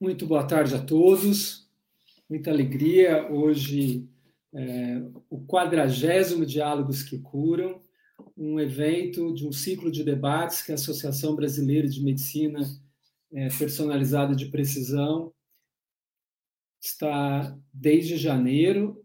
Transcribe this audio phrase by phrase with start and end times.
[0.00, 1.68] Muito boa tarde a todos.
[2.26, 3.30] Muita alegria.
[3.30, 4.08] Hoje,
[4.54, 7.82] é, o quadragésimo Diálogos que Curam,
[8.34, 12.60] um evento de um ciclo de debates que a Associação Brasileira de Medicina
[13.30, 15.34] é, Personalizada de Precisão
[16.80, 19.04] está desde janeiro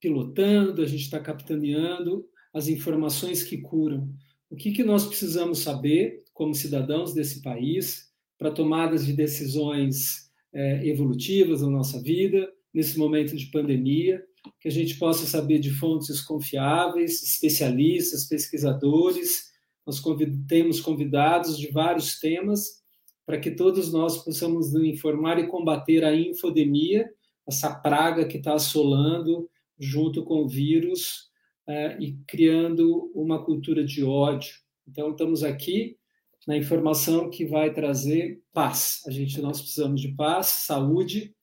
[0.00, 4.10] pilotando, a gente está capitaneando as informações que curam.
[4.48, 8.09] O que, que nós precisamos saber como cidadãos desse país
[8.40, 14.24] para tomadas de decisões é, evolutivas na nossa vida, nesse momento de pandemia,
[14.58, 19.50] que a gente possa saber de fontes confiáveis, especialistas, pesquisadores.
[19.86, 22.80] Nós convid temos convidados de vários temas
[23.26, 27.10] para que todos nós possamos nos informar e combater a infodemia,
[27.46, 31.28] essa praga que está assolando junto com o vírus
[31.68, 34.54] é, e criando uma cultura de ódio.
[34.88, 35.99] Então, estamos aqui
[36.46, 39.02] na informação que vai trazer paz.
[39.06, 41.34] A gente nós precisamos de paz, saúde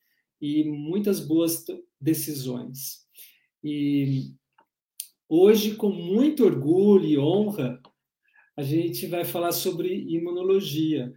[0.42, 1.66] e muitas boas
[2.00, 3.06] decisões.
[3.64, 4.34] E
[5.28, 7.82] hoje, com muito orgulho e honra,
[8.56, 11.14] a gente vai falar sobre imunologia.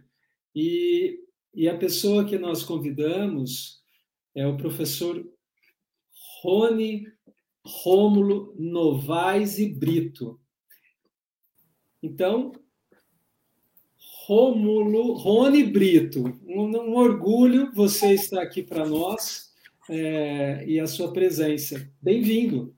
[0.55, 1.19] E,
[1.53, 3.81] e a pessoa que nós convidamos
[4.35, 5.27] é o professor
[6.41, 7.05] Rony
[7.65, 10.39] Rômulo Novaes e Brito.
[12.01, 12.51] Então,
[14.31, 19.51] Rômulo, Rony Brito, um, um orgulho você estar aqui para nós
[19.89, 21.85] é, e a sua presença.
[22.01, 22.73] Bem-vindo.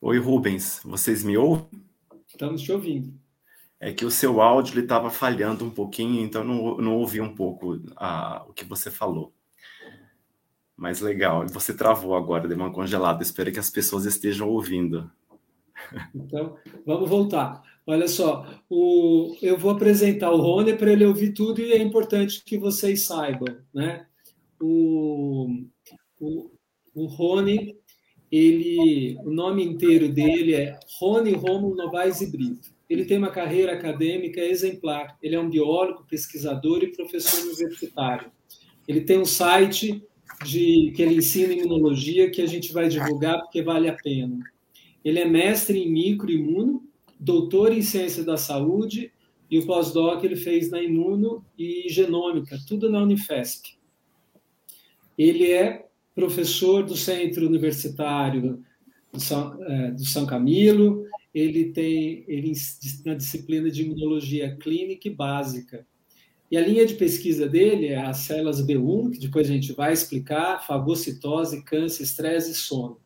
[0.00, 1.68] Oi, Rubens, vocês me ouvem?
[2.26, 3.12] Estamos te ouvindo.
[3.78, 7.82] É que o seu áudio estava falhando um pouquinho, então não, não ouvi um pouco
[7.96, 9.30] a, o que você falou.
[10.74, 13.22] Mas legal, você travou agora, deu uma congelada.
[13.22, 15.12] Espero que as pessoas estejam ouvindo.
[16.14, 16.56] Então,
[16.86, 17.62] vamos voltar.
[17.86, 22.44] Olha só, o, eu vou apresentar o Rony para ele ouvir tudo e é importante
[22.44, 24.06] que vocês saibam, né?
[24.60, 25.48] O,
[26.20, 26.50] o,
[26.94, 27.76] o Rony,
[28.30, 32.70] ele, o nome inteiro dele é Rony Romulo Novaes e Brito.
[32.88, 35.16] Ele tem uma carreira acadêmica exemplar.
[35.22, 38.30] Ele é um biólogo, pesquisador e professor universitário.
[38.86, 40.02] Ele tem um site
[40.44, 44.38] de que ele ensina imunologia que a gente vai divulgar porque vale a pena.
[45.04, 46.82] Ele é mestre em microimuno,
[47.20, 49.12] doutor em ciência da saúde
[49.50, 53.76] e o pós-doc ele fez na Imuno e Genômica, tudo na Unifesp.
[55.18, 58.64] Ele é professor do Centro Universitário
[59.12, 61.04] do São, é, do São Camilo,
[61.34, 62.52] ele tem ele
[63.04, 65.86] na disciplina de imunologia clínica e básica.
[66.50, 69.92] E a linha de pesquisa dele é as células B1, que depois a gente vai
[69.92, 72.98] explicar, fagocitose, câncer, estresse e sono.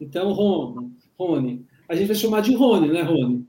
[0.00, 3.46] Então, Rony, Rony, a gente vai chamar de Rony, né, Rony?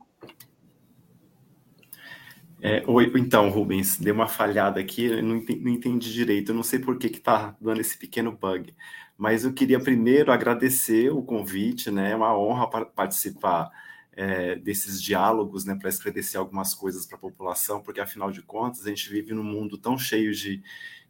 [2.64, 2.84] É,
[3.18, 6.78] então, Rubens, deu uma falhada aqui, eu não entendi, não entendi direito, eu não sei
[6.78, 8.76] por que está dando esse pequeno bug,
[9.18, 12.12] mas eu queria primeiro agradecer o convite, né?
[12.12, 13.72] É uma honra participar
[14.14, 18.86] é, desses diálogos, né, para esclarecer algumas coisas para a população, porque afinal de contas
[18.86, 20.62] a gente vive num mundo tão cheio de,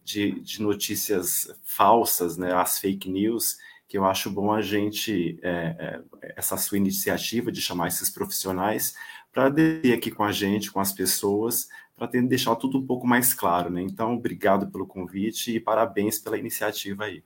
[0.04, 3.58] de, de notícias falsas, né, as fake news,
[3.88, 5.76] que eu acho bom a gente, é,
[6.22, 8.96] é, essa sua iniciativa de chamar esses profissionais
[9.32, 13.34] para ter aqui com a gente, com as pessoas, para deixar tudo um pouco mais
[13.34, 13.82] claro, né?
[13.82, 17.24] Então, obrigado pelo convite e parabéns pela iniciativa aí.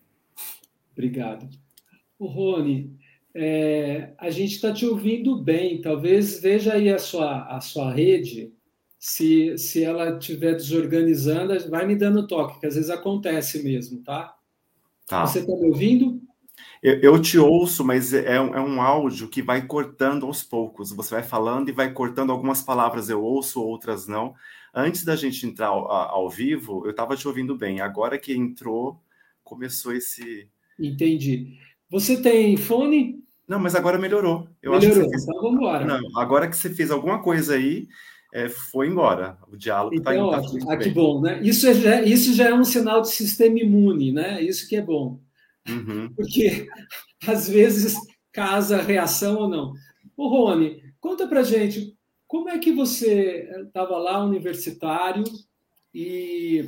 [0.91, 1.49] Obrigado.
[2.17, 2.95] O Rony,
[3.33, 5.81] é, a gente está te ouvindo bem.
[5.81, 8.53] Talvez veja aí a sua, a sua rede.
[8.97, 14.35] Se, se ela estiver desorganizando, vai me dando toque, que às vezes acontece mesmo, tá?
[15.05, 15.25] tá.
[15.25, 16.21] Você está me ouvindo?
[16.81, 20.91] Eu, eu, te ouço, mas é, é, um áudio que vai cortando aos poucos.
[20.91, 24.33] Você vai falando e vai cortando algumas palavras, eu ouço, outras não.
[24.73, 27.81] Antes da gente entrar ao, ao vivo, eu estava te ouvindo bem.
[27.81, 29.01] Agora que entrou,
[29.43, 30.49] começou esse.
[30.77, 31.57] Entendi.
[31.89, 33.23] Você tem fone?
[33.47, 34.47] Não, mas agora melhorou.
[34.61, 35.23] Eu melhorou, fez...
[35.23, 35.85] então vamos embora.
[35.85, 37.87] Não, agora que você fez alguma coisa aí,
[38.33, 39.37] é, foi embora.
[39.47, 40.65] O diálogo está então, indo.
[40.65, 41.39] Tá ah, que bom, né?
[41.41, 44.41] Isso, é, isso já é um sinal de sistema imune, né?
[44.41, 45.19] Isso que é bom.
[45.67, 46.13] Uhum.
[46.15, 46.67] Porque
[47.27, 47.95] às vezes
[48.31, 49.73] casa reação ou não.
[50.15, 51.95] O Rony, conta pra gente,
[52.27, 55.23] como é que você estava lá universitário
[55.93, 56.67] e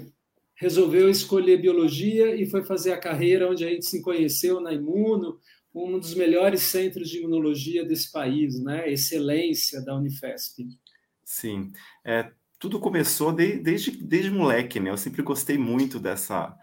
[0.56, 5.40] resolveu escolher biologia e foi fazer a carreira onde a gente se conheceu na Imuno,
[5.74, 8.92] um dos melhores centros de imunologia desse país, né?
[8.92, 10.66] Excelência da Unifesp.
[11.24, 11.72] Sim,
[12.04, 14.90] é, tudo começou de, desde, desde moleque, né?
[14.90, 16.58] Eu sempre gostei muito dessa,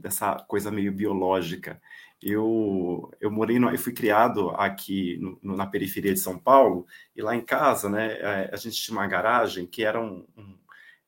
[0.00, 1.80] dessa coisa meio biológica.
[2.22, 6.86] Eu, eu morei, no, eu fui criado aqui no, na periferia de São Paulo
[7.16, 8.12] e lá em casa, né?
[8.20, 10.58] É, a gente tinha uma garagem que era um, um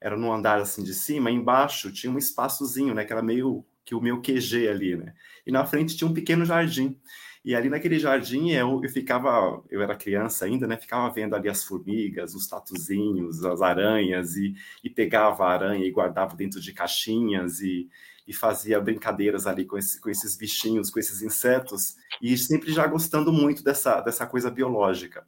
[0.00, 3.94] era no andar assim de cima, embaixo tinha um espaçozinho, né, que era meio que
[3.94, 5.14] o meu QG ali, né?
[5.46, 6.98] E na frente tinha um pequeno jardim.
[7.44, 10.76] E ali naquele jardim eu, eu ficava, eu era criança ainda, né?
[10.76, 15.90] Ficava vendo ali as formigas, os tatuzinhos, as aranhas, e, e pegava a aranha e
[15.90, 17.88] guardava dentro de caixinhas e,
[18.26, 22.86] e fazia brincadeiras ali com, esse, com esses bichinhos, com esses insetos, e sempre já
[22.86, 25.26] gostando muito dessa, dessa coisa biológica.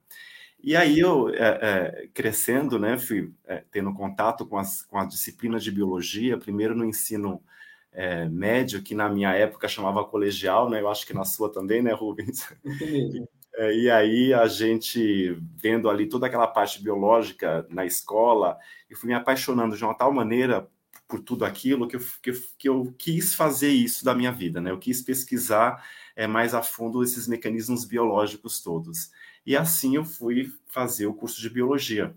[0.63, 5.09] E aí eu, é, é, crescendo, né, fui é, tendo contato com as, com as
[5.09, 7.43] disciplinas de biologia, primeiro no ensino
[7.93, 11.83] é, médio, que na minha época chamava colegial, né, eu acho que na sua também,
[11.83, 12.49] né, Rubens?
[13.57, 18.59] É, e aí a gente vendo ali toda aquela parte biológica na escola,
[18.91, 20.69] eu fui me apaixonando de uma tal maneira
[21.15, 24.73] por tudo aquilo que eu, que que eu quis fazer isso da minha vida, né?
[24.73, 25.81] Eu quis pesquisar
[26.17, 29.13] é, mais a fundo esses mecanismos biológicos todos.
[29.47, 32.13] E assim eu fui fazer o curso de biologia.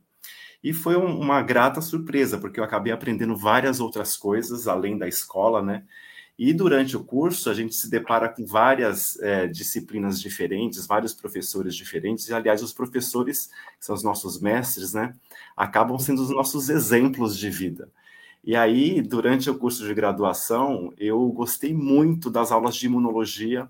[0.63, 5.07] E foi um, uma grata surpresa, porque eu acabei aprendendo várias outras coisas além da
[5.07, 5.83] escola, né?
[6.35, 11.75] E durante o curso a gente se depara com várias é, disciplinas diferentes, vários professores
[11.75, 15.13] diferentes, e aliás, os professores, que são os nossos mestres, né,
[15.55, 17.91] acabam sendo os nossos exemplos de vida.
[18.47, 23.69] E aí, durante o curso de graduação, eu gostei muito das aulas de imunologia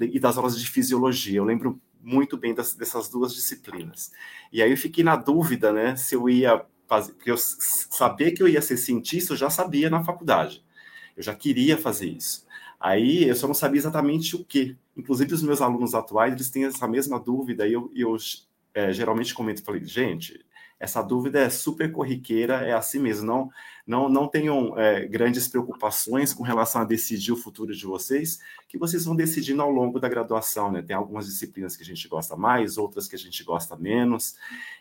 [0.00, 1.38] e das aulas de fisiologia.
[1.38, 4.10] Eu lembro muito bem das, dessas duas disciplinas.
[4.52, 8.42] E aí eu fiquei na dúvida, né, se eu ia fazer, porque eu saber que
[8.42, 10.64] eu ia ser cientista, eu já sabia na faculdade.
[11.16, 12.44] Eu já queria fazer isso.
[12.80, 14.76] Aí eu só não sabia exatamente o que.
[14.96, 18.16] Inclusive os meus alunos atuais, eles têm essa mesma dúvida e eu, eu
[18.74, 20.44] é, geralmente comento, falei, gente,
[20.78, 23.26] essa dúvida é super corriqueira, é assim mesmo.
[23.26, 23.50] Não,
[23.86, 28.76] não, não tenham é, grandes preocupações com relação a decidir o futuro de vocês, que
[28.76, 30.70] vocês vão decidindo ao longo da graduação.
[30.70, 30.82] Né?
[30.82, 34.36] Tem algumas disciplinas que a gente gosta mais, outras que a gente gosta menos,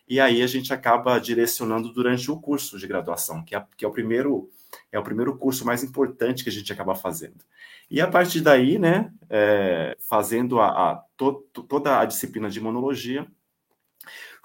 [0.08, 3.88] e aí a gente acaba direcionando durante o curso de graduação, que é, que é
[3.88, 4.50] o primeiro
[4.92, 7.46] é o primeiro curso mais importante que a gente acaba fazendo.
[7.90, 11.34] E a partir daí, né, é, fazendo a, a to,
[11.68, 13.26] toda a disciplina de imunologia,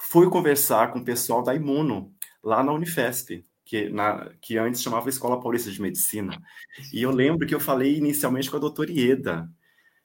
[0.00, 5.08] fui conversar com o pessoal da Imuno, lá na Unifesp, que, na, que antes chamava
[5.08, 6.40] Escola Paulista de Medicina.
[6.92, 9.48] E eu lembro que eu falei inicialmente com a doutora Ieda,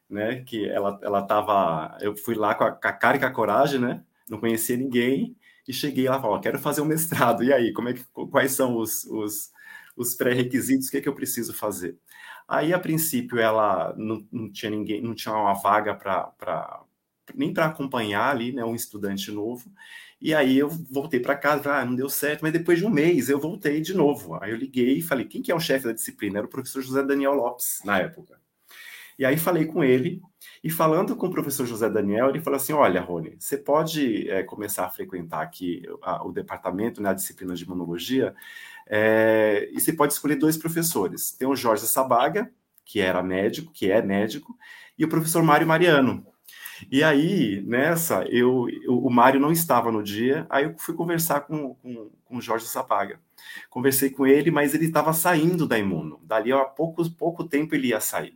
[0.09, 3.25] né, que ela ela estava, eu fui lá com a, com a, cara e com
[3.25, 5.35] a coragem, né, não conhecia ninguém,
[5.67, 8.51] e cheguei lá e falei, quero fazer um mestrado, e aí, como é que, quais
[8.51, 9.51] são os, os,
[9.95, 11.97] os pré-requisitos, o que é que eu preciso fazer?
[12.47, 16.83] Aí, a princípio, ela não, não tinha ninguém, não tinha uma vaga para
[17.33, 19.71] nem para acompanhar ali, né, um estudante novo.
[20.21, 23.29] E aí eu voltei para casa, ah, não deu certo, mas depois de um mês
[23.29, 24.37] eu voltei de novo.
[24.41, 26.39] Aí eu liguei e falei, quem que é o chefe da disciplina?
[26.39, 28.39] Era o professor José Daniel Lopes, na época.
[29.17, 30.21] E aí falei com ele,
[30.63, 34.43] e falando com o professor José Daniel, ele falou assim, olha, Rony, você pode é,
[34.43, 38.35] começar a frequentar aqui a, o departamento, né, a disciplina de imunologia,
[38.87, 41.31] é, e você pode escolher dois professores.
[41.31, 42.51] Tem o Jorge Sabaga,
[42.83, 44.57] que era médico, que é médico,
[44.97, 46.25] e o professor Mário Mariano,
[46.91, 51.41] e aí, nessa, eu, eu, o Mário não estava no dia, aí eu fui conversar
[51.41, 53.19] com, com, com o Jorge Sapaga.
[53.69, 56.19] Conversei com ele, mas ele estava saindo da Imuno.
[56.23, 58.33] Dali a pouco, pouco tempo ele ia sair.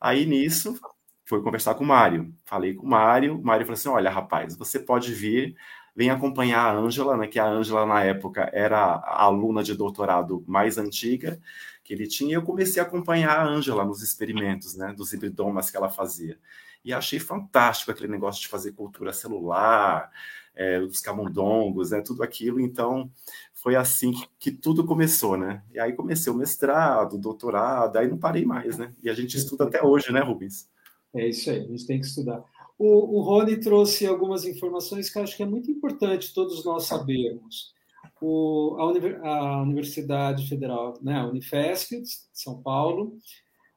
[0.00, 0.78] Aí nisso,
[1.24, 2.34] fui conversar com o Mário.
[2.44, 5.56] Falei com o Mário, o Mário falou assim: olha, rapaz, você pode vir,
[5.94, 7.26] vem acompanhar a Ângela, né?
[7.26, 11.40] Que a Ângela, na época, era a aluna de doutorado mais antiga
[11.84, 14.92] que ele tinha, e eu comecei a acompanhar a Ângela nos experimentos, né?
[14.92, 16.38] Dos hibridomas que ela fazia.
[16.84, 20.10] E achei fantástico aquele negócio de fazer cultura celular,
[20.54, 22.60] é, os camundongos, né, tudo aquilo.
[22.60, 23.10] Então,
[23.52, 25.62] foi assim que, que, tudo começou, né?
[25.72, 28.92] E aí comecei o mestrado, o doutorado, aí não parei mais, né?
[29.02, 30.68] E a gente estuda até hoje, né, Rubens?
[31.14, 32.42] É isso aí, a gente tem que estudar.
[32.78, 37.74] O, o Rony trouxe algumas informações que acho que é muito importante todos nós sabermos.
[38.20, 43.18] O, a, a, Universidade Federal, né, a Unifesp, de São Paulo,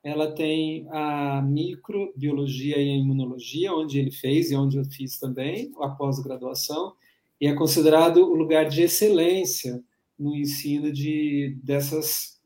[0.03, 5.71] ela tem a microbiologia e a imunologia, onde ele fez e onde eu fiz também,
[5.79, 6.93] a pós-graduação,
[7.39, 9.81] e é considerado o lugar de excelência
[10.19, 12.39] no ensino de dessas,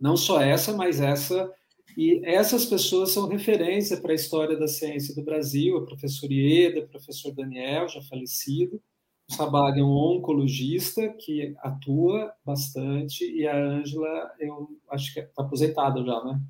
[0.00, 1.52] não só essa, mas essa,
[1.96, 6.80] e essas pessoas são referência para a história da ciência do Brasil, a professora Ieda,
[6.80, 8.82] o professor Daniel, já falecido,
[9.30, 15.42] o Sabag é um oncologista que atua bastante, e a Ângela, eu acho que está
[15.42, 16.40] aposentada já, né?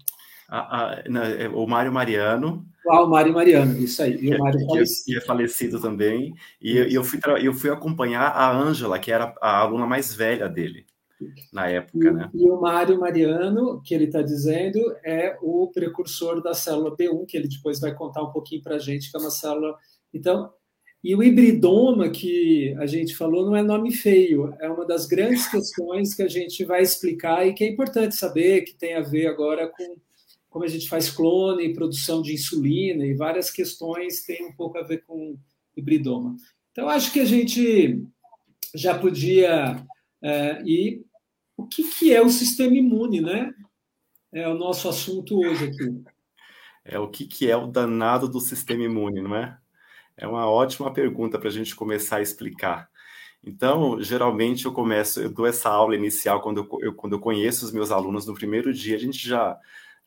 [0.48, 1.02] A, a,
[1.38, 2.66] é, o Mário Mariano.
[2.88, 4.18] Ah, o Mário Mariano, isso aí.
[4.18, 5.18] E o Mário que, falecido.
[5.18, 6.34] é falecido também.
[6.60, 10.48] E eu, eu, fui, eu fui acompanhar a Ângela, que era a aluna mais velha
[10.48, 10.86] dele
[11.52, 12.30] na época, e, né?
[12.32, 17.36] E o Mário Mariano, que ele está dizendo, é o precursor da célula B1, que
[17.36, 19.76] ele depois vai contar um pouquinho para a gente, que é uma célula.
[20.14, 20.52] Então,
[21.02, 25.46] E o hibridoma que a gente falou não é nome feio, é uma das grandes
[25.50, 29.26] questões que a gente vai explicar e que é importante saber, que tem a ver
[29.26, 29.96] agora com
[30.58, 34.76] como a gente faz clone e produção de insulina e várias questões têm um pouco
[34.76, 35.38] a ver com
[35.76, 36.34] hibridoma.
[36.72, 38.04] Então, acho que a gente
[38.74, 39.80] já podia
[40.20, 41.04] é, ir.
[41.56, 43.54] O que, que é o sistema imune, né?
[44.32, 46.02] É o nosso assunto hoje aqui.
[46.84, 49.56] É o que, que é o danado do sistema imune, não é?
[50.16, 52.90] É uma ótima pergunta para a gente começar a explicar.
[53.44, 57.64] Então, geralmente eu começo, eu dou essa aula inicial quando eu, eu, quando eu conheço
[57.64, 59.56] os meus alunos no primeiro dia, a gente já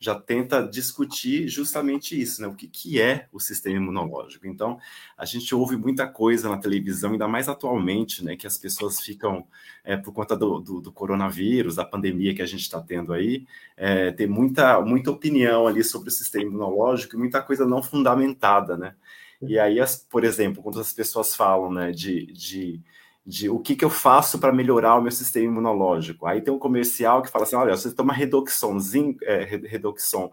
[0.02, 2.48] já tenta discutir justamente isso, né?
[2.48, 4.48] O que, que é o sistema imunológico.
[4.48, 4.78] Então,
[5.16, 8.34] a gente ouve muita coisa na televisão, ainda mais atualmente, né?
[8.34, 9.46] Que as pessoas ficam,
[9.84, 13.46] é, por conta do, do, do, coronavírus, da pandemia que a gente está tendo aí,
[13.76, 18.76] é, tem muita, muita opinião ali sobre o sistema imunológico e muita coisa não fundamentada,
[18.76, 18.96] né?
[19.40, 22.80] E aí, as, por exemplo, quando as pessoas falam, né, de, de
[23.24, 26.26] de o que, que eu faço para melhorar o meu sistema imunológico.
[26.26, 30.30] Aí tem um comercial que fala assim: olha, você toma redoxon, zinco, é, redoxon,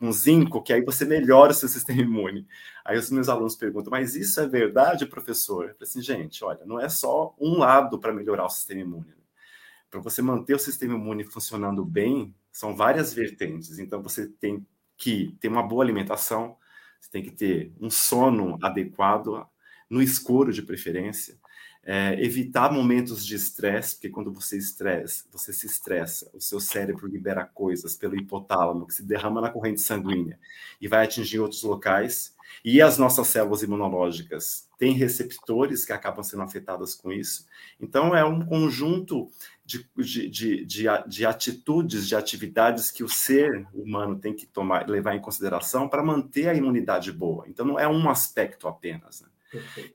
[0.00, 2.46] um zinco, que aí você melhora o seu sistema imune.
[2.84, 5.66] Aí os meus alunos perguntam: mas isso é verdade, professor?
[5.68, 9.14] Eu assim, gente, olha, não é só um lado para melhorar o sistema imune.
[9.90, 13.78] Para você manter o sistema imune funcionando bem, são várias vertentes.
[13.78, 14.66] Então você tem
[14.96, 16.56] que ter uma boa alimentação,
[17.00, 19.46] você tem que ter um sono adequado,
[19.88, 21.39] no escuro de preferência
[21.82, 27.06] é, evitar momentos de estresse, porque quando você estressa, você se estressa, o seu cérebro
[27.06, 30.38] libera coisas pelo hipotálamo que se derrama na corrente sanguínea
[30.80, 32.34] e vai atingir outros locais.
[32.64, 37.46] E as nossas células imunológicas têm receptores que acabam sendo afetadas com isso.
[37.80, 39.30] Então, é um conjunto
[39.64, 44.88] de, de, de, de, de atitudes, de atividades que o ser humano tem que tomar,
[44.88, 47.46] levar em consideração para manter a imunidade boa.
[47.48, 49.22] Então, não é um aspecto apenas.
[49.22, 49.28] Né?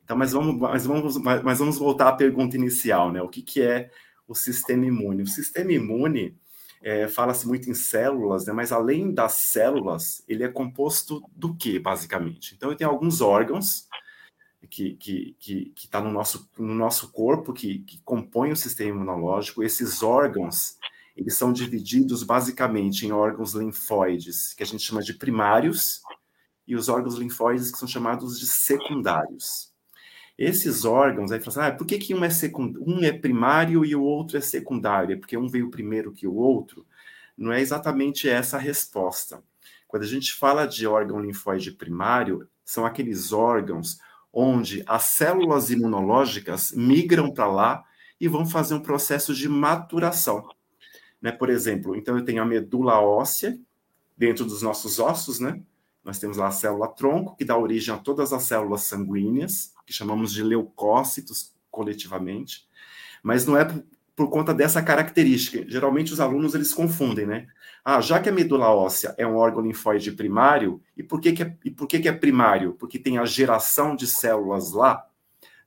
[0.03, 3.21] Então, mas vamos, mas, vamos, mas vamos voltar à pergunta inicial, né?
[3.21, 3.89] O que, que é
[4.27, 5.23] o sistema imune?
[5.23, 6.37] O sistema imune
[6.81, 8.53] é, fala-se muito em células, né?
[8.53, 12.53] Mas além das células, ele é composto do que, basicamente?
[12.55, 13.87] Então, ele tem alguns órgãos
[14.69, 19.63] que que que está no nosso no nosso corpo que, que compõem o sistema imunológico.
[19.63, 20.77] Esses órgãos
[21.15, 26.01] eles são divididos basicamente em órgãos linfóides que a gente chama de primários
[26.67, 29.73] e os órgãos linfóides que são chamados de secundários.
[30.37, 32.29] Esses órgãos, aí fala assim, ah, por que, que um, é
[32.85, 35.13] um é primário e o outro é secundário?
[35.13, 36.85] É porque um veio primeiro que o outro?
[37.37, 39.41] Não é exatamente essa a resposta.
[39.87, 43.97] Quando a gente fala de órgão linfóide primário, são aqueles órgãos
[44.33, 47.83] onde as células imunológicas migram para lá
[48.19, 50.49] e vão fazer um processo de maturação.
[51.21, 51.31] Né?
[51.31, 53.57] Por exemplo, então eu tenho a medula óssea
[54.17, 55.61] dentro dos nossos ossos, né?
[56.05, 59.91] Nós temos lá a célula tronco, que dá origem a todas as células sanguíneas, que
[59.91, 62.67] chamamos de leucócitos coletivamente,
[63.23, 63.83] mas não é por,
[64.15, 65.67] por conta dessa característica.
[65.67, 67.47] Geralmente os alunos eles confundem, né?
[67.83, 71.43] Ah, já que a medula óssea é um órgão linfóide primário, e por que, que,
[71.43, 72.73] é, e por que, que é primário?
[72.73, 75.07] Porque tem a geração de células lá?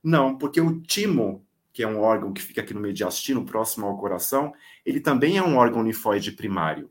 [0.01, 3.97] Não, porque o timo, que é um órgão que fica aqui no mediastino, próximo ao
[3.97, 4.53] coração,
[4.85, 6.89] ele também é um órgão linfóide primário.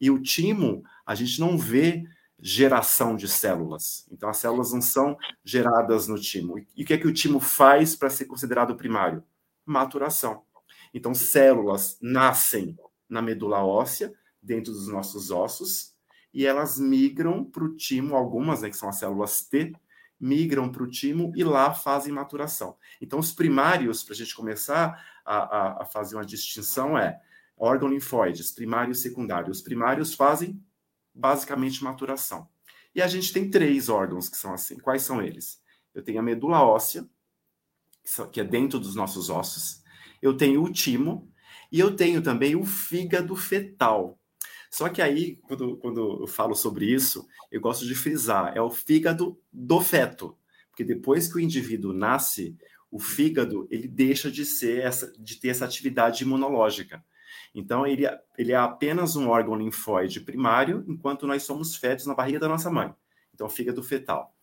[0.00, 2.04] E o timo, a gente não vê
[2.40, 4.06] geração de células.
[4.10, 6.58] Então, as células não são geradas no timo.
[6.58, 9.24] E o que é que o timo faz para ser considerado primário?
[9.66, 10.42] Maturação.
[10.94, 12.78] Então, células nascem
[13.08, 15.94] na medula óssea, dentro dos nossos ossos,
[16.32, 19.72] e elas migram para o timo, algumas, né, que são as células T,
[20.20, 22.76] migram para o timo e lá fazem maturação.
[23.00, 27.20] Então, os primários, para a gente começar a, a, a fazer uma distinção, é
[27.56, 29.50] órgão linfóides, primário e secundário.
[29.50, 30.60] Os primários fazem
[31.18, 32.48] basicamente maturação.
[32.94, 34.78] E a gente tem três órgãos que são assim.
[34.78, 35.60] Quais são eles?
[35.94, 37.08] Eu tenho a medula óssea,
[38.32, 39.82] que é dentro dos nossos ossos.
[40.22, 41.30] Eu tenho o timo
[41.70, 44.18] e eu tenho também o fígado fetal.
[44.70, 48.70] Só que aí, quando, quando eu falo sobre isso, eu gosto de frisar, é o
[48.70, 50.36] fígado do feto.
[50.70, 52.56] Porque depois que o indivíduo nasce,
[52.90, 57.04] o fígado ele deixa de ser essa, de ter essa atividade imunológica.
[57.54, 62.14] Então, ele, é, ele é apenas um órgão linfóide primário, enquanto nós somos fetos na
[62.14, 62.94] barriga da nossa mãe.
[63.34, 64.34] Então, fígado fetal.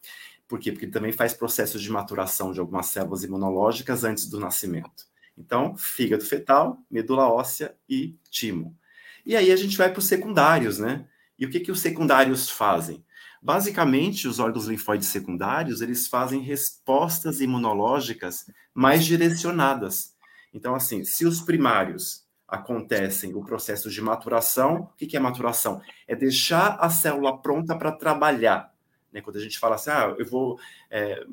[0.47, 0.71] Por quê?
[0.71, 5.05] Porque ele também faz processos de maturação de algumas células imunológicas antes do nascimento.
[5.37, 8.77] Então, fígado fetal, medula óssea e timo.
[9.25, 11.07] E aí a gente vai para os secundários, né?
[11.37, 13.03] E o que, que os secundários fazem?
[13.41, 20.15] Basicamente, os órgãos linfóides secundários, eles fazem respostas imunológicas mais direcionadas.
[20.53, 24.89] Então, assim, se os primários acontecem o processo de maturação.
[24.93, 25.81] O que é maturação?
[26.07, 28.73] É deixar a célula pronta para trabalhar.
[29.11, 29.21] Né?
[29.21, 30.59] Quando a gente fala assim, ah, eu vou
[30.89, 31.23] é,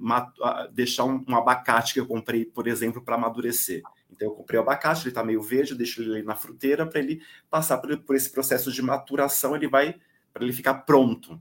[0.73, 3.83] deixar um, um, abacate que eu comprei, por exemplo, para amadurecer.
[4.11, 7.01] Então, eu comprei o abacate, ele está meio verde, eu deixo ele na fruteira para
[7.01, 9.97] ele passar por, por, esse processo de maturação, ele vai
[10.33, 11.41] para ele ficar pronto.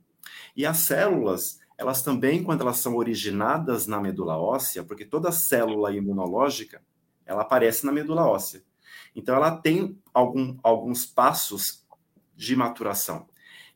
[0.56, 5.92] E as células, elas também, quando elas são originadas na medula óssea, porque toda célula
[5.94, 6.82] imunológica,
[7.26, 8.64] ela aparece na medula óssea.
[9.16, 11.86] Então, ela tem algum, alguns passos
[12.36, 13.28] de maturação.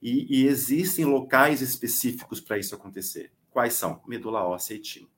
[0.02, 3.32] E, e existem locais específicos para isso acontecer.
[3.50, 4.02] Quais são?
[4.08, 5.10] Medula óssea e timo.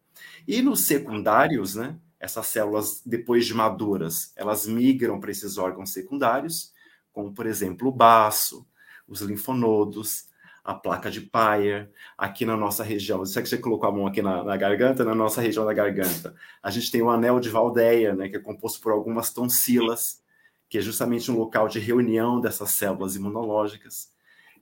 [0.48, 6.74] E nos secundários, né, essas células, depois de maduras, elas migram para esses órgãos secundários,
[7.12, 8.68] como, por exemplo, o baço,
[9.08, 10.27] os linfonodos,
[10.68, 13.20] a placa de Peyer, aqui na nossa região.
[13.20, 16.36] Você que você colocou a mão aqui na, na, garganta, na nossa região da garganta.
[16.62, 20.22] A gente tem o anel de Valdeia, né, que é composto por algumas tonsilas,
[20.68, 24.12] que é justamente um local de reunião dessas células imunológicas.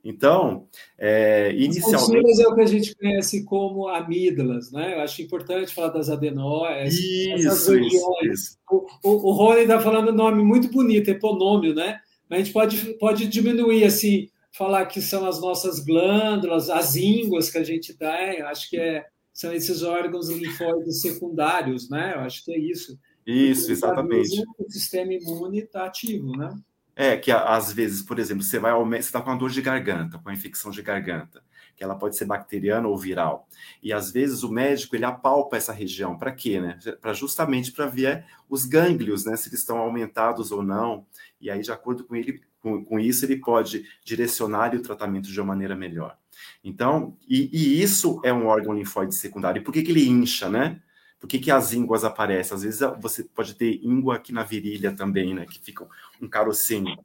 [0.04, 2.30] Então, é, inicialmente.
[2.30, 4.94] As é o que a gente conhece como amígdalas, né?
[4.94, 7.76] Eu acho importante falar das adenóides, isso.
[7.76, 8.58] Isso, isso.
[8.70, 11.98] O, o, o Rony está falando um nome muito bonito, eponômio, né?
[12.30, 17.50] Mas a gente pode, pode diminuir, assim, falar que são as nossas glândulas, as ínguas
[17.50, 22.14] que a gente tem, acho que é, são esses órgãos linfóides secundários, né?
[22.14, 22.98] Eu acho que é isso.
[23.26, 24.42] Isso, exatamente.
[24.58, 26.56] O sistema imune está ativo, né?
[26.98, 30.16] É, que às vezes, por exemplo, você vai você está com uma dor de garganta,
[30.16, 31.42] com uma infecção de garganta,
[31.76, 33.46] que ela pode ser bacteriana ou viral.
[33.82, 36.16] E às vezes o médico ele apalpa essa região.
[36.16, 36.78] Para quê, né?
[37.02, 39.36] Para justamente para ver os gânglios, né?
[39.36, 41.04] Se eles estão aumentados ou não.
[41.38, 45.40] E aí, de acordo com ele, com, com isso, ele pode direcionar o tratamento de
[45.40, 46.18] uma maneira melhor.
[46.64, 49.60] Então, e, e isso é um órgão linfóide secundário.
[49.60, 50.82] E por que, que ele incha, né?
[51.20, 52.56] Por que, que as ínguas aparecem?
[52.56, 55.46] Às vezes você pode ter íngua aqui na virilha também, né?
[55.46, 55.88] Que ficam
[56.20, 56.98] um carocínio.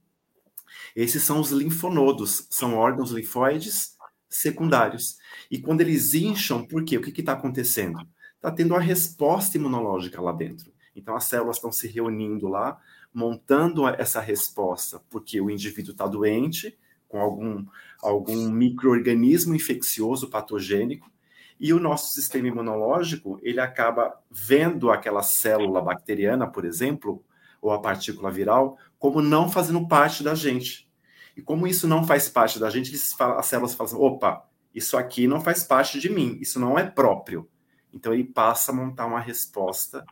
[0.95, 3.95] Esses são os linfonodos, são órgãos linfóides
[4.27, 5.19] secundários.
[5.51, 6.97] E quando eles incham, por quê?
[6.97, 7.99] O que está acontecendo?
[8.35, 10.73] Está tendo uma resposta imunológica lá dentro.
[10.95, 12.81] Então as células estão se reunindo lá,
[13.13, 17.65] montando essa resposta, porque o indivíduo está doente, com algum,
[18.01, 21.11] algum microorganismo infeccioso patogênico,
[21.59, 27.23] e o nosso sistema imunológico, ele acaba vendo aquela célula bacteriana, por exemplo,
[27.61, 30.89] ou a partícula viral, como não fazendo parte da gente.
[31.37, 35.27] E como isso não faz parte da gente, as células falam assim, opa, isso aqui
[35.27, 37.47] não faz parte de mim, isso não é próprio.
[37.93, 40.05] Então ele passa a montar uma resposta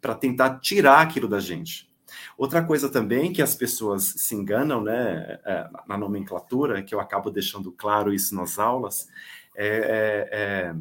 [0.00, 1.91] para tentar tirar aquilo da gente.
[2.36, 7.30] Outra coisa também que as pessoas se enganam, né, é, na nomenclatura, que eu acabo
[7.30, 9.08] deixando claro isso nas aulas,
[9.54, 10.74] é, é, é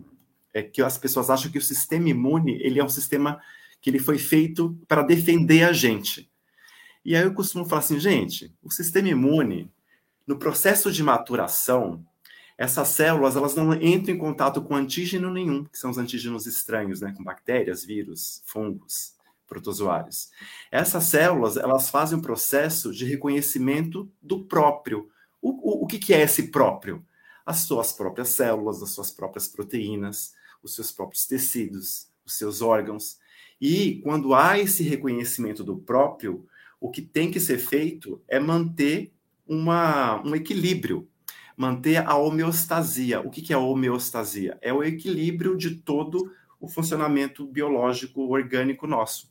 [0.53, 3.41] é que as pessoas acham que o sistema imune ele é um sistema
[3.81, 6.29] que ele foi feito para defender a gente.
[7.03, 9.71] E aí eu costumo falar assim, gente, o sistema imune,
[10.27, 12.05] no processo de maturação,
[12.57, 17.01] essas células elas não entram em contato com antígeno nenhum, que são os antígenos estranhos,
[17.01, 19.15] né, com bactérias, vírus, fungos,
[19.51, 20.29] protozoários.
[20.71, 25.09] Essas células elas fazem um processo de reconhecimento do próprio.
[25.41, 27.05] O, o, o que, que é esse próprio?
[27.45, 30.33] As suas próprias células, as suas próprias proteínas,
[30.63, 33.19] os seus próprios tecidos, os seus órgãos.
[33.59, 36.47] E quando há esse reconhecimento do próprio,
[36.79, 39.13] o que tem que ser feito é manter
[39.45, 41.09] uma, um equilíbrio,
[41.57, 43.19] manter a homeostasia.
[43.19, 44.57] O que, que é a homeostasia?
[44.61, 49.30] É o equilíbrio de todo o funcionamento biológico orgânico nosso.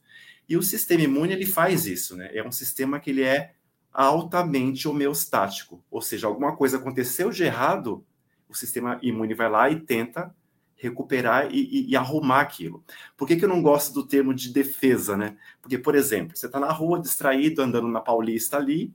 [0.51, 2.29] E o sistema imune ele faz isso, né?
[2.35, 3.55] É um sistema que ele é
[3.93, 8.05] altamente homeostático, ou seja, alguma coisa aconteceu de errado,
[8.49, 10.35] o sistema imune vai lá e tenta
[10.75, 12.83] recuperar e, e, e, arrumar aquilo.
[13.17, 15.37] Por que, que eu não gosto do termo de defesa, né?
[15.63, 18.93] Porque, por exemplo, você está na rua distraído, andando na Paulista ali,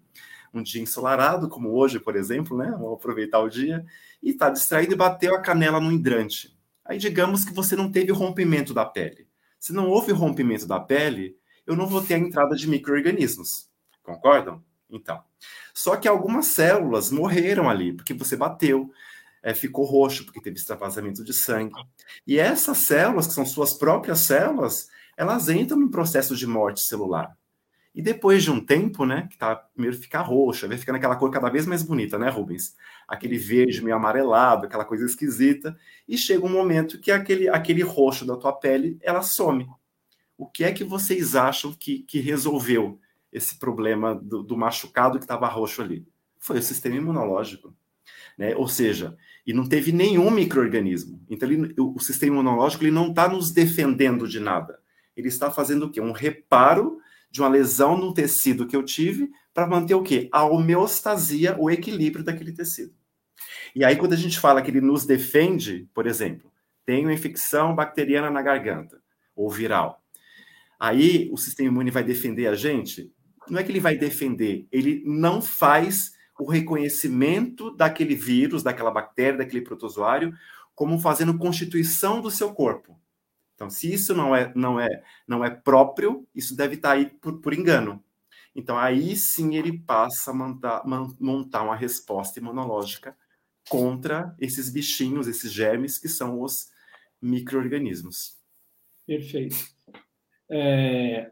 [0.53, 2.69] um dia ensolarado, como hoje, por exemplo, né?
[2.71, 3.85] Vamos aproveitar o dia,
[4.21, 6.57] e está distraído e bateu a canela no hidrante.
[6.83, 9.27] Aí, digamos que você não teve rompimento da pele.
[9.57, 13.69] Se não houve rompimento da pele, eu não vou ter a entrada de micro-organismos.
[14.03, 14.63] Concordam?
[14.89, 15.21] Então.
[15.73, 18.91] Só que algumas células morreram ali, porque você bateu,
[19.43, 21.75] é, ficou roxo, porque teve extravasamento de sangue.
[22.25, 27.35] E essas células, que são suas próprias células, elas entram no processo de morte celular.
[27.93, 31.31] E depois de um tempo, né, que tá, primeiro fica roxa, vai ficando aquela cor
[31.31, 32.75] cada vez mais bonita, né, Rubens?
[33.07, 38.25] Aquele verde meio amarelado, aquela coisa esquisita, e chega um momento que aquele, aquele roxo
[38.25, 39.69] da tua pele, ela some.
[40.37, 42.99] O que é que vocês acham que, que resolveu
[43.31, 46.05] esse problema do, do machucado que estava roxo ali?
[46.39, 47.75] Foi o sistema imunológico.
[48.37, 48.55] Né?
[48.55, 51.23] Ou seja, e não teve nenhum microorganismo.
[51.29, 54.79] Então, ele, o, sistema imunológico ele não está nos defendendo de nada.
[55.15, 56.01] Ele está fazendo o quê?
[56.01, 56.99] Um reparo
[57.31, 60.27] de uma lesão no tecido que eu tive para manter o quê?
[60.31, 62.93] A homeostasia, o equilíbrio daquele tecido.
[63.73, 66.51] E aí, quando a gente fala que ele nos defende, por exemplo,
[66.85, 69.01] tem uma infecção bacteriana na garganta,
[69.35, 70.04] ou viral.
[70.79, 73.11] Aí o sistema imune vai defender a gente?
[73.49, 79.37] Não é que ele vai defender, ele não faz o reconhecimento daquele vírus, daquela bactéria,
[79.37, 80.33] daquele protozoário,
[80.73, 82.99] como fazendo constituição do seu corpo.
[83.53, 84.89] Então, se isso não é, não é,
[85.25, 88.03] não é próprio, isso deve estar aí por, por engano.
[88.53, 90.83] Então, aí sim ele passa a montar,
[91.19, 93.15] montar uma resposta imunológica
[93.69, 96.69] contra esses bichinhos, esses germes, que são os
[97.21, 98.37] micro-organismos.
[99.07, 99.74] Perfeito.
[100.49, 101.31] É,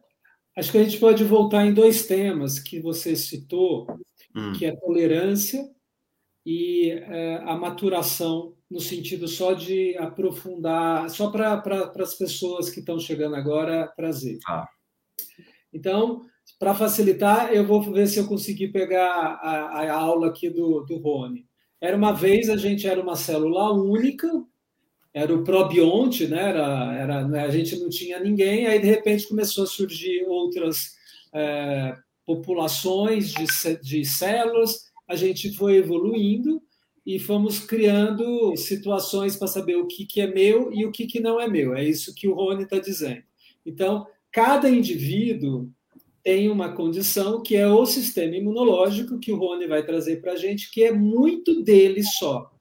[0.57, 3.87] acho que a gente pode voltar em dois temas que você citou,
[4.35, 4.53] hum.
[4.53, 5.69] que é a tolerância
[6.45, 12.79] e é, a maturação, no sentido só de aprofundar, só para pra, as pessoas que
[12.79, 14.39] estão chegando agora trazer.
[14.47, 14.67] Ah.
[15.71, 16.21] Então,
[16.59, 19.09] para facilitar, eu vou ver se eu conseguir pegar
[19.41, 21.47] a, a aula aqui do, do Rony.
[21.79, 24.29] Era uma vez, a gente era uma célula única,
[25.13, 26.49] era o probionte, né?
[26.49, 30.95] Era, era, né, a gente não tinha ninguém, aí de repente começou a surgir outras
[31.33, 31.95] é,
[32.25, 33.45] populações de,
[33.81, 36.61] de células, a gente foi evoluindo
[37.05, 41.19] e fomos criando situações para saber o que, que é meu e o que, que
[41.19, 41.75] não é meu.
[41.75, 43.23] É isso que o Rony está dizendo.
[43.65, 45.69] Então, cada indivíduo
[46.23, 50.37] tem uma condição que é o sistema imunológico, que o Rony vai trazer para a
[50.37, 52.52] gente, que é muito dele só.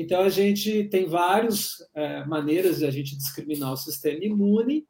[0.00, 4.86] Então, a gente tem várias é, maneiras de a gente discriminar o sistema imune,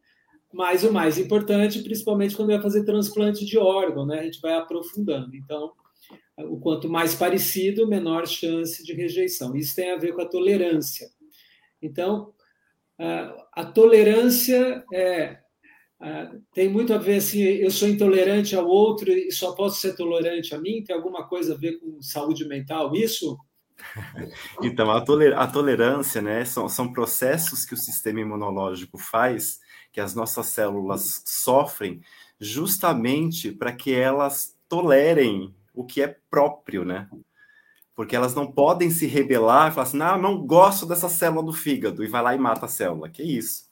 [0.53, 4.21] mas o mais importante, principalmente quando vai fazer transplante de órgão, né?
[4.21, 5.35] A gente vai aprofundando.
[5.35, 5.73] Então,
[6.37, 9.57] o quanto mais parecido, menor chance de rejeição.
[9.57, 11.09] Isso tem a ver com a tolerância.
[11.81, 12.35] Então,
[13.55, 15.38] a tolerância é,
[16.53, 20.55] tem muito a ver assim, eu sou intolerante ao outro e só posso ser tolerante
[20.55, 20.85] a mim?
[20.85, 23.38] Tem alguma coisa a ver com saúde mental isso?
[24.62, 29.61] Então, a, toler a tolerância, né, são, são processos que o sistema imunológico faz,
[29.93, 32.01] que as nossas células sofrem,
[32.41, 37.09] justamente para que elas tolerem o que é próprio, né?
[37.95, 41.53] Porque elas não podem se rebelar e falar assim, não, não gosto dessa célula do
[41.53, 43.09] fígado, e vai lá e mata a célula.
[43.09, 43.69] Que isso?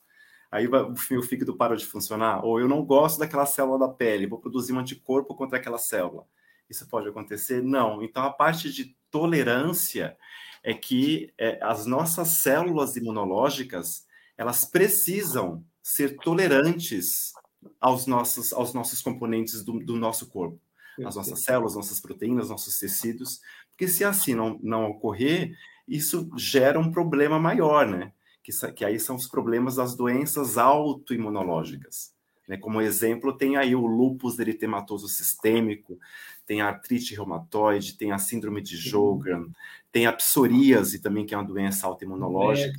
[0.50, 2.44] Aí o fígado para de funcionar.
[2.44, 6.26] Ou eu não gosto daquela célula da pele, vou produzir um anticorpo contra aquela célula.
[6.68, 7.62] Isso pode acontecer?
[7.62, 8.02] Não.
[8.02, 10.14] Então, a parte de tolerância
[10.62, 14.04] é que é, as nossas células imunológicas
[14.36, 17.32] elas precisam ser tolerantes
[17.80, 20.60] aos nossos, aos nossos componentes do, do nosso corpo,
[21.02, 25.56] as nossas células, nossas proteínas, nossos tecidos, porque se assim não, não ocorrer,
[25.88, 28.12] isso gera um problema maior, né?
[28.42, 32.14] Que, que aí são os problemas das doenças autoimunológicas.
[32.46, 32.56] Né?
[32.56, 35.98] Como exemplo, tem aí o lúpus eritematoso sistêmico,
[36.46, 39.50] tem a artrite reumatoide, tem a síndrome de Sjögren,
[39.90, 42.78] tem a psoríase também, que é uma doença autoimunológica.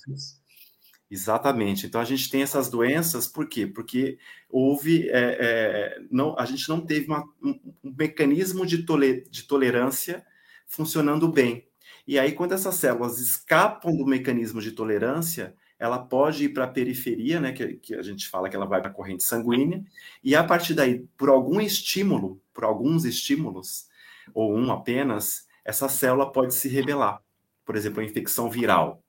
[1.09, 1.85] Exatamente.
[1.85, 3.65] Então a gente tem essas doenças, por quê?
[3.65, 4.17] Porque
[4.49, 9.43] houve, é, é, não, a gente não teve uma, um, um, mecanismo de, tole, de
[9.43, 10.25] tolerância
[10.65, 11.65] funcionando bem.
[12.05, 16.67] E aí, quando essas células escapam do mecanismo de tolerância, ela pode ir para a
[16.67, 19.83] periferia, né, que, que, a gente fala que ela vai para a corrente sanguínea,
[20.23, 23.87] e a partir daí, por algum estímulo, por alguns estímulos,
[24.33, 27.21] ou um apenas, essa célula pode se rebelar.
[27.65, 29.03] Por exemplo, a infecção viral.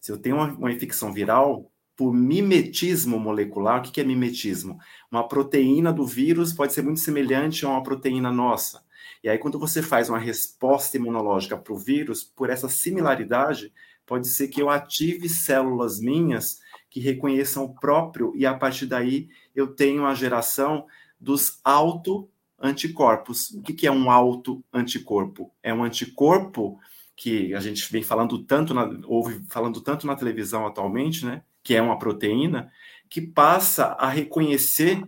[0.00, 4.78] Se eu tenho uma, uma infecção viral, por mimetismo molecular, o que é mimetismo?
[5.10, 8.84] Uma proteína do vírus pode ser muito semelhante a uma proteína nossa.
[9.24, 13.72] E aí, quando você faz uma resposta imunológica para o vírus, por essa similaridade,
[14.06, 19.28] pode ser que eu ative células minhas que reconheçam o próprio e a partir daí
[19.54, 20.86] eu tenho a geração
[21.20, 23.50] dos auto-anticorpos.
[23.50, 25.52] O que, é um auto-anticorpo?
[25.62, 26.78] É um anticorpo
[27.14, 31.42] que a gente vem falando tanto, na, ouve falando tanto na televisão atualmente, né?
[31.62, 32.70] Que é uma proteína
[33.08, 35.02] que passa a reconhecer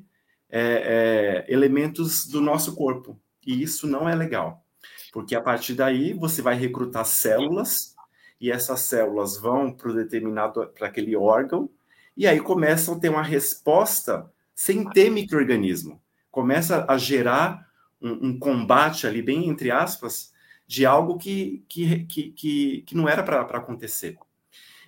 [0.50, 3.20] é, é, elementos do nosso corpo.
[3.46, 4.64] E isso não é legal,
[5.12, 7.96] porque a partir daí você vai recrutar células
[8.40, 11.68] e essas células vão para determinado para aquele órgão
[12.16, 16.03] e aí começam a ter uma resposta sem ter microorganismo.
[16.31, 17.66] Começa a gerar
[18.01, 20.33] um, um combate ali bem entre aspas
[20.66, 24.18] de algo que que, que, que, que não era para acontecer.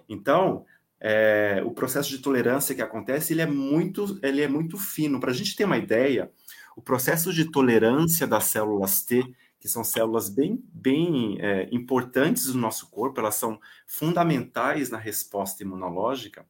[0.09, 0.65] Então
[1.01, 5.19] é, o processo de tolerância que acontece ele é muito ele é muito fino.
[5.19, 6.31] Para a gente ter uma ideia,
[6.77, 9.25] o processo de tolerância das células T
[9.61, 15.62] que são células bem, bem é, importantes do nosso corpo, elas são fundamentais na resposta
[15.62, 16.46] imunológica.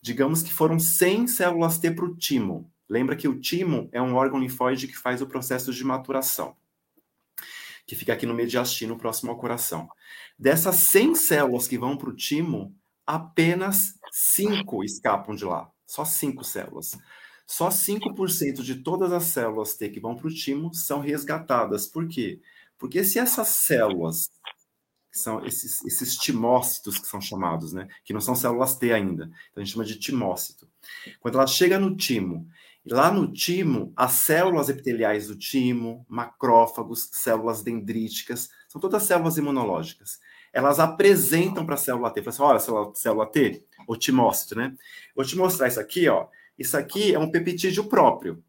[0.00, 2.72] Digamos que foram 100 células T para o timo.
[2.88, 6.56] Lembra que o timo é um órgão linfóide que faz o processo de maturação.
[7.86, 9.88] que fica aqui no mediastino, próximo ao coração.
[10.38, 15.70] Dessas 100 células que vão para o timo, apenas 5 escapam de lá.
[15.86, 16.98] Só 5 células.
[17.48, 21.86] Só 5% de todas as células T que vão para o timo são resgatadas.
[21.86, 22.42] Por quê?
[22.76, 24.30] Porque se essas células,
[25.10, 27.88] que são esses, esses timócitos que são chamados, né?
[28.04, 30.68] Que não são células T ainda, então a gente chama de timócito.
[31.20, 32.46] Quando ela chega no timo,
[32.86, 40.20] lá no timo, as células epiteliais do timo, macrófagos, células dendríticas, são todas células imunológicas.
[40.52, 42.22] Elas apresentam para a célula T.
[42.22, 44.74] Falam assim, olha, célula, célula T, o timócito, né?
[45.16, 46.28] Vou te mostrar isso aqui, ó.
[46.58, 48.42] Isso aqui é um peptídeo próprio.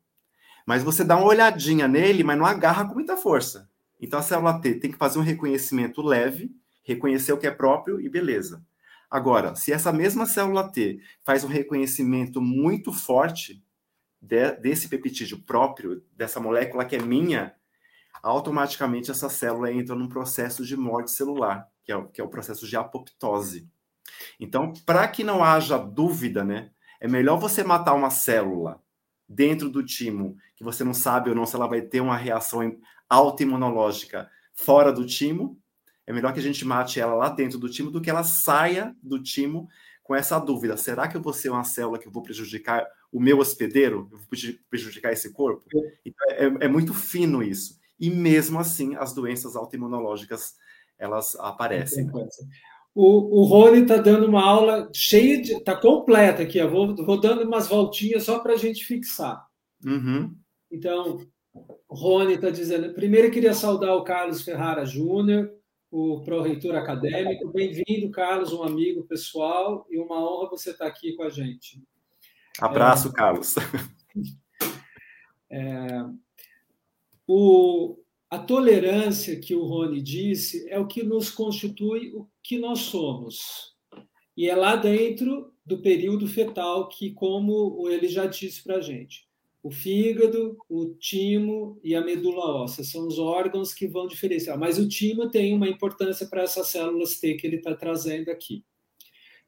[0.66, 3.70] Mas você dá uma olhadinha nele, mas não agarra com muita força.
[4.00, 6.52] Então a célula T tem que fazer um reconhecimento leve,
[6.84, 8.66] reconhecer o que é próprio e beleza.
[9.10, 13.64] Agora, se essa mesma célula T faz um reconhecimento muito forte
[14.22, 17.56] de, desse peptídeo próprio, dessa molécula que é minha,
[18.22, 22.68] automaticamente essa célula entra num processo de morte celular, que é, que é o processo
[22.68, 23.68] de apoptose.
[24.40, 28.82] Então, para que não haja dúvida, né, é melhor você matar uma célula
[29.28, 32.78] dentro do timo, que você não sabe ou não se ela vai ter uma reação
[33.08, 35.60] autoimunológica fora do timo,
[36.06, 38.96] é melhor que a gente mate ela lá dentro do timo do que ela saia
[39.02, 39.70] do timo
[40.04, 43.20] com essa dúvida: será que eu vou ser uma célula que eu vou prejudicar o
[43.20, 44.10] meu hospedeiro?
[44.12, 44.28] Eu vou
[44.70, 45.64] prejudicar esse corpo?
[46.04, 47.80] Então, é, é muito fino isso.
[48.00, 50.56] E mesmo assim, as doenças autoimunológicas
[50.98, 52.10] elas aparecem.
[52.94, 55.54] O, o Rony está dando uma aula cheia de.
[55.54, 59.46] Está completa aqui, eu vou, vou dando umas voltinhas só para a gente fixar.
[59.86, 60.36] Uhum.
[60.72, 62.94] Então, o Rony está dizendo.
[62.94, 65.52] Primeiro, eu queria saudar o Carlos Ferrara Júnior,
[65.92, 67.52] o pró-reitor acadêmico.
[67.52, 71.82] Bem-vindo, Carlos, um amigo pessoal, e uma honra você estar tá aqui com a gente.
[72.60, 73.56] Abraço, é, Carlos.
[75.52, 76.06] É,
[77.26, 77.98] o,
[78.30, 83.76] a tolerância que o Rony disse é o que nos constitui o que nós somos.
[84.38, 89.28] E é lá dentro do período fetal que, como ele já disse para a gente,
[89.62, 94.58] o fígado, o timo e a medula óssea são os órgãos que vão diferenciar.
[94.58, 98.64] Mas o timo tem uma importância para essas células T que ele está trazendo aqui.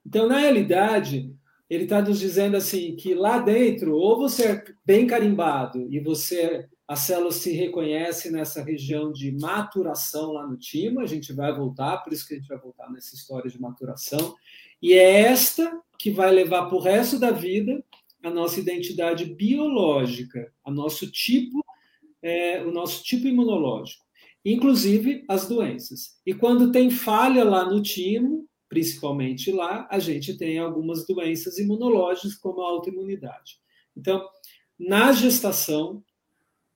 [0.06, 1.34] Então, na realidade,
[1.70, 6.68] ele está nos dizendo assim que lá dentro, ou você é bem carimbado e você
[6.92, 12.00] a célula se reconhece nessa região de maturação lá no timo, a gente vai voltar,
[12.00, 14.36] por isso que a gente vai voltar nessa história de maturação,
[14.82, 17.82] e é esta que vai levar para o resto da vida
[18.22, 21.66] a nossa identidade biológica, a nosso tipo,
[22.22, 24.04] é, o nosso tipo imunológico,
[24.44, 26.20] inclusive as doenças.
[26.26, 32.36] E quando tem falha lá no timo, principalmente lá, a gente tem algumas doenças imunológicas,
[32.36, 33.62] como a autoimunidade.
[33.96, 34.28] Então,
[34.78, 36.04] na gestação,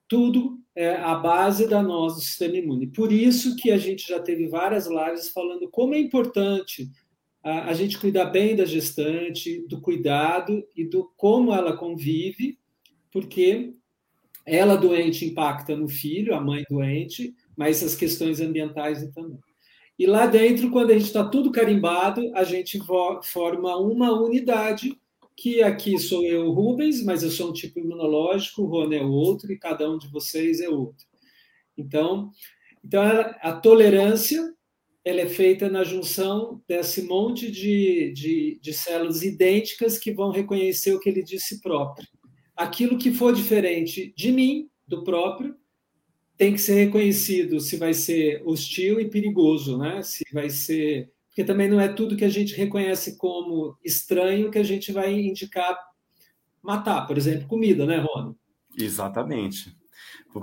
[0.07, 2.87] tudo é a base da nosso sistema imune.
[2.87, 6.89] Por isso que a gente já teve várias lives falando como é importante
[7.43, 12.59] a, a gente cuidar bem da gestante, do cuidado e do como ela convive,
[13.11, 13.73] porque
[14.45, 19.39] ela doente impacta no filho, a mãe doente, mas as questões ambientais também.
[19.97, 22.79] E lá dentro, quando a gente está tudo carimbado, a gente
[23.23, 24.99] forma uma unidade
[25.35, 29.51] que aqui sou eu, Rubens, mas eu sou um tipo imunológico, o Rony é outro
[29.51, 31.05] e cada um de vocês é outro.
[31.77, 32.31] Então,
[32.83, 34.53] então a tolerância
[35.03, 40.95] ela é feita na junção desse monte de, de, de células idênticas que vão reconhecer
[40.95, 42.07] o que ele disse próprio.
[42.55, 45.55] Aquilo que for diferente de mim, do próprio,
[46.37, 50.01] tem que ser reconhecido se vai ser hostil e perigoso, né?
[50.01, 54.57] Se vai ser porque também não é tudo que a gente reconhece como estranho que
[54.57, 55.77] a gente vai indicar
[56.63, 58.37] matar, por exemplo, comida, né, Rony?
[58.79, 59.75] Exatamente.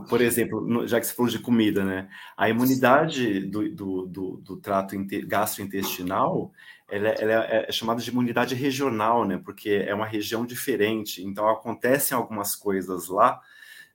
[0.07, 2.11] Por exemplo, já que você falou de comida, né?
[2.37, 4.95] A imunidade do, do, do, do trato
[5.27, 6.53] gastrointestinal
[6.91, 9.41] ela, é, ela é, é chamada de imunidade regional, né?
[9.43, 11.25] Porque é uma região diferente.
[11.25, 13.41] Então, acontecem algumas coisas lá,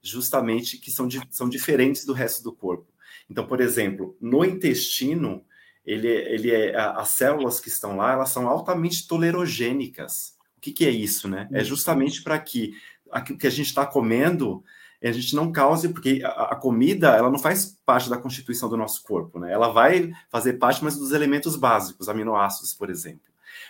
[0.01, 2.91] justamente que são, são diferentes do resto do corpo.
[3.29, 5.45] Então, por exemplo, no intestino,
[5.87, 10.35] ele, ele é, as células que estão lá, elas são altamente tolerogênicas.
[10.57, 11.47] O que, que é isso, né?
[11.53, 12.73] É justamente para que
[13.09, 14.61] aquilo que a gente está comendo
[15.01, 18.75] a gente não cause, porque a, a, comida ela não faz parte da constituição do
[18.75, 19.53] nosso corpo, né?
[19.53, 23.21] Ela vai fazer parte, mas dos elementos básicos, aminoácidos, por exemplo.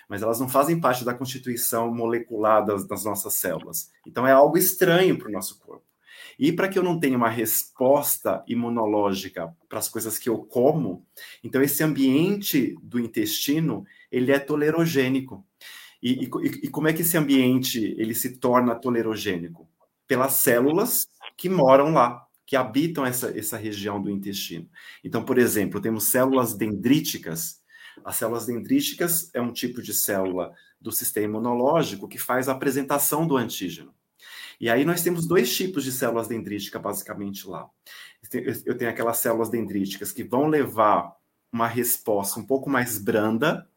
[0.10, 3.92] Mas elas não fazem parte da constituição molecular das, das nossas células.
[4.06, 5.84] Então é algo estranho para o nosso corpo.
[6.40, 11.06] E para que eu não tenha uma resposta imunológica para as coisas que eu como,
[11.44, 15.44] então esse ambiente do intestino, ele é tolerogênico.
[16.02, 16.30] E, e,
[16.64, 19.68] e como é que esse ambiente ele se torna tolerogênico?
[20.08, 22.24] Pelas células que moram lá.
[22.46, 24.70] que habitam essa, essa região do intestino.
[25.04, 27.62] Então, por exemplo, temos células dendríticas.
[28.06, 33.28] As células dendríticas é um tipo de célula do sistema imunológico que faz a apresentação
[33.28, 33.94] do antígeno.
[34.60, 37.70] E aí nós temos dois tipos de células dendríticas, basicamente, lá.
[38.66, 41.16] Eu tenho aquelas células dendríticas que vão levar
[41.52, 43.68] uma resposta um pouco mais branda,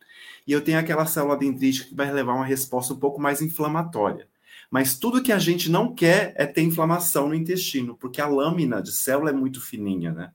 [0.47, 4.29] e eu tenho aquela célula dendrítica que vai levar uma resposta um pouco mais inflamatória.
[4.71, 8.83] Mas tudo que a gente não quer é ter inflamação no intestino, porque a lâmina
[8.83, 10.33] de célula é muito fininha, né?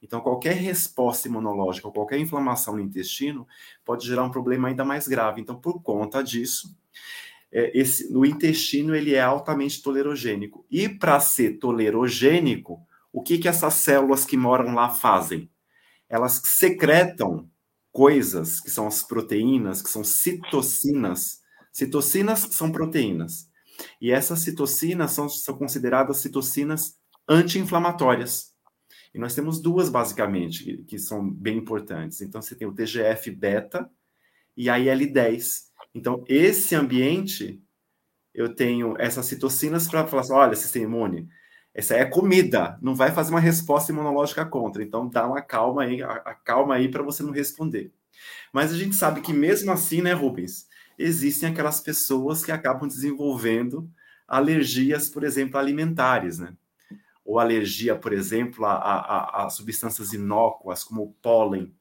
[0.00, 3.48] Então, qualquer resposta imunológica, qualquer inflamação no intestino,
[3.84, 5.40] pode gerar um problema ainda mais grave.
[5.40, 6.76] Então, por conta disso,
[7.50, 10.66] é, esse, no intestino ele é altamente tolerogênico.
[10.70, 12.80] E para ser tolerogênico,
[13.12, 15.50] o que, que essas células que moram lá fazem?
[16.08, 17.48] Elas secretam
[17.90, 21.40] coisas que são as proteínas, que são citocinas.
[21.72, 23.48] Citocinas são proteínas.
[24.00, 26.96] E essas citocinas são, são consideradas citocinas
[27.28, 28.52] anti-inflamatórias.
[29.14, 32.20] E nós temos duas, basicamente, que, que, são bem importantes.
[32.20, 33.90] Então, você tem o TGF-beta
[34.56, 35.67] e a IL-10.
[35.94, 37.62] Então, esse ambiente,
[38.34, 41.28] eu tenho essas citocinas para falar assim, olha, sistema imune,
[41.74, 44.82] essa é comida, não vai fazer uma resposta imunológica contra.
[44.82, 47.92] Então, dá uma calma aí, acalma aí para você não responder.
[48.52, 50.66] Mas a gente sabe que mesmo assim, né, Rubens,
[50.98, 53.90] existem aquelas pessoas que acabam desenvolvendo
[54.26, 56.54] alergias, por exemplo, alimentares, né?
[57.24, 61.74] Ou alergia, por exemplo, a, a, a substâncias inócuas, como o pólen.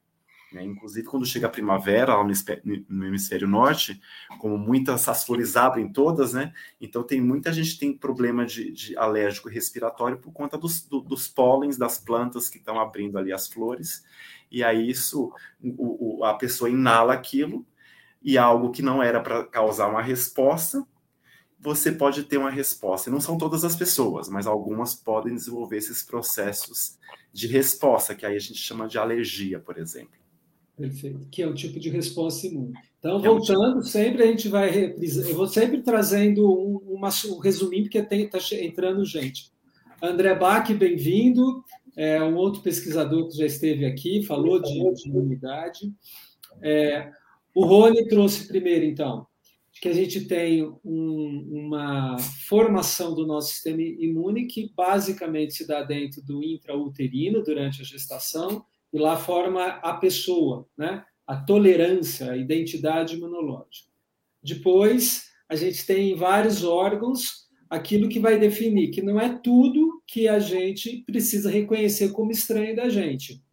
[0.52, 0.64] Né?
[0.64, 4.00] Inclusive, quando chega a primavera, lá no, hemisfério norte,
[4.40, 6.54] como muitas, as flores abrem todas, né?
[6.80, 11.28] Então, tem muita gente tem problema de, de alérgico respiratório por conta dos, do, dos
[11.28, 14.04] pólens das plantas que estão abrindo ali as flores.
[14.50, 17.66] E aí, isso, o, o, a pessoa inala aquilo,
[18.22, 20.86] e algo que não era para causar uma resposta,
[21.60, 23.12] você pode ter uma resposta.
[23.12, 26.98] Não são todas as pessoas, mas algumas podem desenvolver esses processos
[27.34, 30.27] de resposta, que aí a gente chama de alergia, por exemplo.
[30.78, 32.74] Perfeito, que é o tipo de resposta imune.
[33.00, 33.84] Então, voltando, é um tipo...
[33.84, 38.16] sempre a gente vai reprisar, eu vou sempre trazendo um, uma, um resuminho, porque está
[38.56, 39.52] entrando gente.
[40.02, 41.64] André Bach, bem-vindo.
[41.96, 45.92] É um outro pesquisador que já esteve aqui, falou de, de imunidade.
[46.62, 47.12] É,
[47.56, 49.26] o Rony trouxe primeiro, então,
[49.82, 55.82] que a gente tem um, uma formação do nosso sistema imune que basicamente se dá
[55.82, 58.64] dentro do intrauterino durante a gestação
[58.94, 61.04] e lá forma a pessoa, né?
[61.26, 63.90] a tolerância, a identidade imunológica.
[64.42, 70.02] Depois, a gente tem em vários órgãos aquilo que vai definir que não é tudo
[70.08, 73.44] que a gente precisa reconhecer como estranho da gente.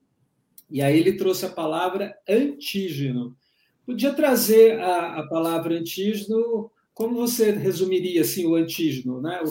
[0.70, 3.37] E aí ele trouxe a palavra antígeno.
[3.85, 9.43] Podia trazer a, a palavra antígeno, como você resumiria assim o antígeno, né?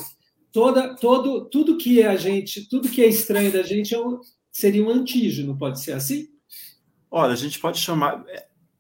[0.52, 4.20] Toda, todo, tudo que a gente, tudo que é estranho da gente é um,
[4.54, 6.30] seria um antígeno, pode ser assim?
[7.12, 8.24] Olha, a gente pode chamar,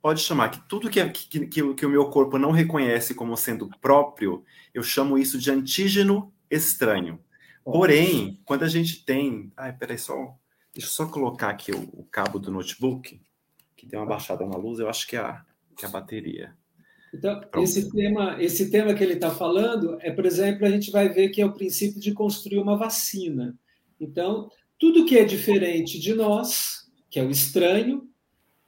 [0.02, 3.36] pode chamar que tudo que, é, que, que, que o meu corpo não reconhece como
[3.36, 7.20] sendo próprio, eu chamo isso de antígeno estranho.
[7.66, 9.52] Porém, quando a gente tem.
[9.58, 10.38] Ai, peraí, só.
[10.74, 13.22] Deixa eu só colocar aqui o, o cabo do notebook
[13.84, 15.44] que deu uma baixada na luz, eu acho que é a,
[15.78, 16.56] que é a bateria.
[17.14, 21.10] Então, esse tema, esse tema que ele está falando é, por exemplo, a gente vai
[21.10, 23.56] ver que é o princípio de construir uma vacina.
[24.00, 24.50] Então,
[24.84, 28.06] tudo que é diferente de nós, que é o estranho,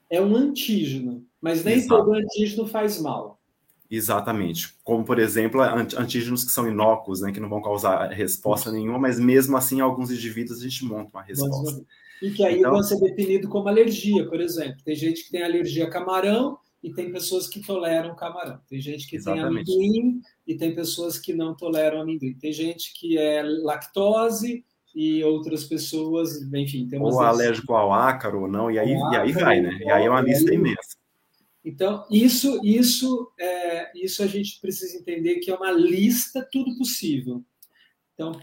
[0.09, 2.05] é um antígeno, mas nem Exato.
[2.05, 3.37] todo antígeno faz mal.
[3.91, 4.77] Exatamente.
[4.81, 9.19] Como, por exemplo, antígenos que são inócuos, né, que não vão causar resposta nenhuma, mas
[9.19, 11.85] mesmo assim, alguns indivíduos a gente monta uma resposta.
[12.21, 14.77] E que aí então, vai ser definido como alergia, por exemplo.
[14.85, 18.61] Tem gente que tem alergia a camarão e tem pessoas que toleram camarão.
[18.69, 19.65] Tem gente que exatamente.
[19.65, 22.35] tem amendoim e tem pessoas que não toleram amendoim.
[22.35, 24.63] Tem gente que é lactose
[24.95, 26.87] e outras pessoas, enfim.
[26.87, 29.77] Tem ou alérgico ao ácaro ou não, e aí, e aí vai, né?
[29.81, 30.95] E aí é uma lista imensa.
[31.63, 37.43] Então, isso, isso, é, isso a gente precisa entender que é uma lista tudo possível.
[38.13, 38.39] Então,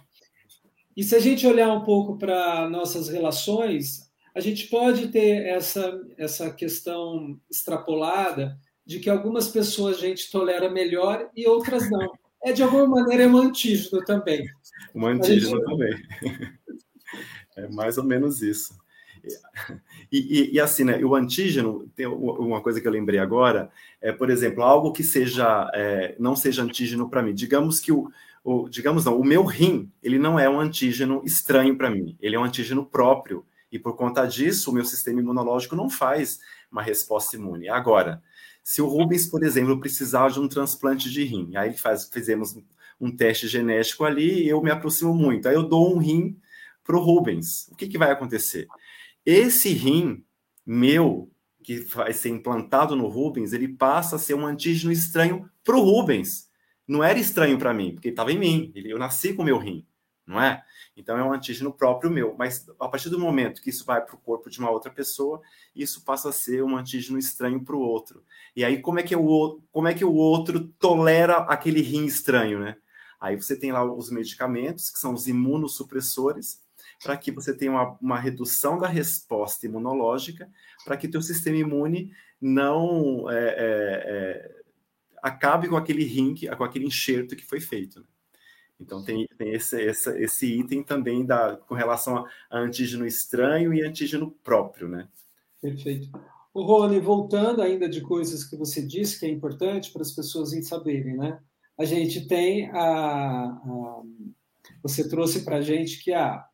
[0.96, 6.00] e se a gente olhar um pouco para nossas relações, a gente pode ter essa,
[6.18, 12.12] essa questão extrapolada de que algumas pessoas a gente tolera melhor e outras não.
[12.45, 14.47] É, de alguma maneira, é um antígeno também.
[14.95, 15.64] Um antígeno gente...
[15.64, 15.95] também.
[17.55, 18.74] É mais ou menos isso.
[20.11, 23.70] E, e, e, assim, né, o antígeno, tem uma coisa que eu lembrei agora,
[24.01, 27.34] é, por exemplo, algo que seja é, não seja antígeno para mim.
[27.34, 28.11] Digamos que o,
[28.43, 32.34] o, digamos não, o meu rim, ele não é um antígeno estranho para mim, ele
[32.34, 36.40] é um antígeno próprio, e por conta disso, o meu sistema imunológico não faz
[36.70, 37.68] uma resposta imune.
[37.68, 38.22] Agora,
[38.62, 42.56] se o Rubens, por exemplo, precisar de um transplante de rim, aí faz, fizemos
[43.00, 46.38] um teste genético ali e eu me aproximo muito, aí eu dou um rim
[46.84, 47.68] para o Rubens.
[47.68, 48.66] O que, que vai acontecer?
[49.24, 50.24] Esse rim
[50.64, 51.30] meu,
[51.62, 55.80] que vai ser implantado no Rubens, ele passa a ser um antígeno estranho para o
[55.80, 56.48] Rubens.
[56.86, 58.72] Não era estranho para mim, porque estava em mim.
[58.74, 59.86] Eu nasci com o meu rim,
[60.26, 60.62] não é?
[60.96, 62.34] Então é um antígeno próprio meu.
[62.38, 65.40] Mas a partir do momento que isso vai para o corpo de uma outra pessoa,
[65.74, 68.24] isso passa a ser um antígeno estranho para o outro.
[68.54, 72.60] E aí como é que o como é que o outro tolera aquele rim estranho,
[72.60, 72.76] né?
[73.20, 76.60] Aí você tem lá os medicamentos, que são os imunossupressores,
[77.02, 80.50] para que você tenha uma, uma, redução da resposta imunológica,
[80.84, 84.62] para que teu sistema imune não é, é, é,
[85.22, 88.00] acabe com aquele rim, com aquele enxerto que foi feito.
[88.00, 88.06] Né?
[88.80, 93.82] Então tem, tem esse, esse, esse, item também da, com relação a antígeno estranho e
[93.82, 95.08] antígeno próprio, né?
[95.60, 96.10] Perfeito.
[96.52, 100.50] O Rony, voltando ainda de coisas que você disse que é importante para as pessoas
[100.66, 101.40] saberem, né?
[101.78, 104.02] A gente tem a, a
[104.82, 106.44] você trouxe para a gente que a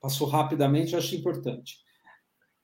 [0.00, 1.78] passou rapidamente, eu acho importante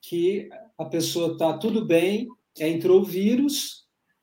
[0.01, 2.28] que a pessoa está tudo bem,
[2.59, 3.82] entrou o vírus,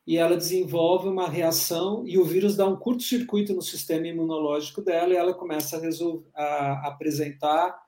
[0.09, 5.13] e ela desenvolve uma reação e o vírus dá um curto-circuito no sistema imunológico dela
[5.13, 7.79] e ela começa a, resolver, a apresentar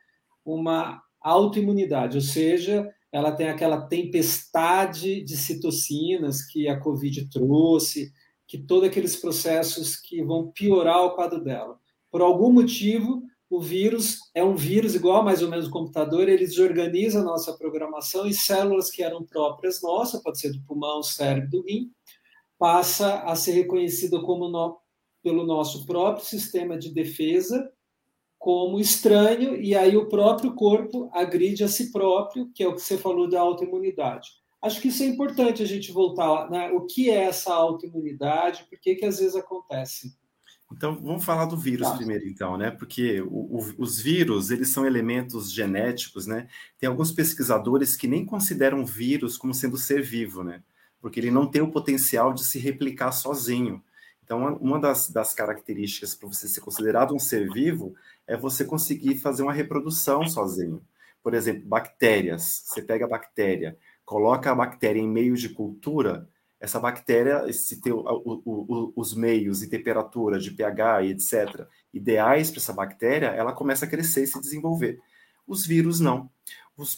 [0.46, 8.14] uma autoimunidade, ou seja, ela tem aquela tempestade de citocinas que a Covid trouxe,
[8.48, 11.80] que todos aqueles processos que vão piorar o quadro dela.
[12.12, 16.46] Por algum motivo, o vírus é um vírus igual mais ou menos o computador, ele
[16.46, 21.50] desorganiza a nossa programação e células que eram próprias nossas, pode ser do pulmão, cérebro,
[21.50, 21.92] do rim,
[22.62, 24.78] passa a ser reconhecido como no,
[25.24, 27.68] pelo nosso próprio sistema de defesa
[28.38, 32.82] como estranho e aí o próprio corpo agride a si próprio, que é o que
[32.82, 34.30] você falou da autoimunidade.
[34.62, 36.72] Acho que isso é importante a gente voltar, né?
[36.72, 38.68] O que é essa autoimunidade?
[38.70, 40.16] Por que que às vezes acontece?
[40.72, 41.96] Então, vamos falar do vírus tá.
[41.96, 42.70] primeiro, então, né?
[42.70, 46.48] Porque o, o, os vírus, eles são elementos genéticos, né?
[46.78, 50.62] Tem alguns pesquisadores que nem consideram vírus como sendo ser vivo, né?
[51.02, 53.84] Porque ele não tem o potencial de se replicar sozinho.
[54.24, 57.94] Então, uma das, das características para você ser considerado um ser vivo
[58.28, 60.82] é você conseguir fazer uma reprodução sozinho.
[61.22, 62.64] Por exemplo, bactérias.
[62.66, 66.30] Você pega a bactéria, coloca a bactéria em meio de cultura,
[66.62, 71.68] essa bactéria, se tem o, o, o, os meios e temperatura de pH e etc.,
[71.92, 75.00] ideais para essa bactéria, ela começa a crescer e se desenvolver.
[75.48, 76.30] Os vírus não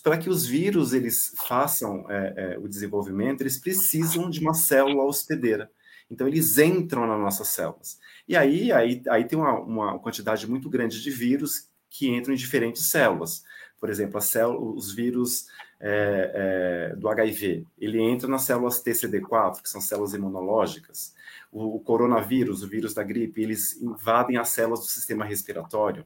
[0.02, 5.04] para que os vírus eles façam é, é, o desenvolvimento, eles precisam de uma célula
[5.04, 5.70] hospedeira.
[6.10, 8.00] Então, eles entram nas nossas células.
[8.28, 12.38] E aí, aí, aí tem uma, uma quantidade muito grande de vírus que entram em
[12.38, 13.44] diferentes células.
[13.80, 15.48] Por exemplo, célula, os vírus
[15.80, 21.14] é, é, do HIV, ele entra nas células TCD4, que são células imunológicas.
[21.52, 26.06] O, o, coronavírus, o vírus da gripe, eles invadem as células do sistema respiratório.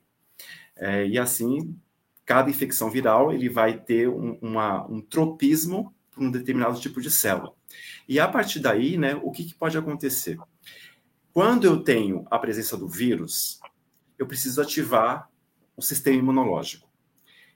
[0.75, 1.77] É, e assim
[2.27, 7.09] cada infecção viral ele vai ter um, uma, um tropismo para um determinado tipo de
[7.09, 7.53] célula.
[8.07, 10.37] E a partir daí, né, o que, que pode acontecer?
[11.31, 13.61] Quando eu tenho a presença do vírus,
[14.19, 15.29] eu preciso ativar
[15.77, 16.89] o sistema imunológico.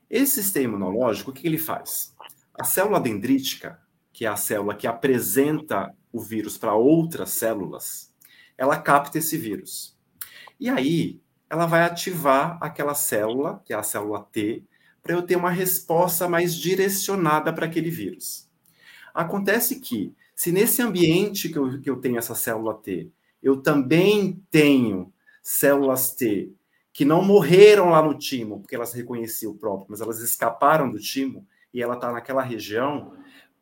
[0.09, 2.15] Esse sistema imunológico, o que ele faz?
[2.57, 3.77] A célula dendrítica,
[4.13, 8.13] que é a célula que apresenta o vírus para outras células,
[8.57, 9.97] ela capta esse vírus.
[10.57, 11.19] E aí,
[11.51, 14.63] ela vai ativar aquela célula, que é a célula T,
[15.03, 18.49] para eu ter uma resposta mais direcionada para aquele vírus.
[19.13, 23.11] Acontece que, se nesse ambiente que eu, que eu tenho essa célula T,
[23.43, 25.11] eu também tenho
[25.43, 26.53] células T
[26.93, 30.99] que não morreram lá no timo, porque elas reconheciam o próprio, mas elas escaparam do
[30.99, 33.11] timo e ela está naquela região,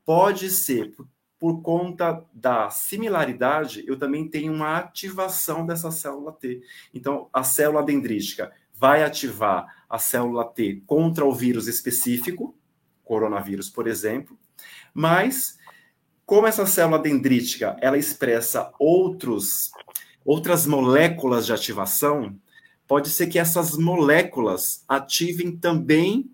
[0.06, 0.94] pode ser,
[1.40, 6.62] por conta da similaridade, eu também tenho uma ativação dessa célula T.
[6.94, 12.56] Então, a célula dendrítica vai ativar a célula T contra o vírus específico,
[13.04, 14.38] coronavírus, por exemplo,
[14.94, 15.58] mas
[16.26, 19.72] como essa célula dendrítica ela expressa outros,
[20.24, 22.38] outras moléculas de ativação,
[22.88, 26.30] pode ser que essas moléculas ativem também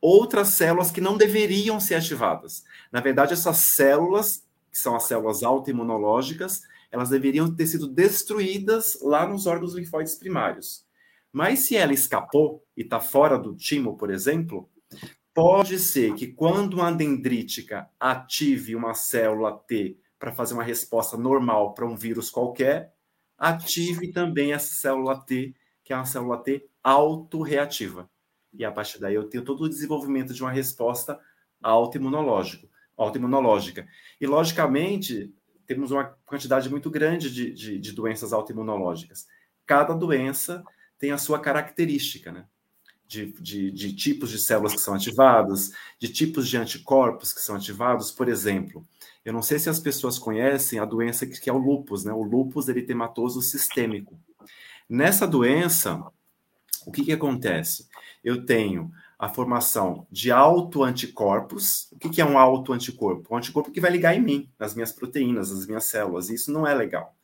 [0.00, 2.64] outras células que não deveriam ser ativadas.
[2.90, 9.26] Na verdade, essas células, que são as células autoimunológicas, elas deveriam ter sido destruídas lá
[9.26, 10.84] nos órgãos linfóides primários.
[11.32, 14.68] Mas se ela escapou e está fora do timo, por exemplo,
[15.32, 21.72] pode ser que quando uma dendrítica ative uma célula T para fazer uma resposta normal
[21.72, 22.92] para um vírus qualquer,
[23.38, 28.10] ative também essa célula T, que é uma célula T autorreativa.
[28.52, 31.18] E a partir daí eu tenho todo o desenvolvimento de uma resposta
[31.62, 32.68] autoimunológica.
[32.96, 33.86] autoimunológica.
[34.20, 35.32] E, logicamente,
[35.66, 39.26] temos uma quantidade muito grande de, de, de doenças autoimunológicas.
[39.66, 40.64] Cada doença
[40.98, 42.46] tem a sua característica, né?
[43.10, 47.56] de, de, de, tipos de células que são ativadas, de tipos de anticorpos que são
[47.56, 48.12] ativados.
[48.12, 48.86] Por exemplo,
[49.24, 52.12] eu não sei se as pessoas conhecem a doença que, que é o lupus, né?
[52.12, 54.16] O lupus eritematoso sistêmico.
[54.88, 56.00] Nessa doença,
[56.86, 57.88] o que, que acontece?
[58.22, 61.88] Eu tenho a formação de autoanticorpos.
[61.92, 63.34] O que, é um autoanticorpo?
[63.34, 66.30] Um anticorpo que vai ligar em mim, nas minhas proteínas, nas minhas células.
[66.30, 67.14] Isso não é legal.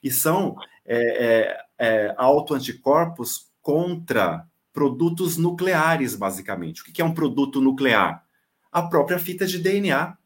[0.00, 6.82] E são é, é, é, autoanticorpos contra produtos nucleares, basicamente.
[6.82, 8.24] O que é um produto nuclear?
[8.70, 10.16] A própria fita de DNA.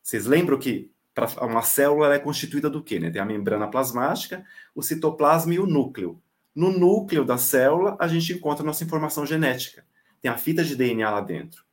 [0.00, 0.92] Vocês lembram que
[1.40, 3.00] uma célula é constituída do quê?
[3.00, 3.10] Né?
[3.10, 4.44] Tem a membrana plasmática,
[4.74, 6.21] o citoplasma e o núcleo.
[6.54, 9.84] No núcleo da célula, a gente encontra nossa informação genética.
[10.20, 11.64] Tem a fita de DNA lá dentro.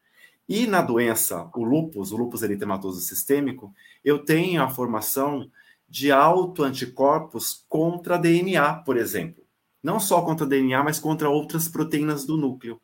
[0.48, 3.74] E na doença, o lúpus, o lúpus eritematoso sistêmico,
[4.04, 5.50] eu tenho a formação
[5.88, 9.44] de autoanticorpos contra DNA, por exemplo.
[9.82, 12.82] Não só contra DNA, mas contra outras proteínas do núcleo.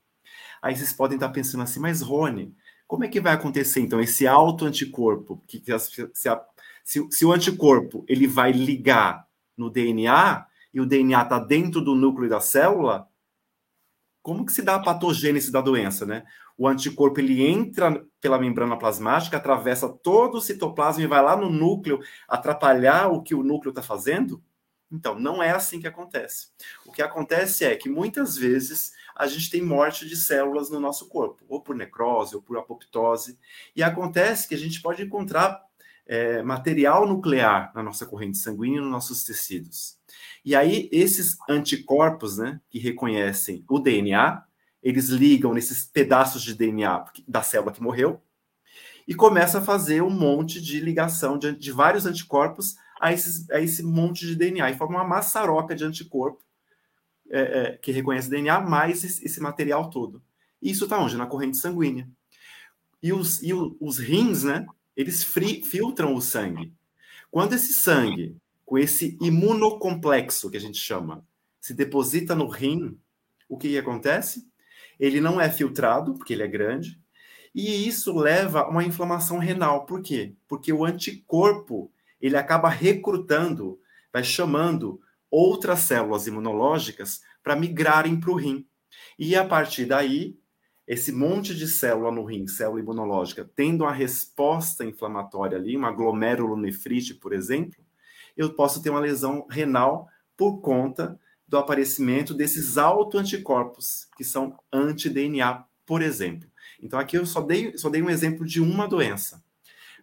[0.62, 2.56] Aí vocês podem estar pensando assim, mas Rony,
[2.88, 5.42] como é que vai acontecer então esse autoanticorpo?
[5.48, 6.10] Que, se,
[6.84, 9.28] se, se o anticorpo ele vai ligar
[9.58, 10.46] no DNA
[10.76, 13.08] e o DNA está dentro do núcleo da célula,
[14.22, 16.26] como que se dá a patogênese da doença, né?
[16.58, 21.50] O anticorpo ele entra pela membrana plasmática, atravessa todo o citoplasma e vai lá no
[21.50, 24.44] núcleo atrapalhar o que o núcleo está fazendo?
[24.92, 26.50] Então, não é assim que acontece.
[26.86, 31.08] O que acontece é que muitas vezes a gente tem morte de células no nosso
[31.08, 33.40] corpo, ou por necrose, ou por apoptose,
[33.74, 35.64] e acontece que a gente pode encontrar
[36.06, 39.98] é, material nuclear na nossa corrente sanguínea, nos nossos tecidos.
[40.46, 44.44] E aí, esses anticorpos, né, que reconhecem o DNA,
[44.84, 48.22] eles ligam nesses pedaços de DNA da célula que morreu
[49.08, 53.60] e começa a fazer um monte de ligação de, de vários anticorpos a, esses, a
[53.60, 56.44] esse monte de DNA e forma uma maçaroca de anticorpo
[57.32, 60.22] é, é, que reconhece DNA mais esse, esse material todo.
[60.62, 61.18] E isso está onde?
[61.18, 62.08] Na corrente sanguínea.
[63.02, 64.68] E os, e o, os rins, né?
[64.96, 66.72] Eles fri, filtram o sangue.
[67.32, 71.26] Quando esse sangue, com esse imunocomplexo que a gente chama,
[71.62, 72.98] se deposita no rim,
[73.48, 74.48] o que, que acontece?
[75.00, 77.00] Ele não é filtrado, porque ele é grande,
[77.54, 79.86] e isso leva a uma inflamação renal.
[79.86, 80.36] Por quê?
[80.48, 83.80] Porque o anticorpo ele acaba recrutando,
[84.12, 85.00] vai chamando
[85.30, 88.68] outras células imunológicas para migrarem para o rim.
[89.18, 90.38] E a partir daí,
[90.88, 97.14] esse monte de célula no rim, célula imunológica, tendo uma resposta inflamatória ali, uma glomerulonefrite,
[97.14, 97.85] por exemplo,
[98.36, 105.64] eu posso ter uma lesão renal por conta do aparecimento desses autoanticorpos, que são anti-DNA,
[105.86, 106.50] por exemplo.
[106.82, 109.44] Então, aqui eu só dei, só dei um exemplo de uma doença.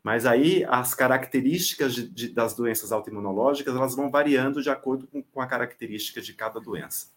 [0.03, 5.22] Mas aí as características de, de, das doenças autoimunológicas elas vão variando de acordo com,
[5.22, 7.09] com a característica de cada doença.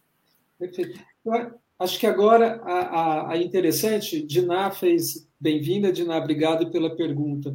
[0.58, 1.00] Perfeito.
[1.80, 7.52] Acho que agora a, a, a interessante, Diná fez bem-vinda, Diná, obrigado pela pergunta.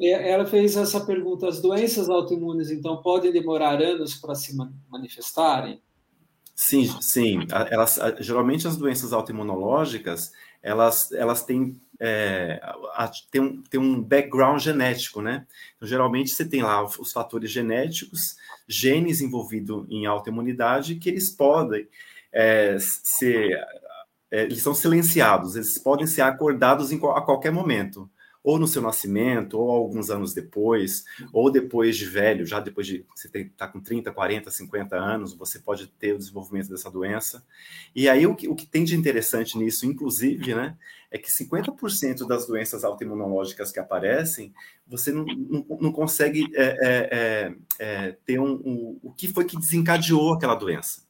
[0.00, 4.56] É, ela fez essa pergunta: as doenças autoimunes então podem demorar anos para se
[4.88, 5.80] manifestarem?
[6.54, 7.40] Sim, sim.
[7.70, 10.32] Elas, geralmente as doenças autoimunológicas
[10.66, 12.60] elas, elas têm é,
[12.94, 15.46] a, tem, um, tem um background genético, né?
[15.76, 18.36] Então, geralmente você tem lá os fatores genéticos,
[18.66, 21.88] genes envolvidos em autoimunidade, que eles podem
[22.32, 23.64] é, ser.
[24.30, 28.10] É, eles são silenciados, eles podem ser acordados em, a qualquer momento
[28.46, 33.04] ou no seu nascimento, ou alguns anos depois, ou depois de velho, já depois de
[33.12, 37.44] você está com 30, 40, 50 anos, você pode ter o desenvolvimento dessa doença.
[37.92, 40.78] E aí o que, o que tem de interessante nisso, inclusive, né,
[41.10, 44.54] é que 50% das doenças autoimunológicas que aparecem,
[44.86, 49.44] você não, não, não consegue é, é, é, é ter um, um, o que foi
[49.44, 51.05] que desencadeou aquela doença.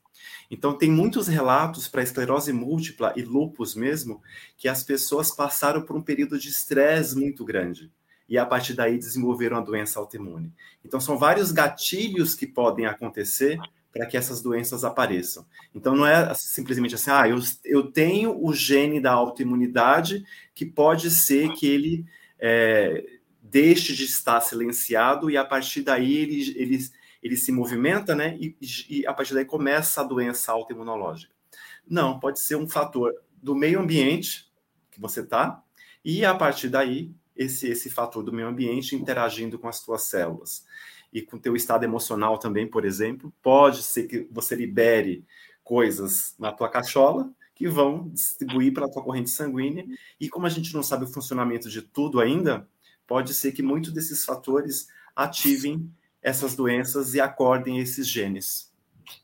[0.51, 4.22] Então, tem muitos relatos para esclerose múltipla e lupus mesmo,
[4.57, 7.90] que as pessoas passaram por um período de estresse muito grande
[8.28, 10.53] e a partir daí desenvolveram a doença autoimune.
[10.84, 13.59] Então, são vários gatilhos que podem acontecer
[13.92, 15.47] para que essas doenças apareçam.
[15.74, 20.24] Então, não é simplesmente assim, ah, eu, eu tenho o gene da autoimunidade
[20.55, 22.05] que pode ser que ele
[22.38, 23.05] é,
[23.40, 26.78] deixe de estar silenciado e a partir daí ele, ele
[27.27, 28.39] ele se movimenta, né?
[28.41, 28.57] E,
[28.89, 31.35] e, a partir daí começa a doença autoimunológica.
[31.89, 33.12] Não, pode ser um fator
[33.43, 34.49] do meio ambiente
[34.91, 35.62] que você está,
[36.05, 40.64] e a partir daí, esse, esse fator do meio ambiente interagindo com as suas células.
[41.12, 45.24] E com o teu estado emocional também, por exemplo, pode ser que você libere
[45.64, 49.85] coisas na tua cachola que vão distribuir pela tua corrente sanguínea.
[50.20, 52.68] E como a gente não sabe o funcionamento de tudo ainda,
[53.07, 55.91] pode ser que muitos desses fatores ativem
[56.27, 58.72] essas doenças e acordem esses genes.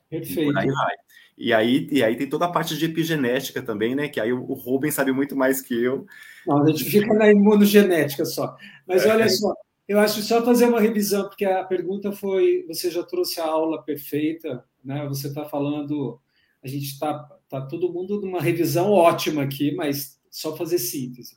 [0.08, 0.52] Perfeito.
[0.56, 1.02] E,
[1.36, 4.08] E aí, e aí tem toda a parte de epigenética também, né?
[4.08, 6.06] Que aí o, o Rubens sabe muito mais que eu.
[6.46, 8.56] Não, a gente fica na imunogenética só.
[8.86, 9.28] Mas olha é.
[9.28, 9.52] só,
[9.88, 13.82] eu acho só fazer uma revisão, porque a pergunta foi: você já trouxe a aula
[13.82, 15.04] perfeita, né?
[15.08, 16.20] Você está falando,
[16.62, 21.36] a gente está tá todo mundo numa revisão ótima aqui, mas só fazer síntese.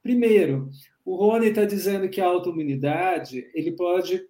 [0.00, 0.70] Primeiro,
[1.04, 4.29] o Rony está dizendo que a autoimunidade ele pode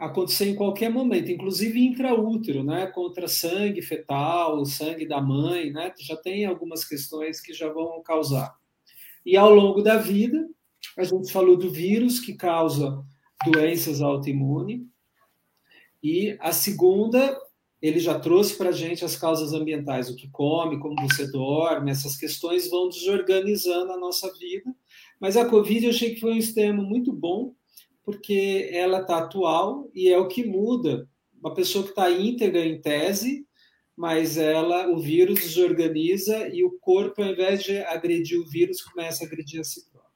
[0.00, 2.86] acontecer em qualquer momento, inclusive intraútero, né?
[2.86, 5.92] Contra sangue fetal, sangue da mãe, né?
[5.98, 8.54] Já tem algumas questões que já vão causar.
[9.24, 10.48] E ao longo da vida,
[10.96, 13.04] a gente falou do vírus que causa
[13.44, 14.80] doenças autoimunes.
[16.02, 17.38] E a segunda,
[17.82, 21.90] ele já trouxe para a gente as causas ambientais, o que come, como você dorme,
[21.90, 24.74] essas questões vão desorganizando a nossa vida.
[25.20, 27.54] Mas a Covid eu achei que foi um sistema muito bom,
[28.08, 31.06] porque ela está atual e é o que muda.
[31.38, 33.46] Uma pessoa que está íntegra em tese,
[33.94, 39.22] mas ela, o vírus desorganiza e o corpo, ao invés de agredir o vírus, começa
[39.22, 40.10] a agredir a si próprio.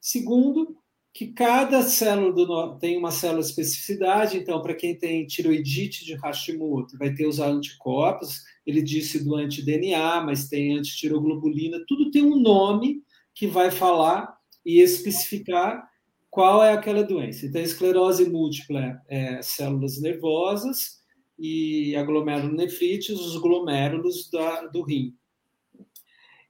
[0.00, 0.76] Segundo,
[1.12, 6.96] que cada célula do, tem uma célula especificidade, então, para quem tem tiroidite de Hashimoto,
[6.96, 13.02] vai ter os anticorpos, ele disse do anti-DNA, mas tem antitiroglobulina, tudo tem um nome
[13.34, 14.32] que vai falar
[14.64, 15.90] e especificar
[16.32, 17.44] qual é aquela doença.
[17.44, 21.02] Então, esclerose múltipla é células nervosas
[21.38, 25.14] e aglomerulonefrite, os glomérulos da, do rim.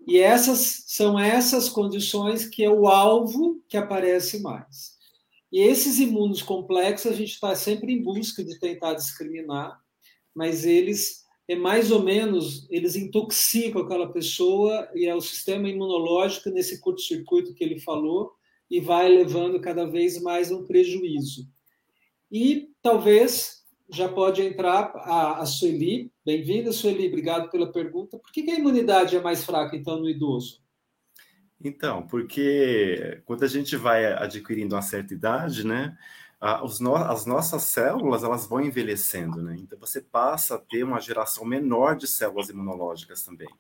[0.07, 4.93] E essas são essas condições que é o alvo que aparece mais.
[5.51, 9.81] E esses imunos complexos a gente está sempre em busca de tentar discriminar,
[10.33, 16.51] mas eles é mais ou menos eles intoxicam aquela pessoa e é o sistema imunológico
[16.51, 18.33] nesse curto-circuito que ele falou
[18.73, 21.47] e vai levando cada vez mais um prejuízo.
[22.31, 26.11] E talvez já pode entrar a, a Sueli.
[26.25, 28.19] Bem-vinda, Sueli, obrigado pela pergunta.
[28.19, 30.63] Por que, que a imunidade é mais fraca, então, no idoso?
[31.63, 35.95] Então, porque quando a gente vai adquirindo uma certa idade, né,
[36.41, 39.55] as nossas células elas vão envelhecendo, né?
[39.61, 43.51] Então você passa a ter uma geração menor de células imunológicas também.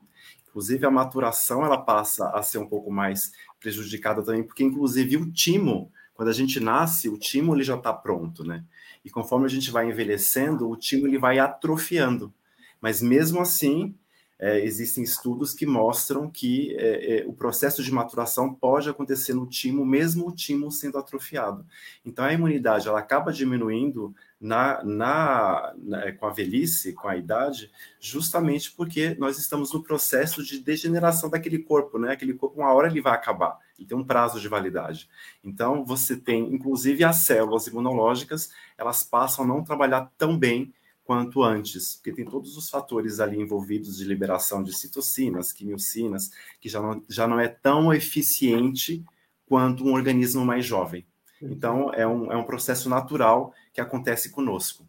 [0.48, 3.30] Inclusive a maturação ela passa a ser um pouco mais
[3.62, 7.92] prejudicada também, porque inclusive o timo, quando a gente nasce, o timo ele já está
[7.92, 8.64] pronto, né?
[9.04, 12.32] E conforme a gente vai envelhecendo, o timo ele vai atrofiando.
[12.80, 13.94] Mas mesmo assim,
[14.43, 19.47] é, existem estudos que mostram que é, é, o processo de maturação pode acontecer no
[19.47, 21.64] timo, mesmo o timo sendo atrofiado.
[22.05, 27.70] Então, a imunidade ela acaba diminuindo na, na, na, com a velhice, com a idade,
[28.01, 32.11] justamente porque nós estamos no processo de degeneração daquele corpo, né?
[32.11, 35.09] Aquele corpo, uma hora ele vai acabar, e tem um prazo de validade.
[35.45, 40.74] Então, você tem, inclusive, as células imunológicas, elas passam a não trabalhar tão bem
[41.05, 46.30] quanto antes, porque tem todos os fatores ali envolvidos de liberação de citocinas, quimiocinas,
[46.61, 49.05] que já não, já não é tão eficiente
[49.46, 51.05] quanto um organismo mais jovem.
[51.40, 54.86] Então, é um, é um processo natural que acontece conosco.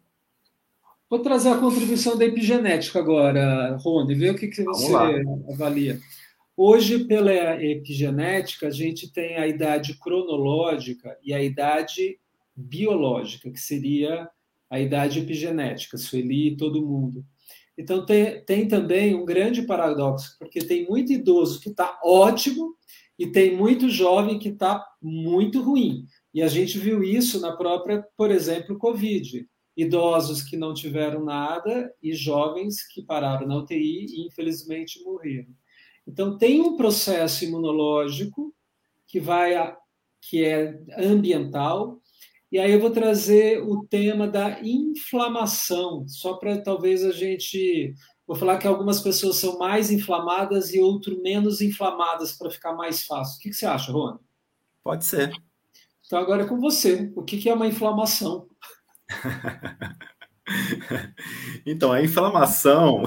[1.10, 4.92] Vou trazer a contribuição da epigenética agora, Rony, ver o que, que você
[5.52, 6.00] avalia.
[6.56, 12.18] Hoje, pela epigenética, a gente tem a idade cronológica e a idade
[12.56, 14.30] biológica, que seria
[14.70, 17.24] a idade epigenética, Sueli e todo mundo.
[17.76, 22.74] Então, tem, tem também um grande paradoxo, porque tem muito idoso que está ótimo
[23.18, 26.06] e tem muito jovem que está muito ruim.
[26.32, 29.46] E a gente viu isso na própria, por exemplo, Covid.
[29.76, 35.52] Idosos que não tiveram nada e jovens que pararam na UTI e, infelizmente, morreram.
[36.06, 38.54] Então, tem um processo imunológico
[39.06, 39.54] que vai
[40.28, 42.00] que é ambiental,
[42.54, 47.92] e aí eu vou trazer o tema da inflamação, só para talvez a gente.
[48.24, 53.04] Vou falar que algumas pessoas são mais inflamadas e outras menos inflamadas para ficar mais
[53.04, 53.38] fácil.
[53.38, 54.20] O que, que você acha, Rony?
[54.84, 55.32] Pode ser.
[56.06, 57.12] Então agora é com você.
[57.16, 58.46] O que, que é uma inflamação?
[61.64, 63.02] Então, a inflamação,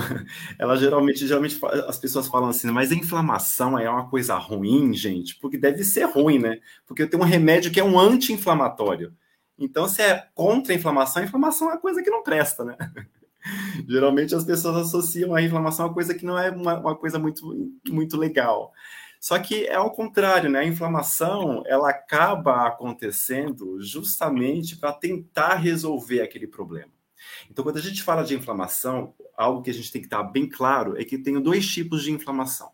[0.58, 5.38] ela geralmente, geralmente as pessoas falam assim, mas a inflamação é uma coisa ruim, gente,
[5.40, 6.60] porque deve ser ruim, né?
[6.88, 9.14] Porque eu tenho um remédio que é um anti-inflamatório.
[9.58, 12.78] Então, se é contra a inflamação, a inflamação é uma coisa que não presta, né?
[13.88, 17.18] Geralmente as pessoas associam a inflamação a uma coisa que não é uma, uma coisa
[17.18, 18.72] muito, muito legal.
[19.20, 20.60] Só que é ao contrário, né?
[20.60, 26.92] A inflamação ela acaba acontecendo justamente para tentar resolver aquele problema.
[27.50, 30.48] Então, quando a gente fala de inflamação, algo que a gente tem que estar bem
[30.48, 32.72] claro é que tem dois tipos de inflamação.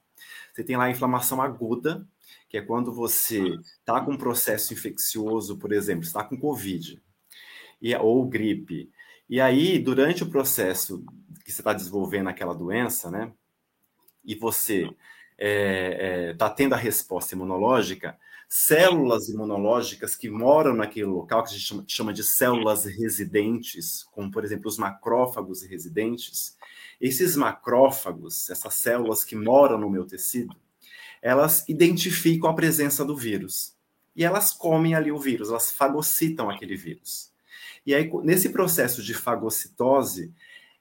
[0.54, 2.08] Você tem lá a inflamação aguda,
[2.54, 3.42] que é quando você
[3.80, 7.02] está com um processo infeccioso, por exemplo, está com Covid
[7.82, 8.92] e, ou gripe,
[9.28, 11.04] E aí, durante o processo
[11.44, 13.34] que você está desenvolvendo aquela doença, né?
[14.24, 14.96] E você está
[15.40, 21.54] é, é, tá tendo a resposta imunológica, células imunológicas que moram naquele local, que a
[21.54, 26.56] gente chama, chama de células residentes, como por exemplo os macrófagos residentes,
[27.02, 30.56] esses macrófagos, essas células que moram no meu tecido,
[31.24, 33.74] elas identificam a presença do vírus.
[34.14, 37.32] E elas comem ali o vírus, elas fagocitam aquele vírus.
[37.86, 40.34] E aí, nesse processo de fagocitose,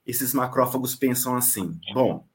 [0.04, 2.26] esses macrófagos pensam assim: bom,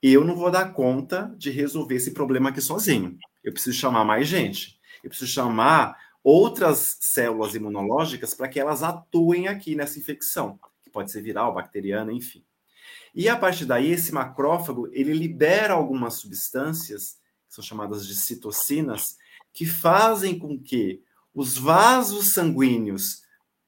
[0.00, 3.18] eu não vou dar conta de resolver esse problema aqui sozinho.
[3.42, 4.78] Eu preciso chamar mais gente.
[5.02, 11.10] Eu preciso chamar outras células imunológicas para que elas atuem aqui nessa infecção, que pode
[11.10, 12.44] ser viral, bacteriana, enfim.
[13.12, 17.19] E a partir daí, esse macrófago ele libera algumas substâncias,
[17.50, 19.18] são chamadas de citocinas,
[19.52, 21.02] que fazem com que
[21.34, 23.22] os vasos sanguíneos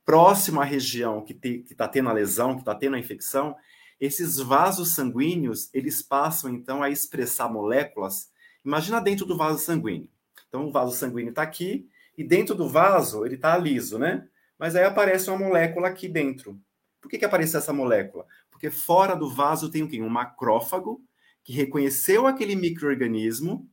[0.04, 1.38] próximo à região que
[1.70, 3.54] está tendo a lesão, que está tendo a infecção,
[4.00, 8.30] esses vasos sanguíneos eles passam então a expressar moléculas.
[8.64, 10.08] Imagina dentro do vaso sanguíneo.
[10.48, 14.28] Então o vaso sanguíneo está aqui e dentro do vaso ele está liso, né?
[14.58, 16.60] Mas aí aparece uma molécula aqui dentro.
[17.00, 18.26] Por que, que apareceu essa molécula?
[18.50, 20.00] Porque fora do vaso tem o quê?
[20.00, 21.02] Um macrófago
[21.42, 23.68] que reconheceu aquele microorganismo,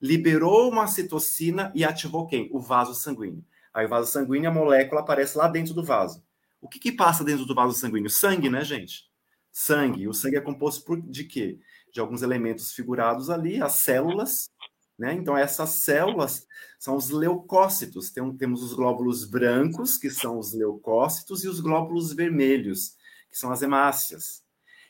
[0.00, 2.48] liberou uma citocina e ativou quem?
[2.52, 3.44] O vaso sanguíneo.
[3.72, 6.22] Aí o vaso sanguíneo, a molécula aparece lá dentro do vaso.
[6.60, 8.10] O que, que passa dentro do vaso sanguíneo?
[8.10, 9.04] Sangue, né, gente?
[9.52, 10.08] Sangue.
[10.08, 11.58] O sangue é composto por, de quê?
[11.92, 14.50] De alguns elementos figurados ali, as células,
[14.98, 15.12] né?
[15.14, 16.46] Então, essas células
[16.78, 18.10] são os leucócitos.
[18.10, 22.96] Tem, temos os glóbulos brancos, que são os leucócitos, e os glóbulos vermelhos,
[23.30, 24.42] que são as hemácias.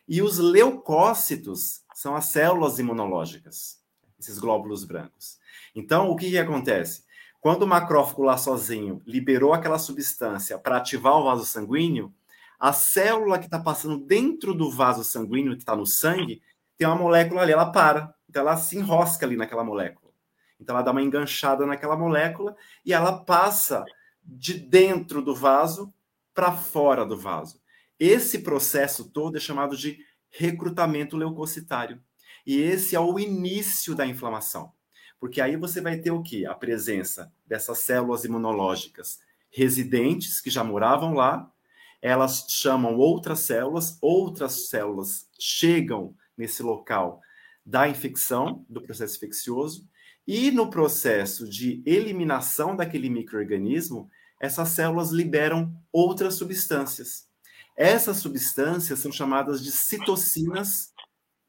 [0.08, 3.77] E os leucócitos são as células imunológicas,
[4.18, 5.38] esses glóbulos brancos.
[5.74, 7.04] Então, o que, que acontece?
[7.40, 12.12] Quando o macrófago lá sozinho liberou aquela substância para ativar o vaso sanguíneo,
[12.58, 16.42] a célula que está passando dentro do vaso sanguíneo, que está no sangue,
[16.76, 18.12] tem uma molécula ali, ela para.
[18.28, 20.12] Então ela se enrosca ali naquela molécula.
[20.60, 23.84] Então ela dá uma enganchada naquela molécula e ela passa
[24.22, 25.94] de dentro do vaso
[26.34, 27.60] para fora do vaso.
[27.98, 32.02] Esse processo todo é chamado de recrutamento leucocitário.
[32.48, 34.72] E esse é o início da inflamação.
[35.20, 36.46] Porque aí você vai ter o quê?
[36.46, 39.18] A presença dessas células imunológicas
[39.50, 41.52] residentes que já moravam lá,
[42.00, 47.20] elas chamam outras células, outras células chegam nesse local
[47.66, 49.86] da infecção, do processo infeccioso,
[50.26, 57.28] e no processo de eliminação daquele microorganismo, essas células liberam outras substâncias.
[57.76, 60.94] Essas substâncias são chamadas de citocinas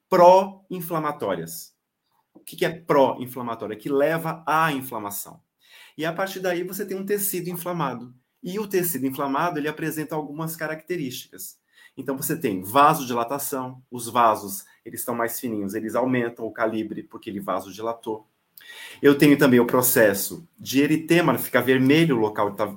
[0.10, 1.74] pró-inflamatórias.
[2.34, 3.74] O que é pró-inflamatório?
[3.74, 5.42] É que leva à inflamação.
[5.98, 8.14] E a partir daí você tem um tecido inflamado.
[8.42, 11.60] E o tecido inflamado ele apresenta algumas características.
[11.96, 17.30] Então você tem vasodilatação, os vasos eles estão mais fininhos, eles aumentam o calibre porque
[17.30, 18.28] ele vasodilatou.
[19.02, 22.76] Eu tenho também o processo de eritema, fica vermelho o local que está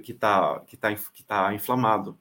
[0.00, 2.18] que tá, que tá, que tá inflamado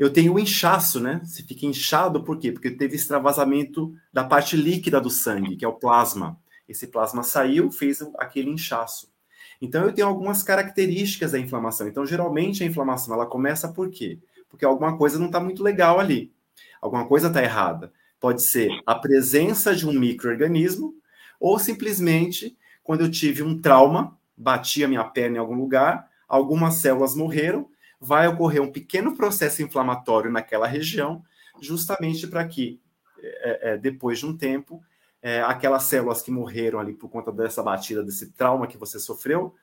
[0.00, 1.20] eu tenho o inchaço, né?
[1.26, 2.50] Se fica inchado, por quê?
[2.50, 6.40] Porque teve extravasamento da parte líquida do sangue, que é o plasma.
[6.66, 9.12] Esse plasma saiu, fez aquele inchaço.
[9.60, 11.86] Então, eu tenho algumas características da inflamação.
[11.86, 14.18] Então, geralmente, a inflamação, ela começa por quê?
[14.48, 16.32] Porque alguma coisa não está muito legal ali.
[16.80, 17.92] Alguma coisa está errada.
[18.18, 20.94] Pode ser a presença de um microorganismo
[21.38, 26.76] ou simplesmente quando eu tive um trauma, bati a minha perna em algum lugar, algumas
[26.76, 27.68] células morreram
[28.00, 31.22] vai ocorrer um pequeno processo inflamatório naquela região,
[31.60, 32.80] justamente para que,
[33.18, 34.82] é, é, depois de um tempo,
[35.22, 39.54] é, aquelas células que morreram ali por conta dessa batida, desse trauma que você sofreu,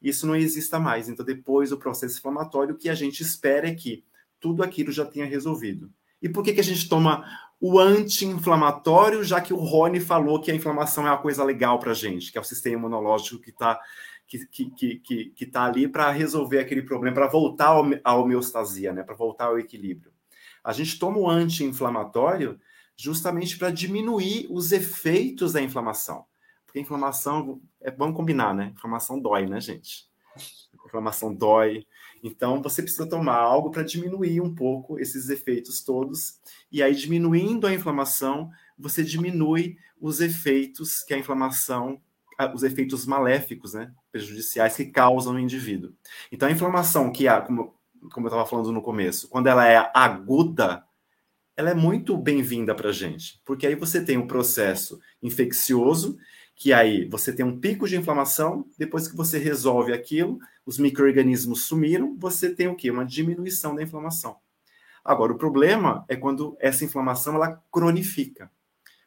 [0.00, 1.08] isso não exista mais.
[1.08, 4.04] Então, depois do processo inflamatório, o que a gente espera é que
[4.40, 5.90] tudo aquilo já tenha resolvido.
[6.20, 7.24] E por que, que a gente toma
[7.60, 11.92] o anti-inflamatório, já que o Rony falou que a inflamação é uma coisa legal para
[11.92, 13.80] a gente, que é o sistema imunológico que está
[14.26, 18.92] que que que, que, que tá ali para resolver aquele problema, para voltar à homeostasia,
[18.92, 19.02] né?
[19.02, 20.12] Para voltar ao equilíbrio.
[20.62, 22.58] A gente toma o anti-inflamatório
[22.96, 26.24] justamente para diminuir os efeitos da inflamação.
[26.64, 28.72] Porque a inflamação, é bom combinar, né?
[28.74, 30.08] Inflamação dói, né, gente?
[30.86, 31.86] inflamação dói.
[32.22, 36.38] Então, você precisa tomar algo para diminuir um pouco esses efeitos todos.
[36.70, 42.00] E aí, diminuindo a inflamação, você diminui os efeitos que a inflamação
[42.52, 45.92] os efeitos maléficos, né, prejudiciais que causam no indivíduo.
[46.30, 47.74] Então, a inflamação que há, como,
[48.12, 50.84] como eu estava falando no começo, quando ela é aguda,
[51.56, 56.16] ela é muito bem-vinda para a gente, porque aí você tem um processo infeccioso
[56.54, 61.62] que aí você tem um pico de inflamação, depois que você resolve aquilo, os micro-organismos
[61.62, 62.92] sumiram, você tem o quê?
[62.92, 64.36] Uma diminuição da inflamação.
[65.04, 68.48] Agora, o problema é quando essa inflamação ela cronifica.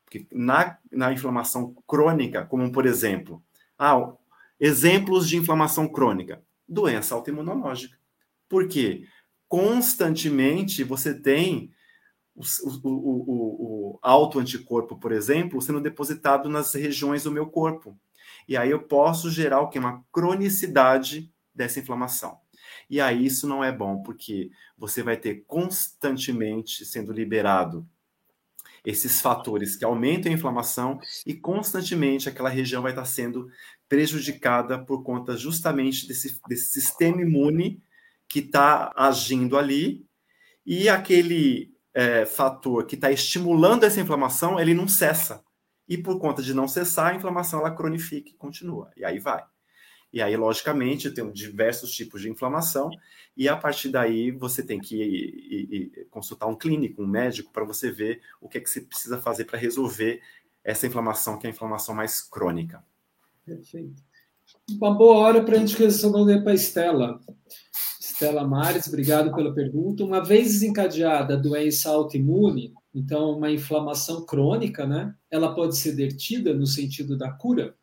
[0.03, 3.41] Porque na, na inflamação crônica, como por exemplo,
[3.79, 4.13] ah,
[4.59, 7.97] exemplos de inflamação crônica, doença autoimunológica.
[8.49, 9.05] Por quê?
[9.47, 11.71] Constantemente você tem
[12.35, 12.43] o,
[12.83, 17.97] o, o, o autoanticorpo, por exemplo, sendo depositado nas regiões do meu corpo.
[18.47, 19.79] E aí eu posso gerar o que?
[19.79, 22.39] Uma cronicidade dessa inflamação.
[22.89, 27.87] E aí isso não é bom, porque você vai ter constantemente sendo liberado
[28.85, 33.49] esses fatores que aumentam a inflamação e constantemente aquela região vai estar sendo
[33.87, 37.81] prejudicada por conta justamente desse, desse sistema imune
[38.27, 40.05] que está agindo ali
[40.65, 45.43] e aquele é, fator que está estimulando essa inflamação, ele não cessa.
[45.87, 48.91] E por conta de não cessar, a inflamação ela cronifica e continua.
[48.97, 49.43] E aí vai.
[50.11, 52.89] E aí, logicamente, tem diversos tipos de inflamação,
[53.35, 57.51] e a partir daí você tem que ir, ir, ir consultar um clínico, um médico,
[57.51, 60.21] para você ver o que, é que você precisa fazer para resolver
[60.63, 62.83] essa inflamação, que é a inflamação mais crônica.
[63.45, 64.03] Perfeito.
[64.71, 67.21] Uma boa hora para a gente responder para a Estela.
[67.99, 70.03] Estela Mares, obrigado pela pergunta.
[70.03, 75.15] Uma vez desencadeada a doença autoimune, então uma inflamação crônica, né?
[75.29, 77.76] Ela pode ser dertida no sentido da cura?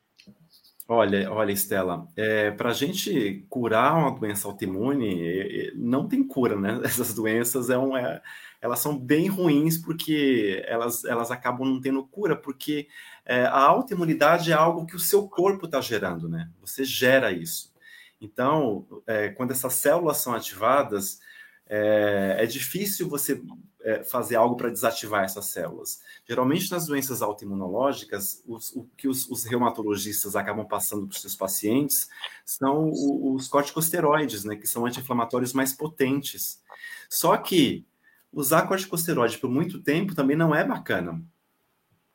[0.87, 6.79] Olha, olha, Estela, é, para a gente curar uma doença autoimune, não tem cura, né?
[6.85, 8.21] Essas doenças é um, é,
[8.61, 12.87] elas são bem ruins porque elas, elas acabam não tendo cura, porque
[13.25, 16.51] é, a autoimunidade é algo que o seu corpo está gerando, né?
[16.61, 17.73] Você gera isso.
[18.21, 21.19] Então, é, quando essas células são ativadas,
[21.67, 23.43] é, é difícil você
[23.85, 26.01] é, fazer algo para desativar essas células.
[26.27, 31.37] Geralmente, nas doenças autoimunológicas, os, o que os, os, reumatologistas acabam passando para os seus
[31.37, 32.09] pacientes
[32.47, 36.63] são os, os corticosteroides, né, que são anti-inflamatórios mais potentes.
[37.11, 37.87] Só que
[38.33, 41.23] usar corticosteroide por muito tempo também não é bacana,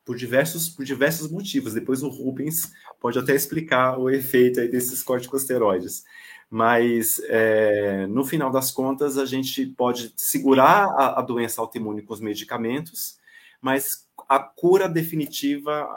[0.04, 1.72] por diversos, por diversos motivos.
[1.72, 6.02] Depois o Rubens pode até explicar o efeito aí desses corticosteroides
[6.50, 12.12] mas é, no final das contas a gente pode segurar a, a, doença autoimune com
[12.12, 13.18] os medicamentos,
[13.60, 15.88] mas a cura definitiva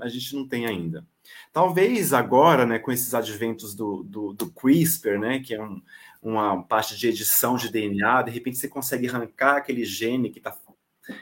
[0.00, 1.06] a, gente não tem ainda.
[1.50, 5.80] Talvez agora, né, com esses adventos do, do, do CRISPR, né, que é um,
[6.22, 10.54] uma parte de edição de DNA, de repente você consegue arrancar aquele gene que está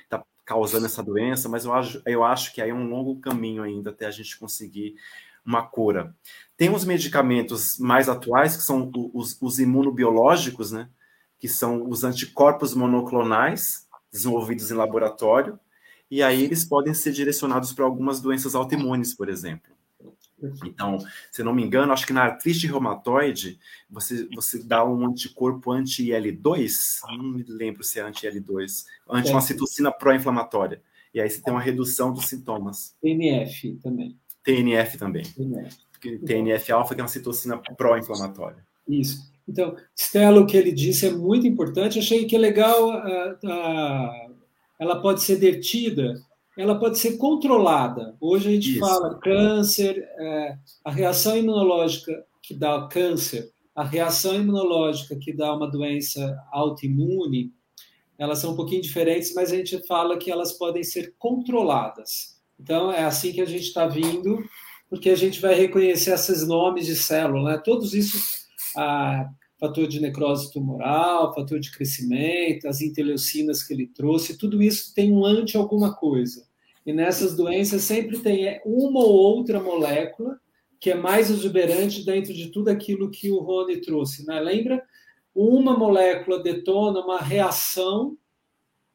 [0.09, 3.63] tá causando essa doença, mas eu acho, eu acho que aí é um longo caminho
[3.63, 4.97] ainda até a gente conseguir
[5.45, 6.15] uma cura.
[6.57, 10.89] Tem os medicamentos mais atuais, que são os, os imunobiológicos, né?
[11.39, 15.59] Que são os anticorpos monoclonais, desenvolvidos em laboratório,
[16.11, 19.71] e aí eles podem ser direcionados para algumas doenças autoimunes, por exemplo.
[20.65, 20.99] Então,
[21.31, 27.01] se não me engano, acho que na artrite reumatoide, você, você dá um anticorpo anti-IL2,
[27.17, 30.83] não me lembro se é anti-IL2, anti uma citocina pró-inflamatória.
[31.13, 32.97] E aí você tem uma redução dos sintomas.
[33.03, 34.19] TNF também.
[34.43, 35.23] TNF também.
[35.23, 35.77] TNF.
[36.25, 38.65] TNF-alfa, que é uma citocina pró-inflamatória.
[38.89, 39.31] Isso.
[39.47, 41.99] Então, Stella, o que ele disse é muito importante.
[41.99, 44.35] Achei que é legal, uh, uh,
[44.79, 46.15] ela pode ser dertida,
[46.57, 48.17] ela pode ser controlada.
[48.21, 48.81] Hoje a gente Isso.
[48.81, 55.71] fala câncer, uh, a reação imunológica que dá câncer, a reação imunológica que dá uma
[55.71, 57.53] doença autoimune,
[58.19, 62.40] elas são um pouquinho diferentes, mas a gente fala que elas podem ser controladas.
[62.61, 64.45] Então, é assim que a gente está vindo,
[64.89, 67.63] porque a gente vai reconhecer esses nomes de célula, né?
[67.65, 68.19] Todos isso,
[69.59, 75.11] fator de necrose tumoral, fator de crescimento, as interleucinas que ele trouxe, tudo isso tem
[75.11, 76.47] um anti alguma coisa.
[76.85, 80.39] E nessas doenças sempre tem uma ou outra molécula
[80.79, 84.27] que é mais exuberante dentro de tudo aquilo que o Rony trouxe.
[84.27, 84.41] Né?
[84.41, 84.83] Lembra?
[85.35, 88.17] Uma molécula detona uma reação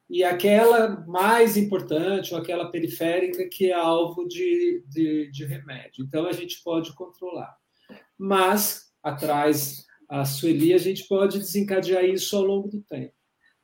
[0.09, 6.05] e aquela mais importante, ou aquela periférica, que é alvo de, de, de remédio.
[6.05, 7.55] Então, a gente pode controlar.
[8.17, 13.13] Mas, atrás a Sueli, a gente pode desencadear isso ao longo do tempo.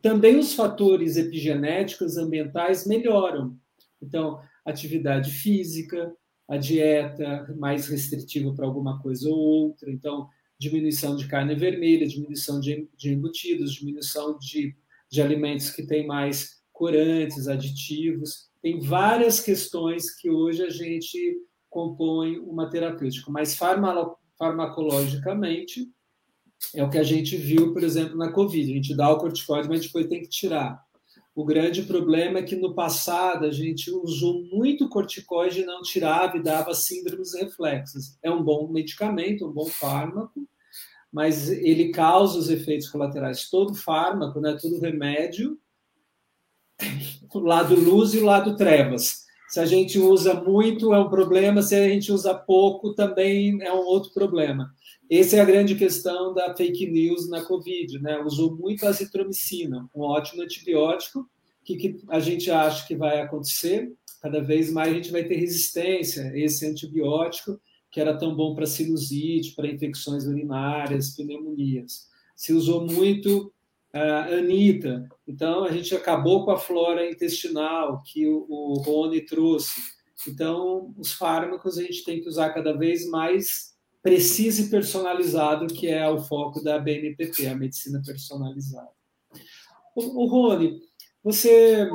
[0.01, 3.55] Também os fatores epigenéticos ambientais melhoram.
[4.01, 6.11] Então, atividade física,
[6.47, 9.91] a dieta mais restritiva para alguma coisa ou outra.
[9.91, 10.27] Então,
[10.57, 14.75] diminuição de carne vermelha, diminuição de, de embutidos, diminuição de
[15.12, 18.49] de alimentos que têm mais corantes, aditivos.
[18.62, 21.38] Tem várias questões que hoje a gente
[21.70, 23.57] compõe uma terapêutica, mas
[24.38, 25.88] farmacologicamente
[26.76, 28.72] é o que a gente viu, por exemplo, na Covid.
[28.72, 30.82] A gente dá o corticoide, mas depois tem que tirar.
[31.34, 36.38] O grande problema é que no passado a gente usou muito corticoide e não tirava
[36.38, 38.18] e dava síndromes reflexas.
[38.22, 40.47] É um bom medicamento, um bom fármaco,
[41.12, 43.49] mas ele causa os efeitos colaterais.
[43.49, 45.59] Todo fármaco, né, todo remédio,
[47.34, 49.26] o lado luz e o lado trevas.
[49.49, 53.74] Se a gente usa muito, é um problema, se a gente usa pouco, também é
[53.74, 54.74] um outro problema.
[55.09, 58.18] Essa é a grande questão da fake news na Covid, né?
[58.20, 61.30] Usou muito azitromicina, um ótimo antibiótico.
[61.66, 63.91] Que, que a gente acha que vai acontecer?
[64.22, 67.59] Cada vez mais a gente vai ter resistência a esse antibiótico
[67.91, 72.07] que era tão bom para sinusite, para infecções urinárias, pneumonias.
[72.35, 73.53] Se usou muito
[73.93, 79.81] uh, Anita, então a gente acabou com a flora intestinal que o, o Rony trouxe.
[80.27, 83.71] Então, os fármacos a gente tem que usar cada vez mais
[84.01, 88.89] preciso e personalizado, que é o foco da BNPP, a medicina personalizada.
[89.95, 90.79] O, o Rony,
[91.23, 91.87] você,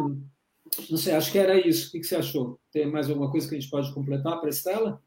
[0.90, 1.88] não sei, acho que era isso.
[1.88, 2.60] O que, você achou?
[2.70, 5.02] Tem mais alguma coisa que a gente pode completar para a Estela?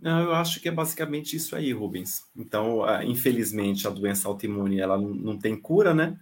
[0.00, 2.24] Não, eu acho que é basicamente isso aí, Rubens.
[2.34, 6.18] Então, infelizmente, a doença autoimune ela não, tem cura, né?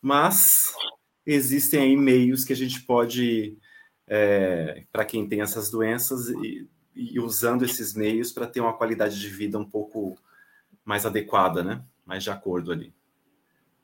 [0.00, 0.72] Mas
[1.26, 3.58] existem aí meios que a gente pode,
[4.06, 6.32] é, para quem tem essas doenças,
[6.94, 10.16] e usando esses meios para ter uma qualidade de vida um pouco
[10.84, 11.82] mais adequada, né?
[12.04, 12.92] Mais de acordo ali.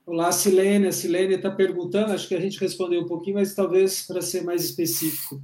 [0.04, 0.86] Olá, Silene.
[0.86, 4.42] A Silene está perguntando, acho que a gente respondeu um pouquinho, mas talvez para ser
[4.42, 5.42] mais específico.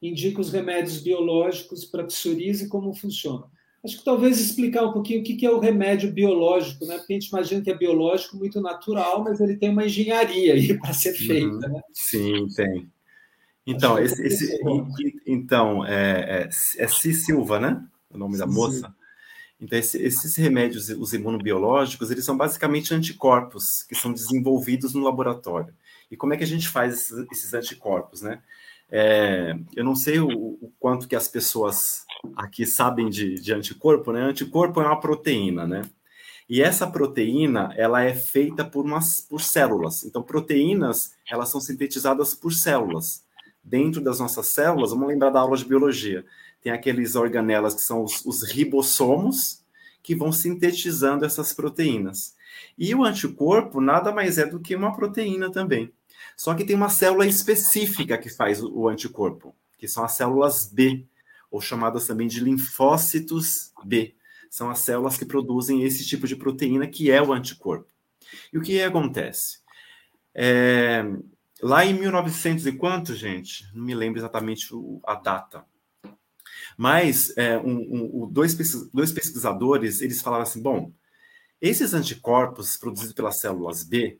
[0.00, 3.44] Indica os remédios biológicos para psoríase e como funciona.
[3.86, 6.98] Acho que talvez explicar um pouquinho o que é o remédio biológico, né?
[6.98, 10.76] Porque a gente imagina que é biológico, muito natural, mas ele tem uma engenharia aí
[10.78, 11.60] para ser feita, uhum.
[11.60, 11.80] né?
[11.92, 12.90] Sim, tem.
[13.66, 14.60] Então, esse, esse,
[15.26, 17.12] então é, é, é C.
[17.12, 17.84] Silva, né?
[18.10, 18.94] O nome da moça.
[19.60, 25.74] Então, esse, esses remédios, os imunobiológicos, eles são basicamente anticorpos que são desenvolvidos no laboratório.
[26.10, 28.40] E como é que a gente faz esses anticorpos, né?
[28.90, 32.04] É, eu não sei o, o, quanto que as pessoas
[32.36, 34.22] aqui sabem de, de anticorpo, né?
[34.22, 35.82] Anticorpo é uma proteína, né?
[36.48, 40.04] E essa proteína, ela é feita por umas por células.
[40.04, 43.26] Então, proteínas, elas são sintetizadas por células
[43.66, 46.24] dentro das nossas células, vamos lembrar da aula de biologia,
[46.62, 49.64] tem aqueles organelas que são os, os ribossomos,
[50.02, 52.36] que vão sintetizando essas proteínas.
[52.78, 55.92] E o anticorpo nada mais é do que uma proteína também.
[56.36, 61.06] Só que tem uma célula específica que faz o anticorpo, que são as células B,
[61.50, 64.14] ou chamadas também de linfócitos B.
[64.50, 67.90] São as células que produzem esse tipo de proteína que é o anticorpo.
[68.52, 69.60] E o que acontece?
[70.34, 71.04] É,
[71.62, 73.66] Lá em 1900 e quanto, gente?
[73.74, 74.68] Não me lembro exatamente
[75.04, 75.64] a data.
[76.76, 78.54] Mas é, um, um, dois,
[78.92, 80.92] dois pesquisadores, eles falaram assim, bom,
[81.60, 84.18] esses anticorpos produzidos pelas células B,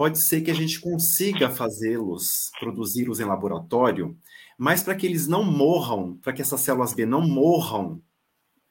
[0.00, 4.16] pode ser que a gente consiga fazê-los, produzi-los em laboratório,
[4.56, 8.00] mas para que eles não morram, para que essas células B não morram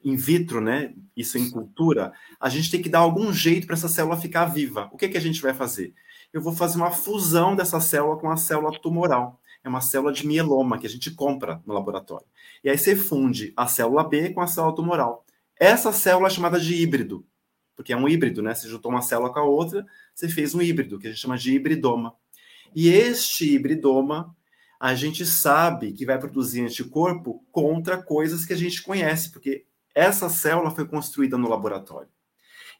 [0.04, 0.92] in vitro, né?
[1.16, 4.90] Isso em cultura, a gente tem que dar algum jeito para essa célula ficar viva.
[4.92, 5.94] O que, que a gente vai fazer?
[6.34, 9.40] eu vou fazer uma fusão dessa célula com a célula tumoral.
[9.64, 12.26] É uma célula de mieloma que a gente compra no laboratório.
[12.64, 15.24] E aí você funde a célula B com a célula tumoral.
[15.56, 17.24] Essa célula é chamada de híbrido,
[17.80, 18.54] porque é um híbrido, né?
[18.54, 21.38] Você juntou uma célula com a outra, você fez um híbrido, que a gente chama
[21.38, 22.14] de hibridoma.
[22.76, 24.36] E este hibridoma,
[24.78, 29.66] a gente sabe que vai produzir anticorpo contra coisas que a gente conhece, porque
[29.96, 32.10] essa célula foi construída no laboratório.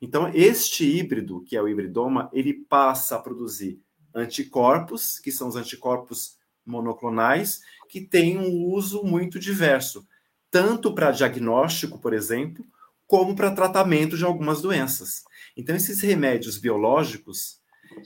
[0.02, 3.82] Então, este híbrido, que é o hibridoma, ele passa a produzir
[4.14, 10.06] anticorpos, que são os anticorpos monoclonais, que têm um uso muito diverso,
[10.52, 12.66] tanto para diagnóstico, por exemplo,
[13.10, 15.24] como para tratamento de algumas doenças.
[15.58, 17.60] Então, esses remédios biológicos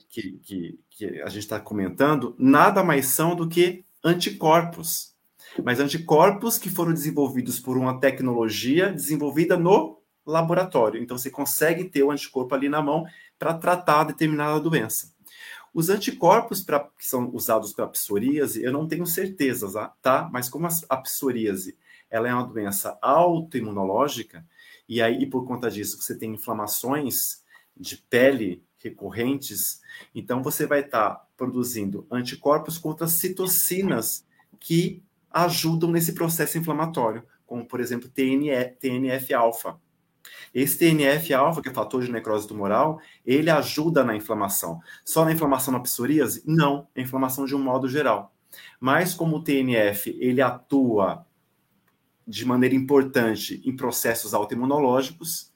[0.10, 5.14] que, que, que a gente está comentando, nada mais são do que anticorpos.
[5.62, 11.04] Mas anticorpos que foram desenvolvidos por uma tecnologia desenvolvida no laboratório.
[11.04, 13.04] Então, você consegue ter o anticorpo ali na mão
[13.38, 15.12] para tratar determinada doença.
[15.74, 19.68] Os anticorpos pra, que são usados para psoríase, eu não tenho certeza,
[20.02, 20.30] tá?
[20.32, 21.78] Mas como a psoríase
[22.10, 24.46] ela é uma doença autoimunológica,
[24.88, 27.44] e aí por conta disso você tem inflamações
[27.76, 29.82] de pele recorrentes,
[30.14, 34.26] então você vai estar tá produzindo anticorpos contra citocinas
[34.60, 39.80] que ajudam nesse processo inflamatório, como por exemplo TNF-alfa.
[40.54, 44.80] Esse TNF-alfa, que é fator de necrose tumoral, ele ajuda na inflamação.
[45.04, 46.44] Só na inflamação na psoríase?
[46.46, 48.34] Não, na inflamação de um modo geral.
[48.80, 51.26] Mas como o TNF, ele atua
[52.28, 55.52] de maneira importante em processos autoimunológicos,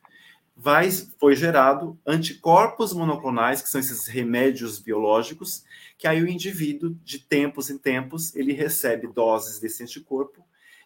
[0.56, 5.64] vai, foi gerado anticorpos monoclonais, que são esses remédios biológicos,
[5.98, 10.44] que aí o indivíduo, de tempos em tempos, ele recebe doses desse anticorpo,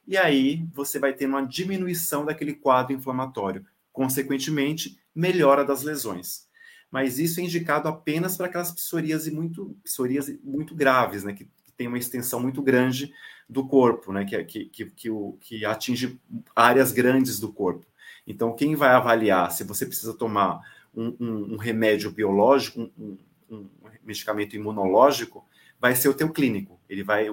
[0.08, 3.66] e aí você vai ter uma diminuição daquele quadro inflamatório.
[3.94, 6.48] Consequentemente, melhora das lesões.
[6.90, 11.34] Mas isso é indicado apenas para aquelas psoríase muito, psoríase muito graves, né?
[11.34, 13.14] Que, que tem uma extensão muito grande
[13.52, 14.24] do corpo, né?
[14.24, 16.18] Que, que, que, que, o, que atinge
[16.56, 17.86] áreas grandes do corpo.
[18.26, 20.62] Então, quem vai avaliar se você precisa tomar
[20.96, 23.18] um, um, um remédio biológico, um,
[23.50, 23.70] um,
[24.06, 25.46] medicamento imunológico,
[25.80, 26.80] vai ser o teu clínico.
[26.88, 27.28] Ele vai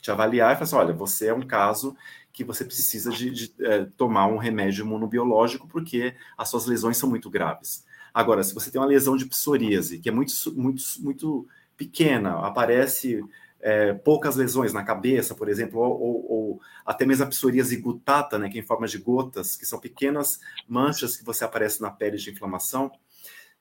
[0.00, 1.96] te avaliar e falar assim, olha, você é um caso
[2.32, 7.10] que você precisa de, de é, tomar um remédio imunobiológico porque as suas lesões são
[7.10, 7.84] muito graves.
[8.12, 13.24] Agora, se você tem uma lesão de psoríase, que é muito, muito, muito pequena, aparece
[13.64, 18.38] é, poucas lesões na cabeça, por exemplo, ou, ou, ou, até mesmo a psoríase gutata,
[18.38, 20.38] né, que é em forma de gotas, que são pequenas
[20.68, 22.92] manchas que você aparece na pele de inflamação,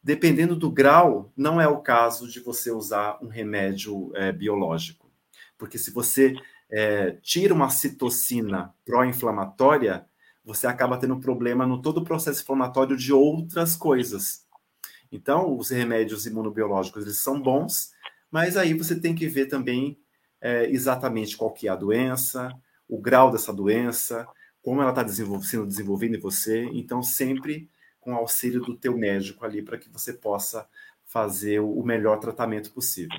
[0.04, 5.10] dependendo do grau, não é o caso de você usar um remédio é, biológico.
[5.58, 6.36] Porque se você
[6.70, 10.06] é, tira uma citocina pró-inflamatória,
[10.43, 14.45] você acaba tendo problema no todo o processo inflamatório de outras coisas.
[15.10, 17.93] Então, os remédios imunobiológicos eles são bons,
[18.34, 19.95] mas aí você tem que ver também
[20.41, 22.51] é, exatamente qual que é a doença,
[22.89, 24.27] o grau dessa doença,
[24.59, 26.63] como ela está desenvol sendo desenvolvida em você.
[26.73, 27.69] Então, sempre
[27.99, 30.67] com o auxílio do teu médico ali para que você possa
[31.05, 33.15] fazer o melhor tratamento possível.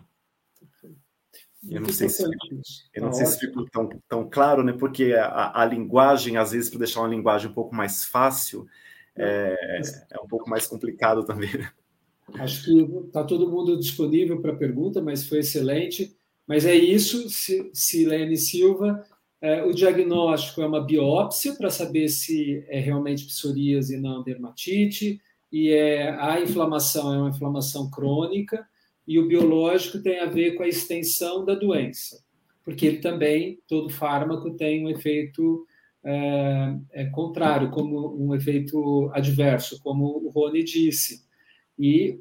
[1.70, 2.24] Eu não sei se,
[2.92, 4.72] eu não tá sei se ficou tão, tão claro, né?
[4.72, 8.68] Porque a, a linguagem, às vezes, para deixar uma linguagem um pouco mais fácil,
[9.14, 11.50] é, é um pouco mais complicado também.
[12.34, 16.16] Acho que está todo mundo disponível para pergunta, mas foi excelente.
[16.46, 17.26] Mas é isso,
[17.72, 19.04] Silene Silva.
[19.40, 25.20] É, o diagnóstico é uma biópsia para saber se é realmente psoríase e não dermatite,
[25.52, 28.66] e é, a inflamação é uma inflamação crônica,
[29.06, 32.24] e o biológico tem a ver com a extensão da doença,
[32.64, 35.66] porque ele também, todo fármaco tem um efeito
[36.02, 41.23] é, é, contrário, como um efeito adverso, como o Rony disse.
[41.78, 42.20] E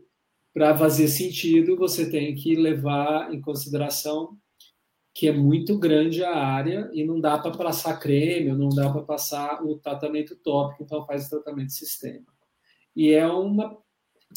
[0.53, 4.37] para fazer sentido, você tem que levar em consideração
[5.13, 9.03] que é muito grande a área e não dá para passar creme, não dá para
[9.03, 12.33] passar o tratamento tópico, então faz o tratamento sistêmico.
[12.95, 13.77] E é uma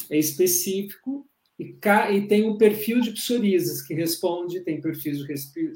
[0.09, 1.27] é específico
[1.59, 1.79] e,
[2.13, 5.19] e tem um perfil de psoríasis que responde, tem perfis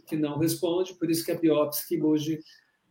[0.07, 2.39] que não responde, por isso que a biópsia que hoje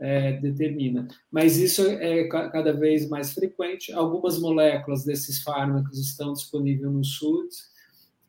[0.00, 1.06] é, determina.
[1.30, 3.92] Mas isso é cada vez mais frequente.
[3.92, 7.70] Algumas moléculas desses fármacos estão disponíveis no SUS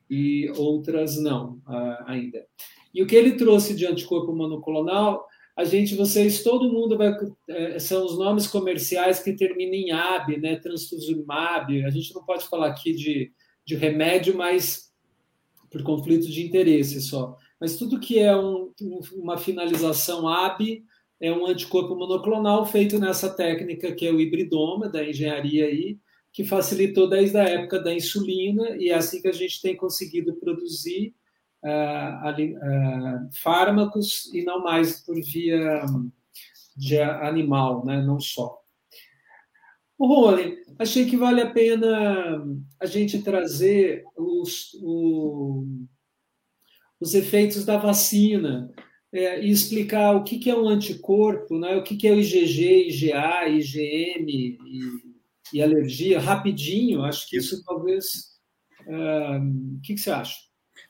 [0.10, 2.46] e outras não uh, ainda.
[2.94, 5.26] E o que ele trouxe de anticorpo monoclonal,
[5.56, 7.16] a gente, vocês, todo mundo vai.
[7.50, 10.58] É, são os nomes comerciais que terminam em AB, né?
[10.58, 11.86] Transfusumab.
[11.86, 13.32] A gente não pode falar aqui de,
[13.66, 14.92] de remédio, mas
[15.70, 17.38] por conflito de interesse só.
[17.60, 18.74] Mas tudo que é um,
[19.14, 20.84] uma finalização AB
[21.22, 26.00] é um anticorpo monoclonal feito nessa técnica que é o hibridoma da engenharia aí,
[26.34, 30.34] que facilitou desde a época da insulina e é assim que a gente tem conseguido
[30.36, 31.14] produzir
[31.64, 35.86] uh, uh, fármacos e não mais por via
[36.76, 38.02] de animal, né?
[38.02, 38.60] não só.
[39.98, 42.44] O Rony, achei que vale a pena
[42.80, 45.68] a gente trazer os, o,
[47.00, 48.74] os efeitos da vacina
[49.14, 51.76] é, e explicar o que, que é um anticorpo, né?
[51.76, 54.58] o que, que é o IgG, IgA, IgM e,
[55.54, 57.04] e alergia, rapidinho.
[57.04, 58.32] Acho que isso talvez.
[58.88, 60.36] Uh, o que, que você acha?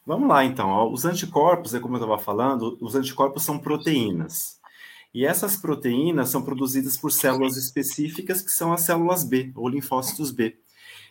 [0.06, 0.92] Vamos lá, então.
[0.92, 4.60] Os anticorpos, é como eu estava falando, os anticorpos são proteínas.
[5.14, 10.32] E essas proteínas são produzidas por células específicas, que são as células B, ou linfócitos
[10.32, 10.58] B.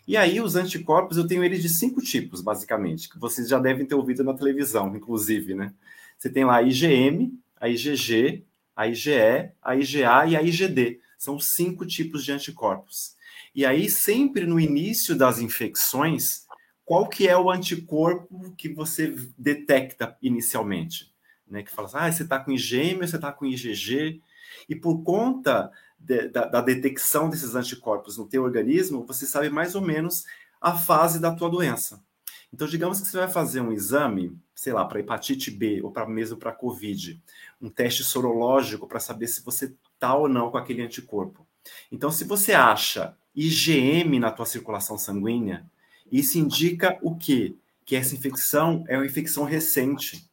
[0.09, 3.85] E aí, os anticorpos, eu tenho eles de cinco tipos, basicamente, que vocês já devem
[3.85, 5.75] ter ouvido na televisão, inclusive, né?
[6.21, 8.45] Você tem lá a IgM, a IgG,
[8.77, 11.01] a IgE, a IgA e a IgD.
[11.17, 13.17] São cinco tipos de anticorpos.
[13.55, 16.47] E aí, sempre no início das infecções,
[16.85, 21.11] qual que é o anticorpo que você detecta inicialmente?
[21.49, 21.63] Né?
[21.63, 24.21] Que fala assim, ah, você está com IgM, você está com IgG.
[24.69, 29.75] E por conta de, da, da, detecção desses anticorpos no teu organismo, você sabe mais
[29.75, 30.27] ou menos
[30.61, 32.05] a fase da tua doença.
[32.53, 36.07] Então, digamos que você vai fazer um exame, sei lá, para hepatite B ou para
[36.07, 37.19] mesmo para COVID,
[37.63, 41.47] um teste sorológico para saber se você está ou não com aquele anticorpo.
[41.91, 45.65] Então, se você acha IgM na tua circulação sanguínea,
[46.13, 47.55] isso indica o quê?
[47.87, 50.29] Que essa infecção é uma infecção recente.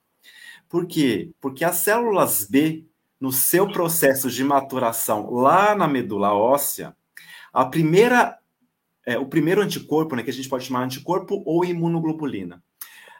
[0.68, 1.32] Por quê?
[1.40, 2.84] Porque as células B,
[3.22, 6.94] no seu processo de maturação lá na medula óssea,
[7.54, 8.38] a primeira
[9.06, 12.62] é, o primeiro anticorpo, né, que a gente pode chamar anticorpo ou imunoglobulina.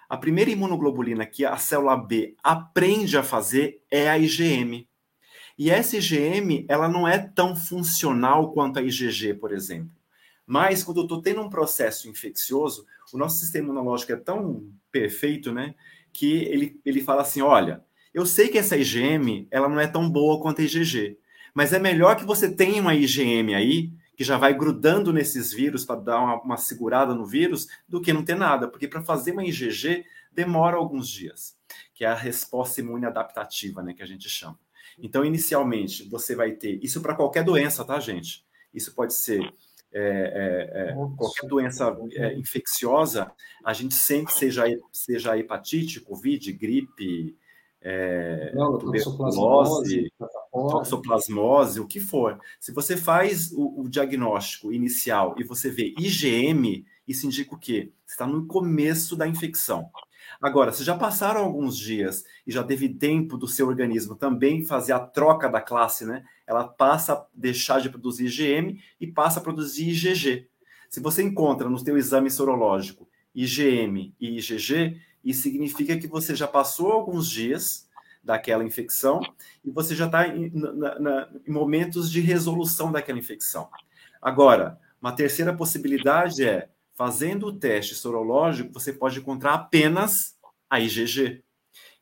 [0.10, 4.88] A primeira imunoglobulina que a célula B aprende a fazer é a IgM.
[5.58, 9.92] E essa IgM, ela não é tão funcional quanto a IgG, por exemplo.
[10.46, 15.52] Mas quando eu estou tendo um processo infeccioso, o nosso sistema imunológico é tão perfeito,
[15.52, 15.76] né,
[16.14, 20.10] que ele, ele fala assim, olha, eu sei que essa IgM, ela não é tão
[20.10, 21.18] boa quanto a IgG,
[21.54, 25.86] mas é melhor que você tenha uma IgM aí, que já vai grudando nesses vírus
[25.86, 29.32] para dar uma, uma, segurada no vírus, do que não ter nada, porque para fazer
[29.32, 31.56] uma IgG demora alguns dias,
[31.94, 34.60] que é a resposta imune adaptativa, né, que a gente chama.
[34.98, 38.44] Então, inicialmente, você vai ter isso para qualquer doença, tá, gente?
[38.74, 39.54] Isso pode ser
[39.94, 43.32] é, é, é, qualquer doença é, infecciosa,
[43.64, 47.38] a gente sempre, seja, seja hepatite, covid, gripe,
[47.90, 50.12] é, Não, tuberculose,
[50.52, 52.38] toxoplasmose, o que for.
[52.60, 57.94] Se você faz o, o, diagnóstico inicial e você vê IgM, isso indica o quê?
[58.06, 59.90] Você está no começo da infecção.
[60.42, 64.92] Agora, se já passaram alguns dias e já teve tempo do seu organismo também fazer
[64.92, 66.26] a troca da classe, né?
[66.46, 70.50] Ela passa a deixar de produzir IgM e passa a produzir IgG.
[70.90, 76.48] Se você encontra no seu exame sorológico IgM e IgG, isso significa que você já
[76.48, 77.88] passou alguns dias
[78.24, 79.22] daquela infecção
[79.64, 80.52] e você já está em,
[81.48, 83.70] em momentos de resolução daquela infecção.
[84.22, 90.36] Agora, uma terceira possibilidade é Fazendo o teste sorológico, você pode encontrar apenas
[90.68, 91.44] a IgG.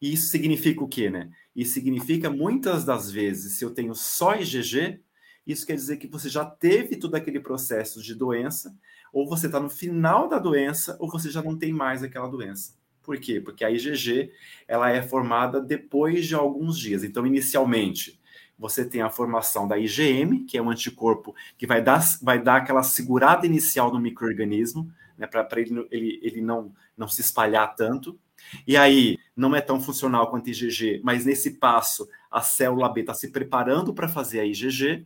[0.02, 1.30] E isso significa o quê, né?
[1.54, 5.02] Isso significa, muitas das vezes, se eu tenho só IgG,
[5.46, 8.74] isso quer dizer que você já teve todo aquele processo de doença,
[9.12, 12.74] ou você está no final da doença, ou você já não tem mais aquela doença.
[13.06, 13.40] Por quê?
[13.40, 14.32] Porque a IgG
[14.68, 17.04] ela é formada depois de alguns dias.
[17.04, 18.20] Então, inicialmente,
[18.58, 22.58] você tem a formação da IgM, que é um anticorpo que vai dar, vai dar
[22.58, 28.20] aquela segurada inicial no microorganismo, né, para ele, ele, ele não, não se espalhar tanto.
[28.66, 33.02] E aí, não é tão funcional quanto a IgG, mas nesse passo, a célula B
[33.02, 35.06] está se preparando para fazer a IgG.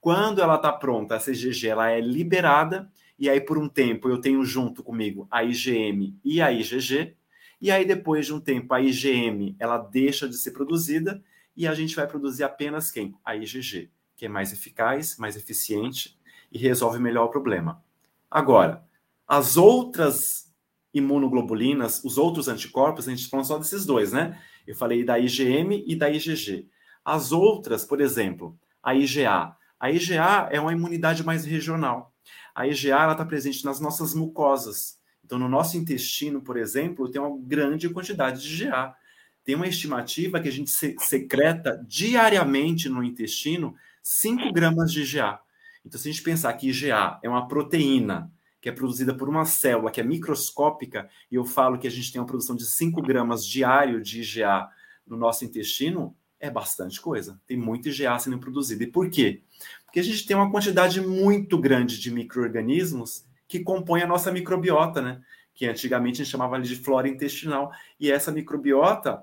[0.00, 4.20] Quando ela está pronta, essa IgG ela é liberada, e aí, por um tempo, eu
[4.20, 7.14] tenho junto comigo a IgM e a IgG.
[7.62, 11.22] E aí, depois de um tempo, a IgM ela deixa de ser produzida
[11.56, 13.14] e a gente vai produzir apenas quem?
[13.24, 16.18] A IgG, que é mais eficaz, mais eficiente
[16.50, 17.80] e resolve melhor o problema.
[18.28, 18.84] Agora,
[19.28, 20.52] as outras
[20.92, 24.42] imunoglobulinas, os outros anticorpos, a gente falou só desses dois, né?
[24.66, 26.68] Eu falei da IgM e da IgG.
[27.04, 29.56] As outras, por exemplo, a IgA.
[29.78, 32.12] A IgA é uma imunidade mais regional.
[32.52, 34.98] A IgA está presente nas nossas mucosas.
[35.32, 38.94] Então, no nosso intestino, por exemplo, tem uma grande quantidade de IgA
[39.42, 45.40] tem uma estimativa que a gente secreta diariamente no intestino 5 gramas de IgA.
[45.86, 48.30] Então, se a gente pensar que IgA é uma proteína
[48.60, 52.12] que é produzida por uma célula que é microscópica, e eu falo que a gente
[52.12, 54.68] tem uma produção de 5 gramas diário de IgA
[55.06, 57.40] no nosso intestino, é bastante coisa.
[57.46, 58.82] Tem muito IgA sendo produzido.
[58.82, 59.40] E por quê?
[59.86, 65.02] Porque a gente tem uma quantidade muito grande de micro-organismos que compõem a nossa microbiota,
[65.02, 65.20] né?
[65.52, 67.70] Que antigamente a gente chamava de flora intestinal.
[68.00, 69.22] E essa microbiota,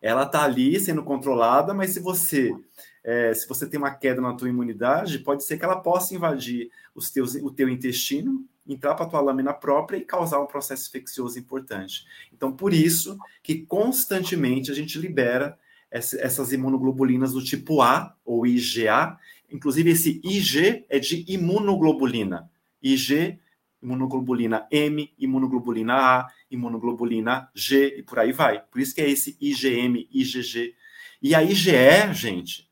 [0.00, 2.54] ela está ali sendo controlada, mas se você
[3.02, 6.70] é, se você tem uma queda na tua imunidade, pode ser que ela possa invadir
[6.94, 10.88] os teus, o teu intestino, entrar para a tua lâmina própria e causar um processo
[10.88, 12.04] infeccioso importante.
[12.32, 15.58] Então, por isso que constantemente a gente libera
[15.90, 19.18] essas imunoglobulinas do tipo A ou IgA.
[19.50, 22.48] Inclusive, esse IG é de imunoglobulina.
[22.82, 23.38] IG
[23.82, 28.62] imunoglobulina M, imunoglobulina A, imunoglobulina G e por aí vai.
[28.70, 30.74] Por isso que é esse IgM, IgG.
[31.20, 32.70] E a IgE, gente,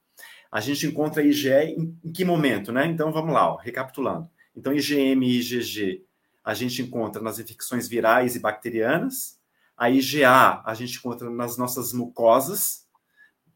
[0.50, 2.86] a gente encontra a IgE em, que momento, né?
[2.86, 4.28] Então vamos lá, ó, recapitulando.
[4.56, 6.04] Então IgM e IgG
[6.44, 9.38] a gente encontra nas infecções virais e bacterianas.
[9.76, 12.86] A IgA a gente encontra nas nossas mucosas,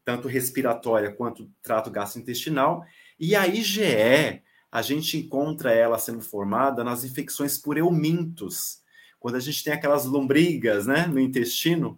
[0.03, 2.85] tanto respiratória quanto trato gastrointestinal.
[3.19, 4.43] E a IgE
[4.75, 8.81] a gente encontra ela sendo formada nas infecções por eumintos.
[9.17, 11.97] Quando a gente tem aquelas lombrigas né, no intestino,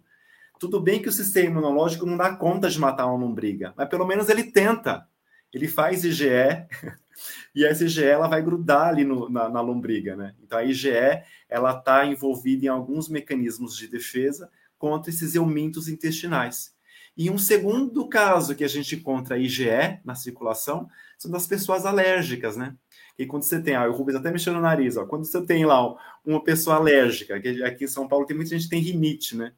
[0.60, 4.06] tudo bem que o sistema imunológico não dá conta de matar uma lombriga, mas pelo
[4.06, 5.08] menos ele tenta.
[5.52, 6.68] Ele faz IgE
[7.52, 10.36] e essa IgE ela vai grudar ali no, na, na, lombriga, né?
[10.40, 14.48] Então a IgE ela está envolvida em alguns mecanismos de defesa
[14.78, 16.72] contra esses eumintos intestinais.
[17.18, 20.88] E um segundo caso que a gente encontra IgE na circulação
[21.18, 22.76] são das pessoas alérgicas, né?
[23.18, 25.66] E quando você tem, ah, o Rubens até mexeu no nariz, ó, quando você tem
[25.66, 29.36] lá uma pessoa alérgica, que aqui em São Paulo tem muita gente que tem rinite,
[29.36, 29.52] né?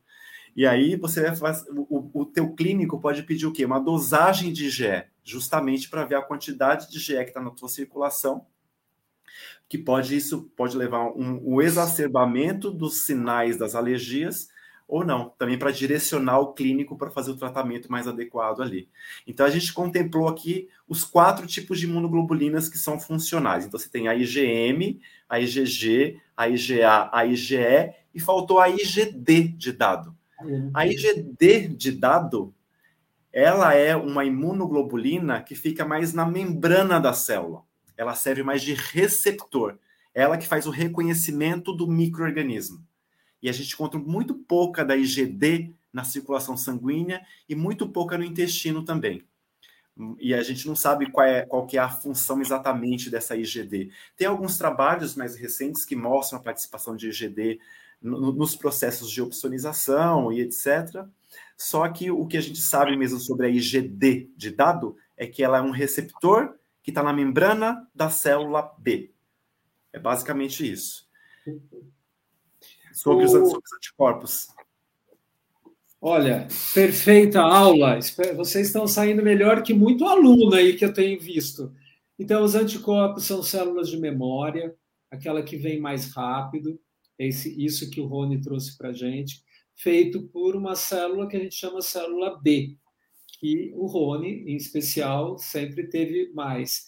[0.57, 3.67] E aí você faz, o, o teu clínico pode pedir o quê?
[3.67, 7.69] Uma dosagem de IgE, justamente para ver a quantidade de IgE que está na tua
[7.69, 8.47] circulação
[9.69, 14.49] que pode isso pode levar um, um exacerbamento dos sinais das alergias
[14.91, 18.89] ou não, também para direcionar o clínico para fazer o tratamento mais adequado ali.
[19.25, 23.65] Então a gente contemplou aqui os quatro tipos de imunoglobulinas que são funcionais.
[23.65, 29.49] Então você tem a IgM, a IgG, a IgA, a IgE e faltou a IgD
[29.57, 30.15] de dado.
[30.75, 32.53] A IgD de dado,
[33.33, 37.63] ela é uma imunoglobulina que fica mais na membrana da célula.
[37.97, 39.79] Ela serve mais de receptor.
[40.13, 42.85] Ela que faz o reconhecimento do microorganismo
[43.43, 48.25] e a gente encontra muito pouca da IgD na circulação sanguínea e muito pouca no
[48.25, 49.25] intestino também.
[50.19, 53.91] E a gente não sabe qual, é, qual que é a função exatamente dessa IgD.
[54.17, 57.59] Tem alguns trabalhos mais recentes que mostram a participação de IgD
[58.01, 61.05] no, nos processos de opsonização e etc.
[61.57, 65.43] Só que o que a gente sabe mesmo sobre a IgD de dado é que
[65.43, 69.13] ela é um receptor que está na membrana da célula B.
[69.93, 71.11] É basicamente isso
[73.03, 73.35] sobre, os
[73.75, 74.49] anticorpos.
[76.01, 77.99] Olha, perfeita aula.
[78.37, 81.75] Vocês estão saindo melhor que muito aluno aí que eu tenho visto.
[82.19, 84.75] Então, os anticorpos são células de memória,
[85.11, 86.79] aquela que vem mais rápido,
[87.19, 89.43] esse, isso que o Rony trouxe para a gente,
[89.75, 92.77] feito por uma célula que a gente chama célula B,
[93.39, 96.87] que o Rony, em especial, sempre teve mais.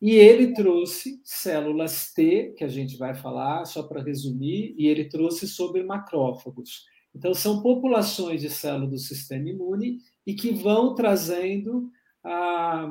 [0.00, 5.08] E ele trouxe células T, que a gente vai falar, só para resumir, e ele
[5.08, 6.84] trouxe sobre macrófagos.
[7.14, 11.88] Então, são populações de células do sistema imune e que vão trazendo
[12.22, 12.88] ah,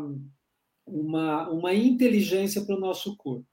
[0.85, 3.45] uma, uma inteligência para o nosso corpo.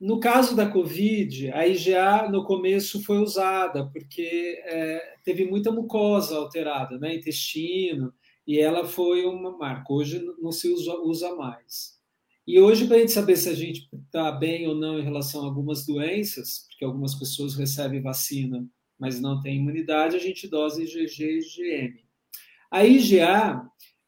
[0.00, 6.36] No caso da Covid, a IgA no começo foi usada, porque é, teve muita mucosa
[6.36, 8.12] alterada, né, intestino,
[8.46, 9.92] e ela foi uma marca.
[9.92, 11.93] Hoje não se usa, usa mais.
[12.46, 15.42] E hoje, para a gente saber se a gente está bem ou não em relação
[15.42, 18.66] a algumas doenças, porque algumas pessoas recebem vacina,
[18.98, 21.94] mas não têm imunidade, a gente dose IgG e IgM.
[22.70, 23.62] A IgA,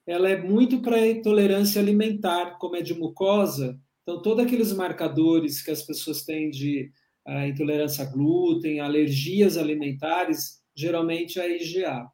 [0.06, 5.70] ela é muito para intolerância alimentar, como é de mucosa, então todos aqueles marcadores que
[5.70, 6.90] as pessoas têm de
[7.26, 12.06] uh, intolerância a glúten, alergias alimentares, geralmente é a IgA.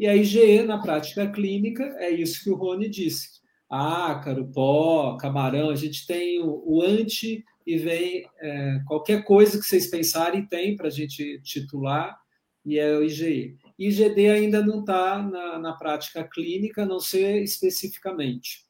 [0.00, 3.43] E a IgE, na prática clínica, é isso que o Rony disse
[3.74, 9.64] ácaro, pó, camarão, a gente tem o, o anti e vem é, qualquer coisa que
[9.64, 12.18] vocês pensarem tem para a gente titular
[12.64, 13.56] e é o IgE.
[13.78, 18.64] IgD ainda não está na, na prática clínica, a não ser especificamente.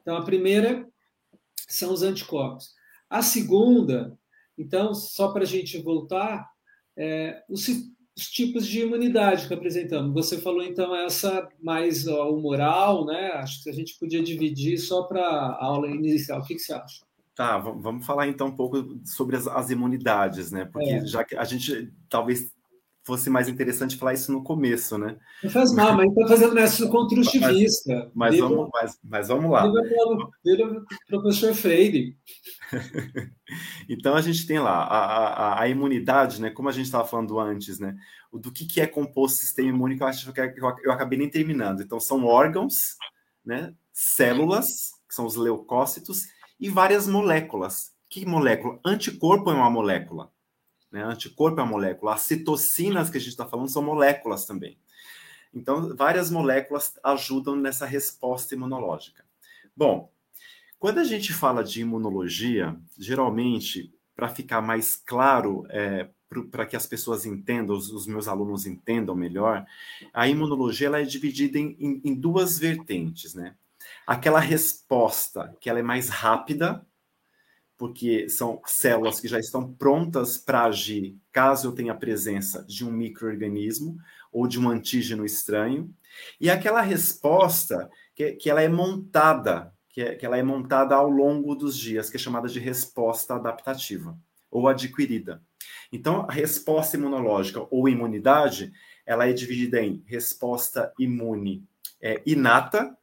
[0.00, 0.86] Então, a primeira
[1.68, 2.74] são os anticorpos.
[3.08, 4.18] A segunda,
[4.56, 6.48] então, só para a gente voltar,
[6.96, 7.66] é, os,
[8.16, 10.14] os tipos de imunidade que apresentamos.
[10.14, 13.32] Você falou então essa mais ó, humoral, né?
[13.34, 16.40] Acho que a gente podia dividir só para a aula inicial.
[16.40, 17.04] O que, que, você acha?
[17.34, 20.64] Tá, vamos falar então um pouco sobre as, as imunidades, né?
[20.64, 21.06] Porque é.
[21.06, 22.50] já que a gente talvez
[23.06, 25.16] fosse mais interessante falar isso no começo, né?
[25.42, 28.10] Não faz mal, mas está fazendo nessa construtivista.
[28.12, 29.64] Mas, mas, vamos, mas, mas, vamos lá.
[30.44, 32.18] Vira professor Freire.
[33.88, 36.50] então a gente tem lá a, a, a, imunidade, né?
[36.50, 37.96] Como a gente estava falando antes, né?
[38.32, 41.16] O do que, que é composto sistema imune, que eu acho que eu, eu acabei
[41.16, 41.82] nem terminando.
[41.82, 42.96] Então são órgãos,
[43.44, 43.72] né?
[43.92, 46.24] Células, que são os leucócitos,
[46.58, 47.92] e várias moléculas.
[48.10, 48.80] Que molécula?
[48.84, 50.32] Anticorpo é uma molécula.
[50.96, 51.04] Né?
[51.04, 52.14] Anticorpo é uma molécula.
[52.14, 54.78] As citocinas que a gente está falando são moléculas também.
[55.52, 59.22] Então, várias moléculas ajudam nessa resposta imunológica.
[59.76, 60.10] Bom,
[60.78, 66.08] quando a gente fala de imunologia, geralmente, para ficar mais claro, é,
[66.50, 69.66] para que as pessoas entendam, os, os, meus alunos entendam melhor,
[70.14, 73.54] a imunologia ela é dividida em, em, em duas vertentes, né?
[74.06, 76.86] Aquela resposta que ela é mais rápida,
[77.76, 82.84] porque são células que já estão prontas para agir caso eu tenha a presença de
[82.84, 83.98] um microorganismo
[84.32, 85.94] ou de um antígeno estranho,
[86.40, 91.08] e aquela resposta que, que ela é montada, que, é, que ela é montada ao
[91.08, 94.18] longo dos dias, que é chamada de resposta adaptativa
[94.50, 95.42] ou adquirida.
[95.92, 98.72] Então, a resposta imunológica ou imunidade,
[99.04, 101.64] ela é dividida em resposta imune
[102.00, 102.96] é, inata,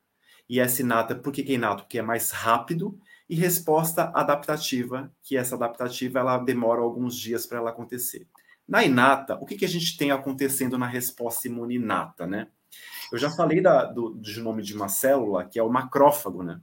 [0.49, 1.83] e essa inata, por que, que é inato?
[1.83, 2.99] Porque é mais rápido,
[3.33, 8.27] e resposta adaptativa, que essa adaptativa ela demora alguns dias para ela acontecer.
[8.67, 12.47] Na inata, o que, que a gente tem acontecendo na resposta imune inata, né?
[13.11, 16.61] Eu já falei da, do, do nome de uma célula, que é o macrófago, né?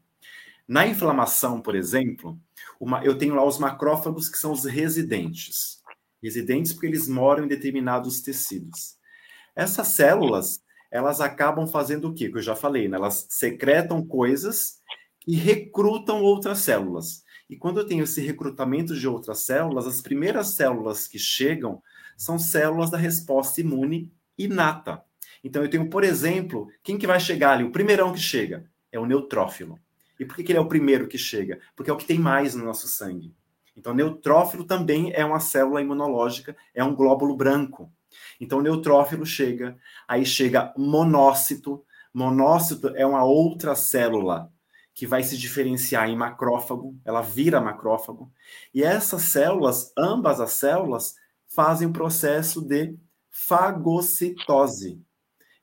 [0.67, 2.39] Na inflamação, por exemplo,
[2.79, 5.83] uma, eu tenho lá os macrófagos que são os residentes.
[6.23, 8.97] Residentes porque eles moram em determinados tecidos.
[9.57, 12.31] Essas células, elas acabam fazendo o quê?
[12.31, 12.97] Que eu já falei, né?
[12.97, 14.81] Elas secretam coisas
[15.31, 17.23] e recrutam outras células.
[17.49, 21.81] E quando eu tenho esse recrutamento de outras células, as primeiras células que chegam
[22.17, 25.01] são células da resposta imune inata.
[25.45, 27.63] Então eu tenho, por exemplo, quem que vai chegar ali?
[27.63, 29.79] O primeirão que chega é o neutrófilo.
[30.19, 31.61] E por que, que ele é o primeiro que chega?
[31.77, 33.33] Porque é o que tem mais no nosso sangue.
[33.77, 37.89] Então, neutrófilo também é uma célula imunológica, é um glóbulo branco.
[38.41, 39.79] Então, neutrófilo chega,
[40.09, 41.85] aí chega monócito.
[42.13, 44.51] Monócito é uma outra célula
[45.01, 48.31] que vai se diferenciar em macrófago, ela vira macrófago.
[48.75, 51.15] E essas células, ambas as células,
[51.47, 52.95] fazem o processo de
[53.31, 55.03] fagocitose.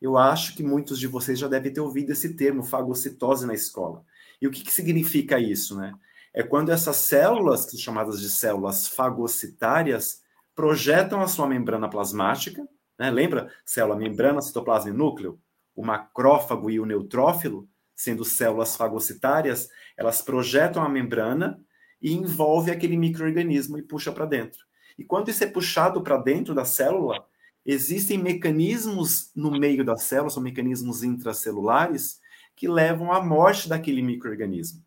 [0.02, 4.04] Eu acho que muitos de vocês já devem ter ouvido esse termo, fagocitose, na escola.
[4.42, 5.94] E o que, que significa isso, né?
[6.34, 10.24] É quando essas células, que são chamadas de células fagocitárias,
[10.56, 13.12] projetam a sua membrana plasmática, né?
[13.12, 13.54] Lembra?
[13.64, 15.40] Célula, membrana, citoplasma e núcleo.
[15.76, 21.60] O macrófago e o neutrófilo, sendo células fagocitárias, elas projetam a membrana
[22.00, 24.60] e envolve aquele microorganismo e puxa para dentro.
[25.00, 27.26] E quando isso é puxado para dentro da célula,
[27.66, 32.22] existem mecanismos no meio da célula, são mecanismos intracelulares,
[32.56, 34.84] que levam à morte daquele microorganismo.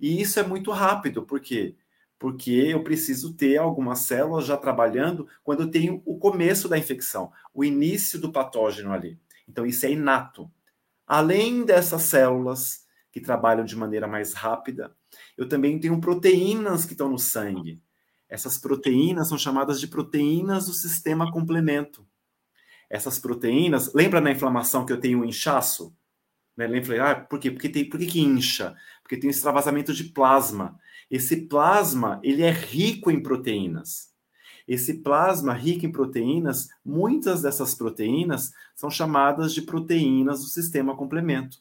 [0.00, 1.76] E isso é muito rápido, por quê?
[2.18, 7.30] Porque eu preciso ter algumas células já trabalhando quando eu tenho o começo da infecção,
[7.52, 9.18] o início do patógeno ali.
[9.46, 10.50] Então, isso é inato.
[11.06, 14.94] Além dessas células que trabalham de maneira mais rápida,
[15.36, 17.82] eu também tenho proteínas que estão no sangue.
[18.28, 22.06] Essas proteínas são chamadas de proteínas do sistema complemento.
[22.88, 25.96] Essas proteínas, lembra na inflamação que eu tenho um inchaço?
[26.56, 26.66] Né?
[26.66, 27.10] Lembra?
[27.10, 27.50] Ah, por quê?
[27.50, 28.74] Porque tem, por que, que incha?
[29.02, 30.78] Porque tem extravasamento de plasma.
[31.10, 34.13] Esse plasma, ele é rico em proteínas.
[34.66, 41.58] Esse plasma rico em proteínas, muitas dessas proteínas são chamadas de proteínas do sistema complemento.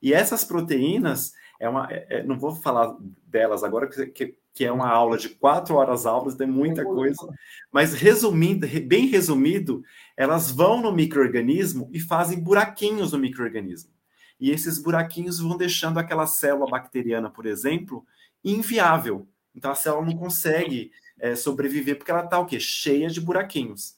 [0.00, 2.96] E essas proteínas, é uma, é, é não vou falar
[3.26, 7.28] delas agora, que, que é uma aula de quatro horas aulas, tem muita coisa,
[7.72, 9.82] mas resumindo, bem resumido,
[10.16, 13.90] elas vão no microorganismo e fazem buraquinhos no microorganismo.
[14.38, 18.06] E esses buraquinhos vão deixando aquela célula bacteriana, por exemplo,
[18.44, 19.26] inviável.
[19.54, 22.58] Então a célula não consegue é, sobreviver porque ela está o quê?
[22.60, 23.96] Cheia de buraquinhos.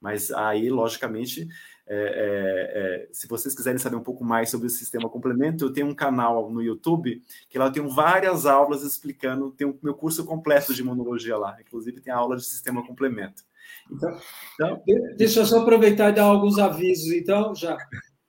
[0.00, 1.48] Mas aí, logicamente,
[1.90, 5.72] é, é, é, se vocês quiserem saber um pouco mais sobre o sistema complemento, eu
[5.72, 9.94] tenho um canal no YouTube que lá eu tenho várias aulas explicando, tem o meu
[9.94, 13.42] curso completo de imunologia lá, inclusive tem a aula de sistema complemento.
[13.90, 14.20] Então,
[14.54, 14.82] então,
[15.16, 17.76] Deixa eu só aproveitar e dar alguns avisos, então, já.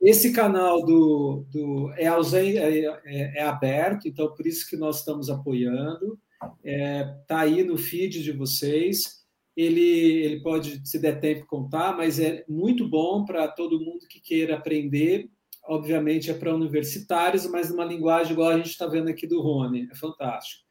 [0.00, 5.28] Esse canal do, do é, é, é, é, aberto, então por isso que nós estamos
[5.28, 6.18] apoiando.
[6.42, 9.20] Está é, tá aí no feed de vocês.
[9.56, 14.20] Ele, ele pode, se der tempo, contar, mas é muito bom para todo mundo que
[14.20, 15.28] queira aprender.
[15.66, 19.88] Obviamente é para universitários, mas numa linguagem igual a gente está vendo aqui do Rony.
[19.90, 20.64] É fantástico.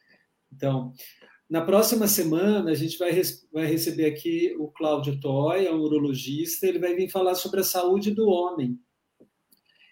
[0.51, 0.93] Então,
[1.49, 3.11] na próxima semana, a gente vai,
[3.51, 6.65] vai receber aqui o Cláudio Toy, é um urologista.
[6.65, 8.79] Ele vai vir falar sobre a saúde do homem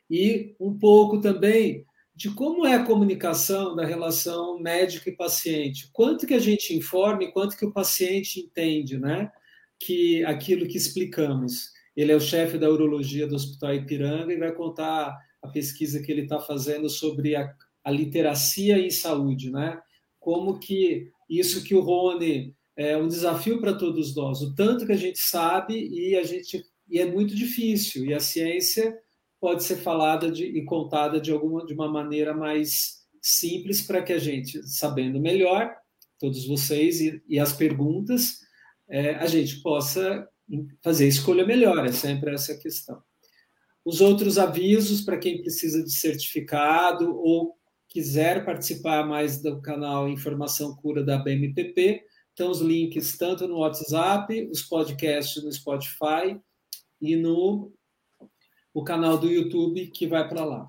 [0.09, 1.85] e um pouco também
[2.17, 5.87] de como é a comunicação da relação médico e paciente.
[5.93, 9.31] Quanto que a gente informa e quanto que o paciente entende, né?
[9.79, 11.69] Que aquilo que explicamos.
[11.95, 16.11] Ele é o chefe da urologia do Hospital Ipiranga e vai contar a pesquisa que
[16.11, 17.53] ele está fazendo sobre a,
[17.83, 19.79] a literacia em saúde, né?
[20.19, 24.91] Como que isso que o Rony é um desafio para todos nós, o tanto que
[24.91, 28.97] a gente sabe e a gente e é muito difícil e a ciência
[29.39, 34.13] pode ser falada de, e contada de alguma de uma maneira mais simples para que
[34.13, 35.75] a gente, sabendo melhor,
[36.19, 38.39] todos vocês e, e as perguntas,
[38.89, 40.27] é, a gente possa
[40.81, 41.85] fazer escolha melhor.
[41.85, 43.01] É sempre essa questão.
[43.83, 47.55] Os outros avisos para quem precisa de certificado ou
[47.87, 54.49] quiser participar mais do canal Informação Cura da BMPP, estão os links tanto no WhatsApp,
[54.51, 56.39] os podcasts no Spotify
[57.01, 57.71] e no
[58.77, 60.67] o canal do YouTube que vai para lá.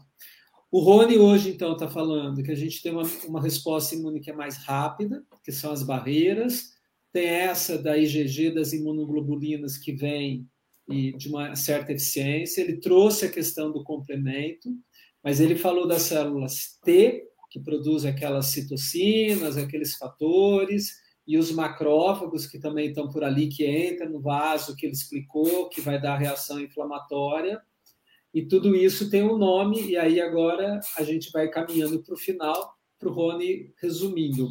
[0.73, 4.31] O Rony hoje, então, está falando que a gente tem uma, uma resposta imune que
[4.31, 6.71] é mais rápida, que são as barreiras.
[7.13, 10.49] Tem essa da IgG, das imunoglobulinas, que vem
[10.89, 12.63] e de uma certa eficiência.
[12.63, 14.71] Ele trouxe a questão do complemento,
[15.23, 20.95] mas ele falou das células T, que produzem aquelas citocinas, aqueles fatores,
[21.27, 25.69] e os macrófagos, que também estão por ali, que entram no vaso, que ele explicou,
[25.69, 27.61] que vai dar reação inflamatória.
[28.33, 32.19] E tudo isso tem um nome, e aí agora a gente vai caminhando para o
[32.19, 34.49] final, para o Rony resumindo.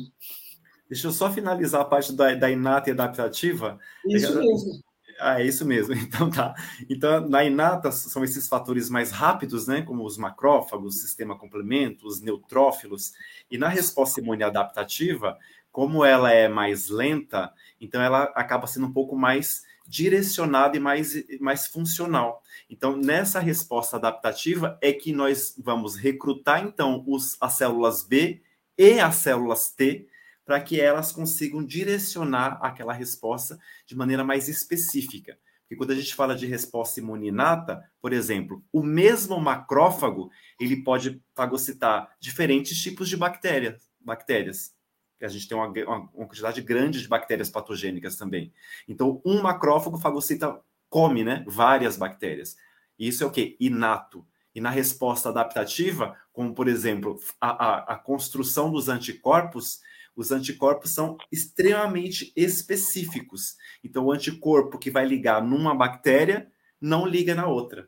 [0.89, 3.77] Deixa eu só finalizar a parte da, da inata e adaptativa.
[4.05, 4.81] Isso mesmo.
[5.19, 5.93] Ah, é isso mesmo.
[6.07, 6.55] Então tá.
[6.89, 9.81] Então, na inata são esses fatores mais rápidos, né?
[9.81, 13.13] Como os macrófagos, sistema complemento, os neutrófilos.
[13.49, 15.37] E na resposta imune adaptativa,
[15.71, 21.23] como ela é mais lenta, então ela acaba sendo um pouco mais direcionada e mais,
[21.39, 22.43] mais funcional.
[22.69, 28.41] Então, nessa resposta adaptativa é que nós vamos recrutar, então, os, as células B
[28.77, 30.07] e as células T
[30.45, 35.38] para que elas consigam direcionar aquela resposta de maneira mais específica.
[35.61, 41.22] Porque quando a gente fala de resposta imuninata, por exemplo, o mesmo macrófago, ele pode
[41.35, 44.73] fagocitar diferentes tipos de bactérias, bactérias.
[45.22, 48.53] A gente tem uma, uma, uma quantidade grande de bactérias patogênicas também.
[48.88, 52.56] Então, um macrófago fagocita, come, né, várias bactérias.
[52.98, 53.56] Isso é o quê?
[53.60, 54.26] Inato.
[54.53, 59.81] E na resposta adaptativa, como por exemplo, a, a, a construção dos anticorpos,
[60.15, 63.56] os anticorpos são extremamente específicos.
[63.84, 67.88] Então, o anticorpo que vai ligar numa bactéria não liga na outra.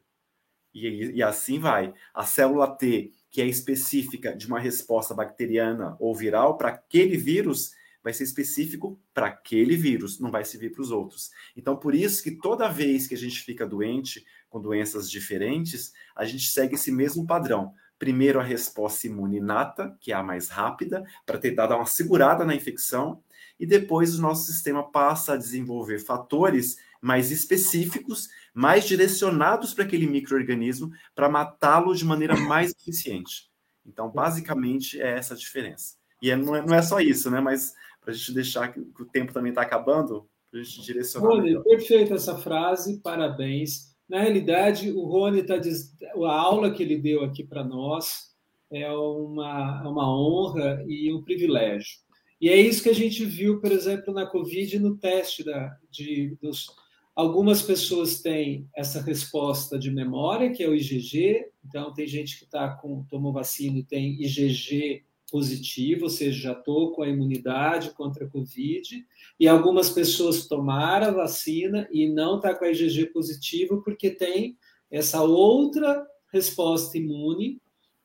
[0.72, 1.94] E, e, assim vai.
[2.14, 7.72] A célula T, que é específica de uma resposta bacteriana ou viral para aquele vírus,
[8.04, 11.30] vai ser específico para aquele vírus, não vai servir para os outros.
[11.56, 16.26] Então, por isso que toda vez que a gente fica doente com doenças diferentes, a
[16.26, 21.06] gente segue esse mesmo padrão primeiro a resposta imune inata, que é a mais rápida,
[21.26, 23.22] para tentar dar uma segurada na infecção,
[23.60, 30.08] e depois o nosso sistema passa a desenvolver fatores mais específicos, mais direcionados para aquele
[30.08, 33.50] microorganismo, para matá-lo de maneira mais eficiente.
[33.86, 35.96] Então, basicamente, é essa a diferença.
[36.22, 37.40] E é, não, é, não é só isso, né?
[37.40, 40.82] Mas para a gente deixar que, que o tempo também está acabando, para a gente
[40.82, 41.28] direcionar.
[41.28, 43.96] Rony, perfeita essa frase, parabéns.
[44.08, 48.30] Na realidade, o Rony está a aula que ele deu aqui para nós
[48.72, 51.98] é uma, é uma honra e um privilégio.
[52.40, 56.38] E é isso que a gente viu, por exemplo, na Covid, no teste da, de,
[56.42, 56.68] dos,
[57.14, 61.46] algumas pessoas têm essa resposta de memória, que é o IgG.
[61.66, 66.52] Então, tem gente que tá com, tomou vacina e tem IgG positivo, ou seja, já
[66.54, 69.06] estou com a imunidade contra a Covid,
[69.40, 74.58] e algumas pessoas tomaram a vacina e não está com a IgG positivo porque tem
[74.90, 77.62] essa outra resposta imune,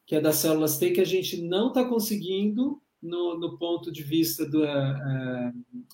[0.07, 4.03] que é das células T, que a gente não está conseguindo, no, no, ponto de
[4.03, 5.87] vista do uh,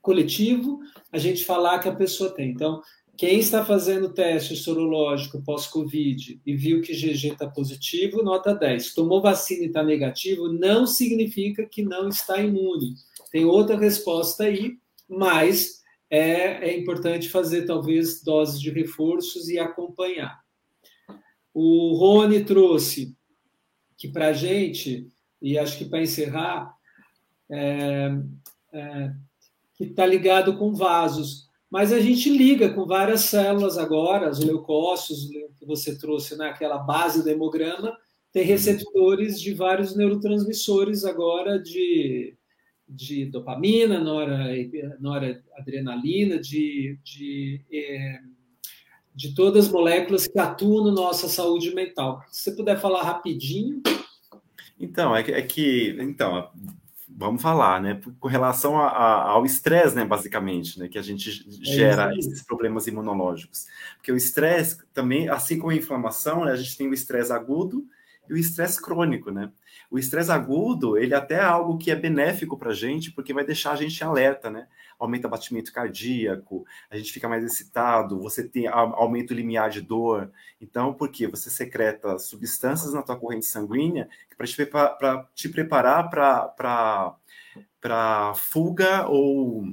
[0.00, 0.80] coletivo,
[1.10, 2.50] a gente falar que a pessoa tem.
[2.50, 2.80] Então,
[3.16, 8.92] quem está fazendo teste sorológico pós-Covid e viu que GG está positivo, nota 10.
[8.92, 12.94] Tomou vacina e está negativo, não significa que não está imune.
[13.32, 14.76] Tem outra resposta aí,
[15.08, 20.38] mas é, é importante fazer talvez doses de reforços e acompanhar.
[21.54, 23.16] O Rony trouxe
[23.96, 25.10] que para a gente,
[25.40, 26.74] e acho que para encerrar,
[27.50, 28.10] é,
[28.72, 29.12] é,
[29.74, 31.46] que está ligado com vasos.
[31.70, 37.22] Mas a gente liga com várias células agora, os leucócitos que você trouxe naquela base
[37.22, 37.96] do hemograma,
[38.32, 38.48] tem uhum.
[38.48, 42.36] receptores de vários neurotransmissores agora de,
[42.88, 44.50] de dopamina, nora,
[45.00, 48.20] noradrenalina, de, de, é,
[49.14, 52.22] de todas as moléculas que atuam na nossa saúde mental.
[52.30, 53.82] Se você puder falar rapidinho.
[54.78, 56.50] Então, é que, é que então,
[57.08, 58.00] vamos falar, né?
[58.20, 60.04] Com relação a, a, ao estresse, né?
[60.04, 60.88] Basicamente, né?
[60.88, 61.30] Que a gente
[61.62, 63.66] gera é esses problemas imunológicos.
[63.96, 67.86] Porque o estresse também, assim como a inflamação, né, a gente tem o estresse agudo
[68.28, 69.50] e o estresse crônico, né?
[69.90, 73.44] O estresse agudo, ele até é algo que é benéfico para a gente, porque vai
[73.44, 74.66] deixar a gente alerta, né?
[74.98, 80.30] Aumenta batimento cardíaco, a gente fica mais excitado, você tem aumento limiar de dor.
[80.60, 81.26] Então, por quê?
[81.26, 84.56] Você secreta substâncias na tua corrente sanguínea para te,
[85.34, 86.08] te preparar
[87.80, 89.64] para fuga ou.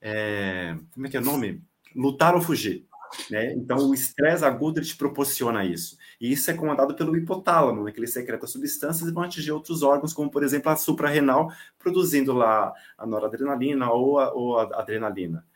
[0.00, 1.62] É, como é que é o nome?
[1.94, 2.86] Lutar ou fugir.
[3.30, 3.52] Né?
[3.54, 5.96] Então, o estresse agudo te proporciona isso.
[6.20, 7.92] E isso é comandado pelo hipotálamo, né?
[7.92, 12.32] que ele secreta substâncias e vão atingir outros órgãos, como, por exemplo, a suprarrenal, produzindo
[12.32, 15.46] lá a noradrenalina ou a, ou a adrenalina.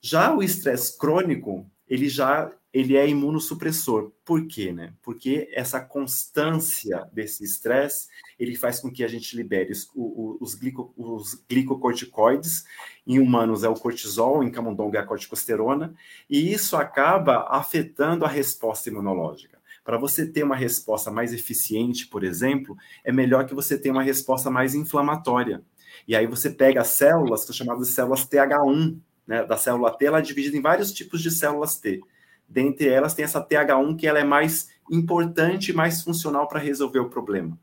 [0.00, 4.12] Já o estresse crônico, ele já ele é imunossupressor.
[4.24, 4.72] Por quê?
[4.72, 4.94] Né?
[5.02, 8.08] Porque essa constância desse estresse,
[8.38, 12.64] ele faz com que a gente libere os, os, glico, os glicocorticoides,
[13.06, 15.94] em humanos é o cortisol, em camundongo é a corticosterona,
[16.28, 19.59] e isso acaba afetando a resposta imunológica.
[19.90, 24.04] Para você ter uma resposta mais eficiente, por exemplo, é melhor que você tenha uma
[24.04, 25.64] resposta mais inflamatória.
[26.06, 28.96] E aí você pega as células, que são chamadas de células TH1,
[29.26, 32.00] né, da célula T, ela é dividida em vários tipos de células T.
[32.48, 37.00] Dentre elas tem essa TH1 que ela é mais importante e mais funcional para resolver
[37.00, 37.58] o problema.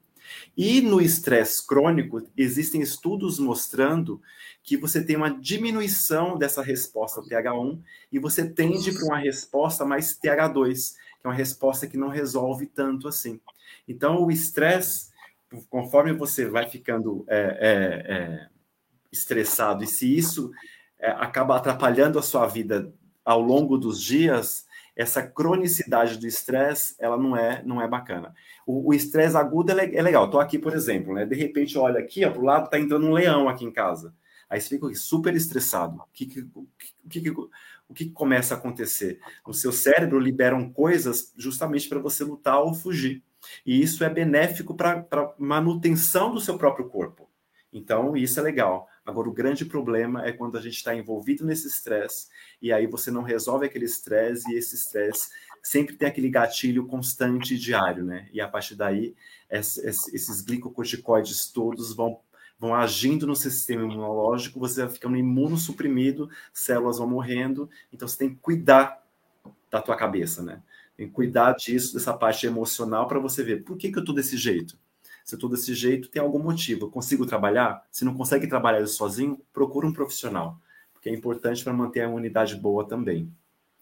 [0.57, 4.21] E no estresse crônico, existem estudos mostrando
[4.61, 7.79] que você tem uma diminuição dessa resposta TH1
[8.11, 12.65] e você tende para uma resposta mais TH2, que é uma resposta que não resolve
[12.65, 13.39] tanto assim.
[13.88, 15.11] Então, o estresse,
[15.69, 18.49] conforme você vai ficando é, é, é,
[19.11, 20.52] estressado, e se isso
[20.99, 24.65] é, acaba atrapalhando a sua vida ao longo dos dias,
[24.95, 28.34] essa cronicidade do estresse, ela não é, não é bacana.
[28.65, 30.26] O estresse agudo é, é legal.
[30.26, 31.26] Estou aqui, por exemplo, né?
[31.26, 34.14] De repente, olha aqui, ó, pro lado está entrando um leão aqui em casa.
[34.49, 35.98] Aí você fica super estressado.
[35.98, 37.34] O que, que, que,
[37.89, 39.19] o que começa a acontecer?
[39.45, 43.23] O seu cérebro liberam coisas justamente para você lutar ou fugir.
[43.65, 47.30] E isso é benéfico para a manutenção do seu próprio corpo.
[47.72, 48.88] Então, isso é legal.
[49.05, 52.27] Agora, o grande problema é quando a gente está envolvido nesse estresse
[52.61, 55.30] e aí você não resolve aquele estresse e esse estresse
[55.61, 58.30] sempre tem aquele gatilho constante diário, né?
[58.31, 59.15] E a partir daí,
[59.49, 62.19] esses glicocorticoides todos vão,
[62.59, 68.29] vão agindo no sistema imunológico, você vai ficando imunossuprimido, células vão morrendo, então você tem
[68.29, 69.03] que cuidar
[69.69, 70.61] da tua cabeça, né?
[70.95, 74.13] Tem que cuidar disso, dessa parte emocional, para você ver por que, que eu tô
[74.13, 74.77] desse jeito
[75.27, 76.85] se eu estou desse jeito, tem algum motivo.
[76.85, 77.85] Eu consigo trabalhar?
[77.91, 80.57] Se não consegue trabalhar sozinho, procura um profissional,
[80.93, 83.29] porque é importante para manter a imunidade boa também.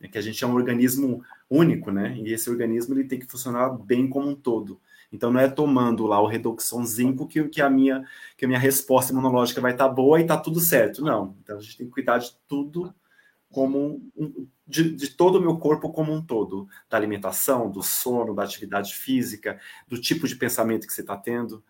[0.02, 2.18] É que a gente é um organismo único, né?
[2.18, 4.82] E esse organismo ele tem que funcionar bem como um todo.
[5.12, 8.04] Então não é tomando lá o reduxão zinco que, que a minha
[8.38, 11.02] que a minha resposta imunológica vai estar tá boa e está tudo certo.
[11.04, 11.36] Não.
[11.42, 12.94] Então a gente tem que cuidar de tudo
[13.50, 18.36] como um, de, de, todo o meu corpo como um todo, da alimentação, do sono,
[18.36, 21.64] da atividade física, do tipo de pensamento que você está tendo,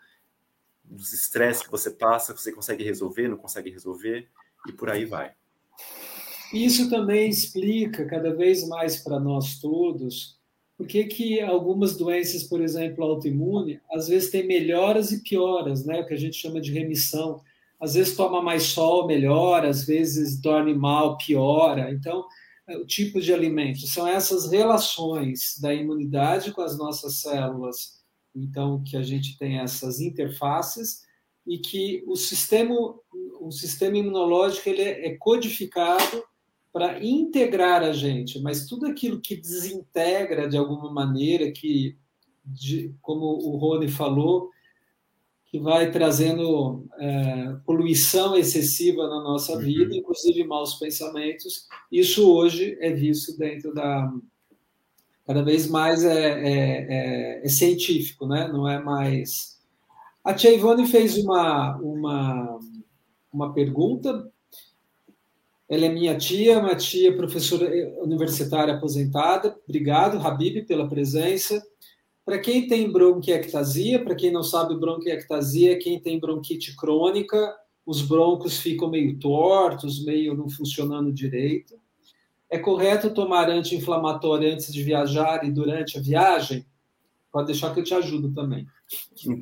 [0.83, 4.27] dos estresses que você passa, que você consegue resolver, não consegue resolver,
[4.67, 5.33] e por aí vai.
[6.53, 10.34] Isso também explica cada vez mais para nós todos
[10.77, 16.01] por que, que algumas doenças, por exemplo, autoimune, às vezes têm melhoras e pioras, né?
[16.01, 17.41] O que a gente chama de remissão
[17.79, 21.91] às vezes toma mais sol, melhora, às vezes dorme mal, piora.
[21.91, 22.25] Então,
[22.67, 28.01] é, o tipo de alimento são essas relações da imunidade com as nossas células,
[28.33, 31.03] então que a gente tem essas interfaces
[31.45, 32.73] e que o sistema
[33.39, 36.23] o sistema imunológico ele é codificado
[36.75, 41.97] para integrar a gente, mas tudo aquilo que desintegra de alguma maneira, que,
[42.43, 44.49] de, como o Rony falou,
[45.45, 49.59] que vai trazendo é, poluição excessiva na nossa uhum.
[49.59, 51.65] vida, inclusive maus pensamentos.
[51.89, 54.13] Isso hoje é visto dentro da.
[55.25, 58.49] Cada vez mais é, é, é, é científico, né?
[58.49, 59.61] não é mais.
[60.21, 62.59] A Tia Ivone fez uma, uma,
[63.31, 64.29] uma pergunta.
[65.67, 67.67] Ela é minha tia, uma tia professora
[68.01, 69.57] universitária aposentada.
[69.67, 71.61] Obrigado, Habib, pela presença.
[72.23, 77.55] Para quem tem bronquiectasia, para quem não sabe, bronquiectasia é quem tem bronquite crônica,
[77.85, 81.75] os broncos ficam meio tortos, meio não funcionando direito.
[82.49, 86.65] É correto tomar anti-inflamatório antes de viajar e durante a viagem?
[87.31, 88.65] Pode deixar que eu te ajudo também.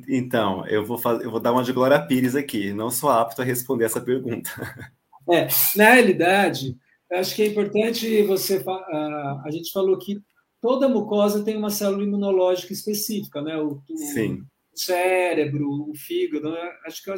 [0.08, 2.72] Então, eu vou, fazer, eu vou dar uma de Glória Pires aqui.
[2.72, 4.50] Não sou apto a responder essa pergunta.
[5.30, 6.76] É, na realidade,
[7.12, 8.62] acho que é importante você.
[8.66, 10.20] A gente falou que
[10.60, 13.56] toda mucosa tem uma célula imunológica específica, né?
[13.56, 14.44] O, o
[14.74, 16.70] cérebro, o fígado, né?
[16.86, 17.14] acho que,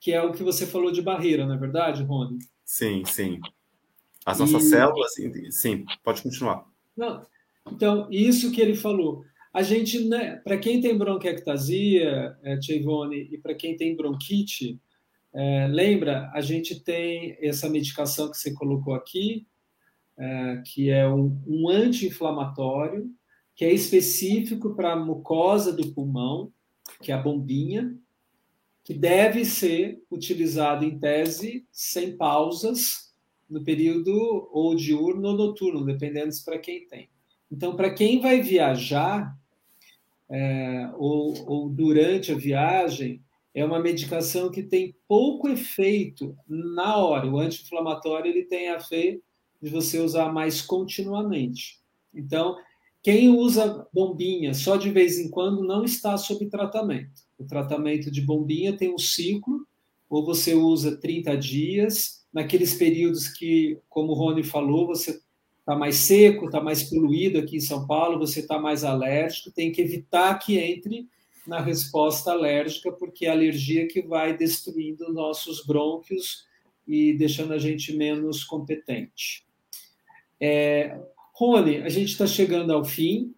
[0.00, 2.38] que é o que você falou de barreira, não é verdade, Rony?
[2.64, 3.38] Sim, sim.
[4.24, 4.70] As nossas e...
[4.70, 5.12] células,
[5.50, 6.64] sim, pode continuar.
[6.96, 7.24] Não,
[7.70, 9.24] então, isso que ele falou.
[9.52, 14.78] A gente, né, para quem tem bronquiectasia, é, Tivone, e para quem tem bronquite,
[15.38, 19.46] é, lembra, a gente tem essa medicação que você colocou aqui,
[20.16, 23.10] é, que é um, um anti-inflamatório,
[23.54, 26.50] que é específico para a mucosa do pulmão,
[27.02, 27.94] que é a bombinha,
[28.82, 33.14] que deve ser utilizado em tese sem pausas
[33.46, 37.10] no período ou diurno ou noturno, dependendo para quem tem.
[37.52, 39.36] Então, para quem vai viajar
[40.30, 43.22] é, ou, ou durante a viagem,
[43.56, 47.26] é uma medicação que tem pouco efeito na hora.
[47.26, 49.22] O anti-inflamatório ele tem a ver
[49.62, 51.80] de você usar mais continuamente.
[52.12, 52.54] Então,
[53.02, 57.22] quem usa bombinha só de vez em quando não está sob tratamento.
[57.38, 59.66] O tratamento de bombinha tem um ciclo,
[60.06, 65.18] ou você usa 30 dias, naqueles períodos que, como o Rony falou, você
[65.60, 69.72] está mais seco, está mais poluído aqui em São Paulo, você está mais alérgico, tem
[69.72, 71.08] que evitar que entre
[71.46, 76.44] na resposta alérgica, porque é a alergia que vai destruindo nossos brônquios
[76.86, 79.46] e deixando a gente menos competente.
[80.40, 81.00] É,
[81.34, 83.34] Rony, a gente está chegando ao fim.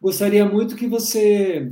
[0.00, 1.70] Gostaria muito que você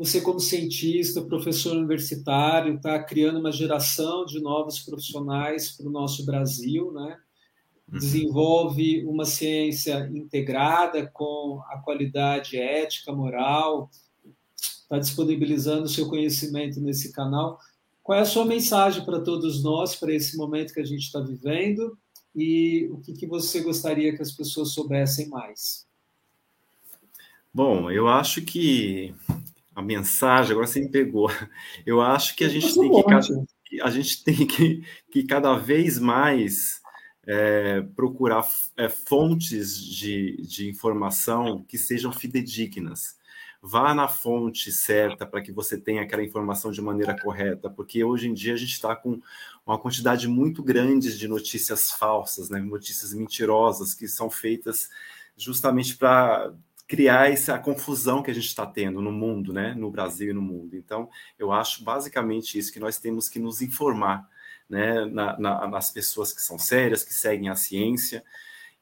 [0.00, 6.24] você, como cientista, professor universitário, está criando uma geração de novos profissionais para o nosso
[6.24, 7.18] Brasil, né?
[7.86, 7.98] Uhum.
[7.98, 13.90] Desenvolve uma ciência integrada com a qualidade ética, moral,
[14.90, 17.60] está disponibilizando o seu conhecimento nesse canal.
[18.02, 21.20] Qual é a sua mensagem para todos nós, para esse momento que a gente está
[21.20, 21.96] vivendo?
[22.34, 25.86] E o que, que você gostaria que as pessoas soubessem mais?
[27.54, 29.14] Bom, eu acho que
[29.74, 31.30] a mensagem, agora você me pegou.
[31.86, 32.90] Eu acho que a gente tem
[33.64, 36.80] que, a gente tem que, que cada vez mais
[37.24, 43.19] é, procurar é, fontes de, de informação que sejam fidedignas.
[43.62, 48.28] Vá na fonte certa para que você tenha aquela informação de maneira correta, porque hoje
[48.28, 49.20] em dia a gente está com
[49.66, 52.58] uma quantidade muito grande de notícias falsas, né?
[52.58, 54.88] notícias mentirosas que são feitas
[55.36, 56.54] justamente para
[56.88, 59.74] criar essa confusão que a gente está tendo no mundo, né?
[59.74, 60.74] no Brasil e no mundo.
[60.74, 61.08] Então,
[61.38, 64.28] eu acho basicamente isso, que nós temos que nos informar
[64.70, 65.04] né?
[65.06, 68.22] Na, na, nas pessoas que são sérias, que seguem a ciência,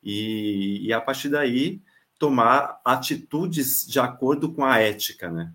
[0.05, 1.80] e, e a partir daí
[2.18, 5.52] tomar atitudes de acordo com a ética, né?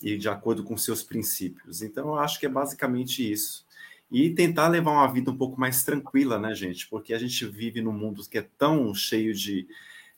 [0.00, 1.82] E de acordo com seus princípios.
[1.82, 3.66] Então, eu acho que é basicamente isso.
[4.10, 6.88] E tentar levar uma vida um pouco mais tranquila, né, gente?
[6.88, 9.68] Porque a gente vive num mundo que é tão cheio de,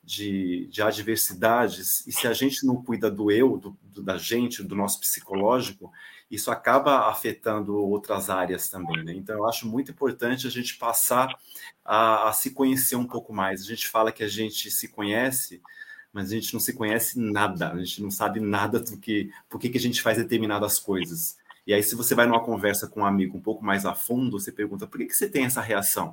[0.02, 4.62] de, de adversidades, e se a gente não cuida do eu, do, do, da gente,
[4.62, 5.90] do nosso psicológico,
[6.30, 9.02] isso acaba afetando outras áreas também.
[9.02, 9.14] Né?
[9.14, 11.36] Então, eu acho muito importante a gente passar
[11.84, 13.62] a, a, se conhecer um pouco mais.
[13.62, 15.60] A gente fala que a gente se conhece,
[16.12, 19.60] mas a gente não se conhece nada, a gente não sabe nada do que, por
[19.60, 21.36] que, que a gente faz determinadas coisas.
[21.66, 24.38] E aí, se você vai numa conversa com um amigo um pouco mais a fundo,
[24.38, 26.12] você pergunta por que, que você tem essa reação?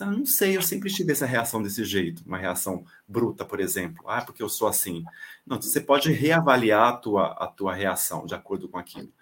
[0.00, 4.04] Ah, não sei, eu sempre tive essa reação desse jeito, uma reação bruta, por exemplo.
[4.08, 5.04] Ah, porque eu sou assim.
[5.46, 9.12] Não, você pode reavaliar a tua, a tua reação de acordo com aquilo.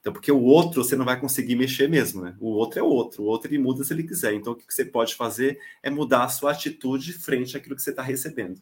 [0.00, 2.36] Então, porque o outro você não vai conseguir mexer mesmo, né?
[2.40, 4.34] O outro é outro, o outro ele muda se ele quiser.
[4.34, 7.90] Então, o que você pode fazer é mudar a sua atitude frente àquilo que você
[7.90, 8.60] está recebendo.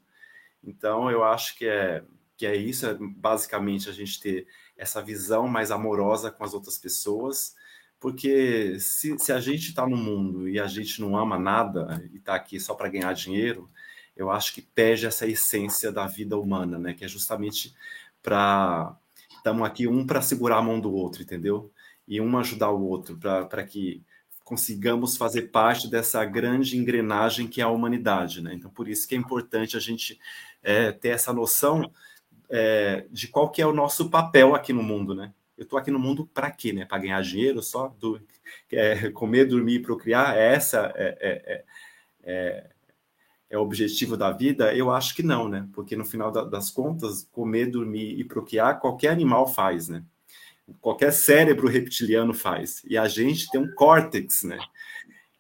[0.66, 2.02] Então, eu acho que é,
[2.36, 6.76] que é isso, é basicamente a gente ter essa visão mais amorosa com as outras
[6.76, 7.54] pessoas,
[7.98, 12.18] porque se, se a gente está no mundo e a gente não ama nada e
[12.18, 13.70] está aqui só para ganhar dinheiro,
[14.16, 16.94] eu acho que perde essa essência da vida humana, né?
[16.94, 17.74] Que é justamente
[18.22, 18.96] para
[19.36, 21.70] estamos aqui um para segurar a mão do outro, entendeu?
[22.08, 24.02] E um ajudar o outro para que
[24.46, 28.54] consigamos fazer parte dessa grande engrenagem que é a humanidade, né?
[28.54, 30.18] Então por isso que é importante a gente
[30.62, 31.90] é, ter essa noção
[32.48, 35.32] é, de qual que é o nosso papel aqui no mundo, né?
[35.56, 36.84] eu estou aqui no mundo para quê, né?
[36.84, 37.88] Para ganhar dinheiro só?
[37.98, 38.20] Do,
[38.70, 40.36] é, comer, dormir e procriar?
[40.36, 41.64] É essa é, é,
[42.22, 42.70] é,
[43.48, 44.74] é, o objetivo da vida?
[44.74, 45.66] Eu acho que não, né?
[45.72, 50.04] Porque no final da, das contas, comer, dormir e procriar, qualquer animal faz, né?
[50.80, 52.82] Qualquer cérebro reptiliano faz.
[52.84, 54.58] E a gente tem um córtex, né?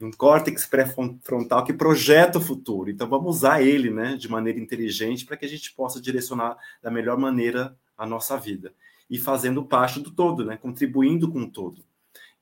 [0.00, 2.90] Um córtex pré-frontal que projeta o futuro.
[2.90, 6.90] Então vamos usar ele, né, de maneira inteligente para que a gente possa direcionar da
[6.90, 8.74] melhor maneira a nossa vida
[9.08, 10.56] e fazendo parte do todo, né?
[10.56, 11.84] Contribuindo com o todo.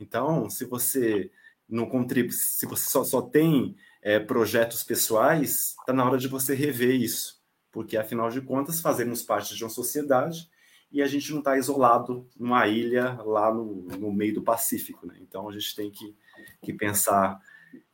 [0.00, 1.30] Então, se você
[1.68, 6.54] não contribui, se você só, só tem é, projetos pessoais, está na hora de você
[6.54, 7.40] rever isso,
[7.70, 10.48] porque afinal de contas fazemos parte de uma sociedade
[10.94, 15.14] e a gente não está isolado numa ilha lá no, no meio do Pacífico, né?
[15.20, 16.14] Então a gente tem que,
[16.62, 17.38] que pensar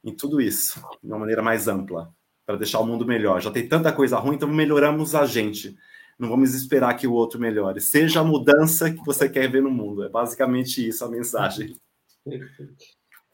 [0.04, 2.14] em tudo isso de uma maneira mais ampla
[2.46, 3.40] para deixar o mundo melhor.
[3.40, 5.76] Já tem tanta coisa ruim, então melhoramos a gente
[6.20, 7.80] não vamos esperar que o outro melhore.
[7.80, 10.04] Seja a mudança que você quer ver no mundo.
[10.04, 11.74] É basicamente isso a mensagem.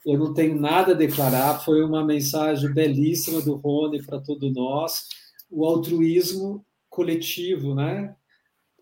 [0.06, 5.08] Eu não tenho nada a declarar, foi uma mensagem belíssima do Rony para todos nós.
[5.50, 8.14] O altruísmo coletivo, né?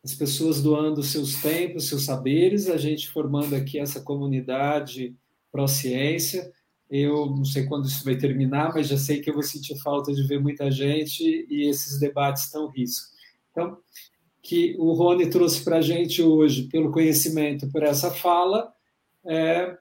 [0.05, 5.17] As pessoas doando seus tempos, seus saberes, a gente formando aqui essa comunidade
[5.51, 6.53] pró-ciência.
[6.91, 10.13] Eu não sei quando isso vai terminar, mas já sei que eu vou sentir falta
[10.13, 13.07] de ver muita gente e esses debates estão risco.
[13.51, 13.79] Então,
[14.43, 18.71] que o Rony trouxe para a gente hoje, pelo conhecimento, por essa fala,
[19.25, 19.75] é,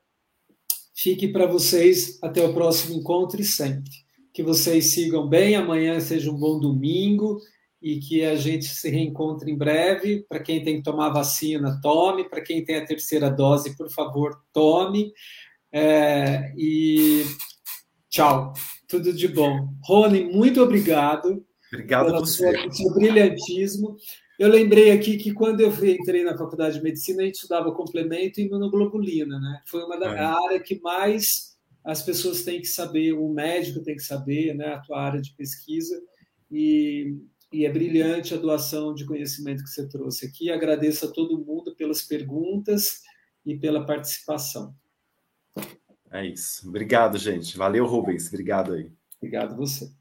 [0.96, 3.92] fique para vocês até o próximo encontro e sempre.
[4.32, 7.42] Que vocês sigam bem, amanhã seja um bom domingo
[7.84, 10.26] e que a gente se reencontre em breve.
[10.30, 12.30] Para quem tem que tomar vacina, tome.
[12.30, 15.12] Para quem tem a terceira dose, por favor, tome.
[15.70, 17.26] É, e
[18.10, 18.54] tchau.
[18.88, 19.68] Tudo de bom.
[19.84, 21.46] Rony, muito obrigado.
[21.74, 23.98] Obrigado pelo seu brilhantismo.
[24.40, 28.40] Eu lembrei aqui que quando eu entrei na faculdade de medicina, a gente estudava complemento
[28.40, 29.62] e imunoglobulina, né?
[29.68, 30.20] Foi uma da é.
[30.20, 34.68] área que mais as pessoas têm que saber, o médico tem que saber, né?
[34.68, 36.02] A tua área de pesquisa.
[36.50, 37.18] E,
[37.54, 40.52] e é brilhante a doação de conhecimento que você trouxe aqui.
[40.52, 43.02] Agradeço a todo mundo pelas perguntas
[43.46, 44.76] e pela participação.
[46.12, 46.68] É isso.
[46.68, 47.56] Obrigado, gente.
[47.56, 48.28] Valeu, Rubens.
[48.28, 48.92] Obrigado aí.
[49.18, 49.92] Obrigado você.